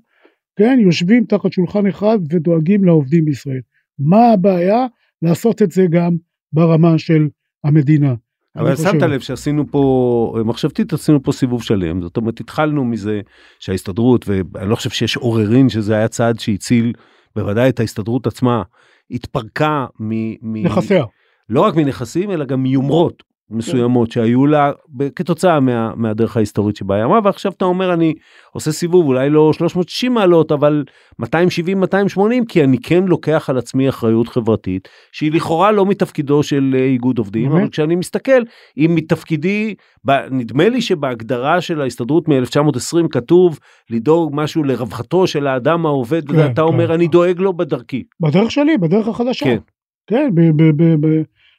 כן, 0.56 0.78
יושבים 0.80 1.24
תחת 1.24 1.52
שולחן 1.52 1.86
אחד 1.86 2.18
ודואגים 2.30 2.84
לעובדים 2.84 3.24
בישראל. 3.24 3.60
מה 3.98 4.32
הבעיה? 4.32 4.86
לעשות 5.22 5.62
את 5.62 5.70
זה 5.70 5.86
גם 5.90 6.16
ברמה 6.52 6.98
של 6.98 7.28
המדינה. 7.64 8.14
אבל 8.57 8.76
שמת 8.76 9.03
לב 9.03 9.20
שעשינו 9.20 9.64
פה 9.70 10.42
מחשבתית 10.44 10.92
עשינו 10.92 11.22
פה 11.22 11.32
סיבוב 11.32 11.62
שלם 11.62 12.03
זאת 12.03 12.16
אומרת 12.16 12.40
התחלנו 12.40 12.84
מזה 12.84 13.20
שההסתדרות 13.59 14.24
ואני 14.28 14.70
לא 14.70 14.76
חושב 14.76 14.90
שיש 14.90 15.16
עוררין 15.16 15.68
שזה 15.68 15.94
היה 15.94 16.09
צעד 16.09 16.40
שהציל 16.40 16.92
בוודאי 17.36 17.68
את 17.68 17.80
ההסתדרות 17.80 18.26
עצמה 18.26 18.62
התפרקה 19.11 19.86
מ... 20.01 20.12
מ- 20.42 20.66
נכסיה. 20.66 21.05
לא 21.49 21.61
רק 21.61 21.74
מנכסים 21.76 22.30
אלא 22.30 22.44
גם 22.44 22.62
מיומרות 22.62 23.22
מסוימות 23.51 24.11
שהיו 24.11 24.46
לה 24.46 24.72
ב- 24.96 25.09
כתוצאה 25.09 25.61
מה, 25.61 25.92
מהדרך 25.96 26.36
ההיסטורית 26.36 26.76
שבה 26.76 26.94
היא 26.94 27.05
אמרה 27.05 27.20
ועכשיו 27.24 27.53
אתה 27.53 27.64
אומר 27.64 27.92
אני 27.94 28.14
עושה 28.53 28.72
סיבוב 28.72 29.07
אולי 29.07 29.30
לא 29.30 29.53
360 29.53 30.14
מעלות 30.14 30.53
אבל 30.53 30.84
270 31.18 31.80
280 31.80 32.44
כי 32.44 32.64
אני 32.64 32.78
כן 32.78 33.05
לוקח 33.05 33.51
על 33.51 33.59
עצמי 33.59 33.88
אחריות 33.88 34.28
חברתית 34.28 34.88
שהיא 35.12 35.32
לכאורה 35.32 35.72
לא 35.72 35.86
מתפקידו 35.86 36.42
של 36.42 36.76
אה, 36.78 36.84
איגוד 36.84 37.18
עובדים? 37.18 37.53
אבל 37.53 37.68
כשאני 37.68 37.96
מסתכל 37.96 38.42
אם 38.78 38.92
מתפקידי 38.94 39.74
ב- 40.05 40.26
נדמה 40.30 40.68
לי 40.68 40.80
שבהגדרה 40.80 41.61
של 41.61 41.80
ההסתדרות 41.80 42.28
מ-1920 42.28 43.09
כתוב 43.11 43.59
לדאוג 43.90 44.30
משהו 44.34 44.64
לרווחתו 44.64 45.26
של 45.26 45.46
האדם 45.46 45.86
העובד 45.86 46.28
כן, 46.28 46.36
ואתה 46.36 46.62
אומר 46.62 46.86
כן. 46.86 46.92
אני 46.92 47.09
דואג 47.09 47.40
לו 47.40 47.53
בדרכי. 47.53 48.03
בדרך 48.20 48.51
שלי, 48.51 48.78
בדרך 48.78 49.09
החדשה. 49.09 49.44
כן. 49.44 49.59
כן, 50.07 50.30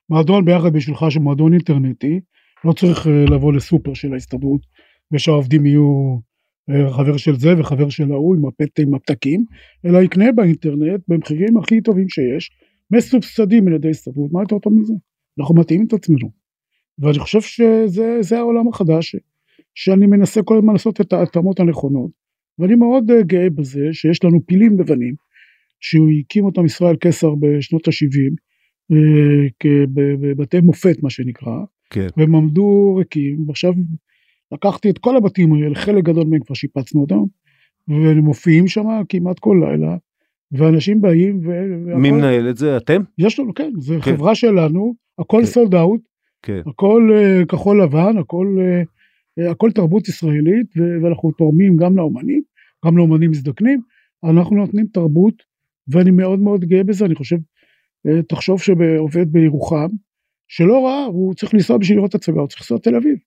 במועדון 0.09 0.45
ביחד 0.45 0.73
בשבילך 0.73 1.05
של 1.09 1.19
מועדון 1.19 1.53
אינטרנטי, 1.53 2.19
לא 2.65 2.73
צריך 2.73 3.07
אה, 3.07 3.25
לבוא 3.25 3.53
לסופר 3.53 3.93
של 3.93 4.13
ההסתדרות, 4.13 4.61
ושהעובדים 5.11 5.65
יהיו 5.65 6.17
אה, 6.69 6.93
חבר 6.93 7.17
של 7.17 7.35
זה 7.35 7.59
וחבר 7.59 7.89
של 7.89 8.11
ההוא 8.11 8.35
עם 8.35 8.45
הפת 8.45 8.79
עם 8.79 8.93
הפתקים, 8.93 9.43
אלא 9.85 9.97
יקנה 9.97 10.31
באינטרנט 10.31 11.01
במחירים 11.07 11.57
הכי 11.57 11.81
טובים 11.81 12.09
שיש, 12.09 12.51
מסובסדים 12.91 13.67
על 13.67 13.73
ידי 13.73 13.87
ההסתדרות, 13.87 14.31
מה 14.31 14.41
יותר 14.41 14.59
טוב 14.59 14.73
מזה? 14.73 14.93
אנחנו 15.39 15.55
מתאימים 15.55 15.87
את 15.87 15.93
עצמנו. 15.93 16.29
ואני 16.99 17.19
חושב 17.19 17.41
שזה 17.41 18.17
זה 18.21 18.37
העולם 18.37 18.67
החדש, 18.67 19.15
שאני 19.75 20.07
מנסה 20.07 20.43
כל 20.43 20.57
הזמן 20.57 20.73
לעשות 20.73 21.01
את 21.01 21.13
ההתאמות 21.13 21.59
הנכונות, 21.59 22.11
ואני 22.59 22.75
מאוד 22.75 23.11
אה, 23.11 23.21
גאה 23.23 23.49
בזה 23.49 23.87
שיש 23.91 24.23
לנו 24.23 24.39
פילים 24.45 24.79
לבנים, 24.79 25.15
שהוא 25.79 26.09
הקים 26.19 26.45
אותם 26.45 26.65
ישראל 26.65 26.95
קיסר 26.95 27.35
בשנות 27.35 27.87
ה-70, 27.87 28.48
בבתי 30.19 30.59
מופת 30.61 31.03
מה 31.03 31.09
שנקרא, 31.09 31.59
כן. 31.89 32.07
והם 32.17 32.35
עמדו 32.35 32.95
ריקים, 32.95 33.43
ועכשיו 33.47 33.73
לקחתי 34.51 34.89
את 34.89 34.97
כל 34.97 35.17
הבתים 35.17 35.53
האלה, 35.53 35.75
חלק 35.75 36.03
גדול 36.03 36.27
מהם 36.27 36.39
כבר 36.39 36.55
שיפצנו 36.55 37.01
אותם, 37.01 37.23
והם 37.87 38.17
מופיעים 38.17 38.67
שם 38.67 38.85
כמעט 39.09 39.39
כל 39.39 39.61
לילה, 39.61 39.97
ואנשים 40.51 41.01
באים, 41.01 41.39
ו... 41.43 41.51
מי 41.97 42.11
מנהל 42.11 42.49
את 42.49 42.57
זה 42.57 42.77
אתם? 42.77 43.01
יש 43.17 43.39
לנו, 43.39 43.53
כן, 43.53 43.71
זה 43.77 43.95
כן. 43.95 44.01
חברה 44.01 44.35
שלנו, 44.35 44.93
הכל 45.19 45.39
כן. 45.39 45.45
סולד 45.45 45.75
אאוט, 45.75 46.01
כן. 46.41 46.61
הכל 46.67 47.09
אה, 47.13 47.45
כחול 47.45 47.83
לבן, 47.83 48.17
הכל, 48.17 48.57
אה, 48.59 49.51
הכל 49.51 49.71
תרבות 49.71 50.07
ישראלית, 50.07 50.73
ואנחנו 51.03 51.31
תורמים 51.31 51.77
גם 51.77 51.97
לאומנים, 51.97 52.41
גם 52.85 52.97
לאומנים 52.97 53.31
מזדקנים, 53.31 53.81
אנחנו 54.23 54.55
נותנים 54.55 54.85
תרבות, 54.93 55.33
ואני 55.87 56.11
מאוד 56.11 56.39
מאוד 56.39 56.65
גאה 56.65 56.83
בזה, 56.83 57.05
אני 57.05 57.15
חושב, 57.15 57.37
תחשוב 58.27 58.61
שעובד 58.61 59.31
בירוחם, 59.31 59.87
שלא 60.47 60.85
ראה, 60.85 61.05
הוא 61.05 61.33
צריך 61.33 61.53
לנסוע 61.53 61.77
בשביל 61.77 61.97
לראות 61.97 62.15
הצגה, 62.15 62.39
הוא 62.39 62.47
צריך 62.47 62.61
לנסוע 62.61 62.77
לתל 62.77 62.95
אביב. 62.95 63.17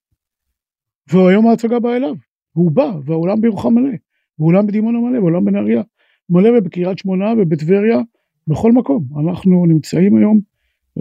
והיום 1.11 1.47
ההצגה 1.47 1.79
באה 1.79 1.95
אליו, 1.95 2.15
והוא 2.55 2.71
בא, 2.71 2.91
והאולם 3.05 3.41
בירוחם 3.41 3.73
מלא, 3.73 3.93
ואולם 4.39 4.67
בדימונה 4.67 4.99
מלא, 4.99 5.19
ואולם 5.19 5.45
בנהריה 5.45 5.81
מלא, 6.29 6.49
ובקריית 6.57 6.97
שמונה 6.97 7.33
ובטבריה, 7.37 8.01
בכל 8.47 8.71
מקום. 8.71 9.05
אנחנו 9.19 9.65
נמצאים 9.65 10.15
היום 10.15 10.39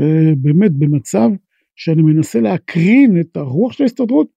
אה, 0.01 0.33
באמת 0.37 0.73
במצב 0.73 1.31
שאני 1.77 2.03
מנסה 2.03 2.41
להקרין 2.41 3.21
את 3.21 3.37
הרוח 3.37 3.73
של 3.73 3.83
ההסתדרות 3.83 4.29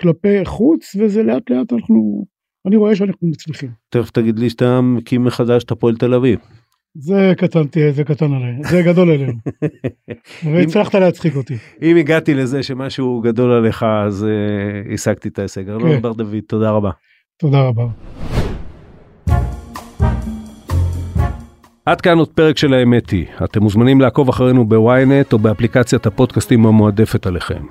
כלפי 0.00 0.44
חוץ, 0.44 0.96
וזה 0.98 1.22
לאט 1.22 1.50
לאט 1.50 1.72
אנחנו, 1.72 2.26
אני 2.66 2.76
רואה 2.76 2.96
שאנחנו 2.96 3.28
מצליחים. 3.28 3.70
תכף 3.88 4.10
תגיד 4.10 4.38
לי 4.38 4.50
שאתה 4.50 4.80
מקים 4.80 5.24
מחדש 5.24 5.64
את 5.64 5.70
הפועל 5.70 5.96
תל 5.96 6.14
אביב. 6.14 6.38
זה 6.94 7.32
קטן, 7.36 7.66
תהיה, 7.66 7.92
זה 7.92 8.04
קטן 8.04 8.32
עליי, 8.32 8.54
זה 8.70 8.82
גדול 8.82 9.10
עלינו. 9.10 9.32
והצלחת 10.52 10.94
להצחיק 10.94 11.36
אותי. 11.36 11.54
אם 11.82 11.96
הגעתי 11.96 12.34
לזה 12.34 12.62
שמשהו 12.62 13.20
גדול 13.20 13.52
עליך 13.52 13.82
אז 13.82 14.26
uh, 14.28 14.94
השגתי 14.94 15.28
את 15.28 15.38
ההישג. 15.38 15.64
כן. 15.64 15.70
ארלון 15.70 16.02
בר 16.02 16.12
דוד, 16.12 16.36
תודה 16.46 16.70
רבה. 16.70 16.90
תודה 17.40 17.60
רבה. 17.60 17.84
עד 21.86 22.00
כאן 22.00 22.18
עוד 22.18 22.28
פרק 22.28 22.58
של 22.58 22.74
האמת 22.74 23.10
היא. 23.10 23.26
אתם 23.44 23.62
מוזמנים 23.62 24.00
לעקוב 24.00 24.28
אחרינו 24.28 24.68
בוויינט 24.68 25.32
או 25.32 25.38
באפליקציית 25.38 26.06
הפודקאסטים 26.06 26.66
המועדפת 26.66 27.26
עליכם. 27.26 27.62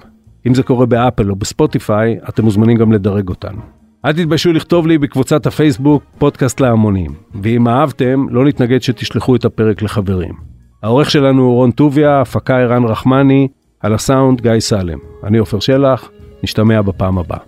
אם 0.47 0.53
זה 0.53 0.63
קורה 0.63 0.86
באפל 0.86 1.30
או 1.30 1.36
בספוטיפיי, 1.36 2.17
אתם 2.30 2.43
מוזמנים 2.43 2.78
גם 2.78 2.91
לדרג 2.91 3.30
אותנו. 3.30 3.78
אל 4.06 4.14
תתביישו 4.14 4.54
לכתוב 4.54 4.88
לי 4.88 4.97
בקבוצת 4.97 5.45
הפייסבוק 5.45 6.04
פודקאסט 6.18 6.60
להמונים, 6.60 7.14
ואם 7.43 7.68
אהבתם, 7.68 8.26
לא 8.30 8.45
נתנגד 8.45 8.82
שתשלחו 8.82 9.36
את 9.36 9.45
הפרק 9.45 9.82
לחברים. 9.82 10.34
העורך 10.84 11.12
שלנו 11.12 11.43
הוא 11.43 11.54
רון 11.54 11.72
טוביה, 11.72 12.22
הפקה 12.22 12.58
ערן 12.58 12.84
רחמני, 12.84 13.47
על 13.80 13.93
הסאונד 13.93 14.41
גיא 14.41 14.60
סלם. 14.60 15.00
אני 15.24 15.38
עופר 15.38 15.60
שלח, 15.60 16.10
נשתמע 16.43 16.82
בפעם 16.82 17.18
הבאה. 17.18 17.39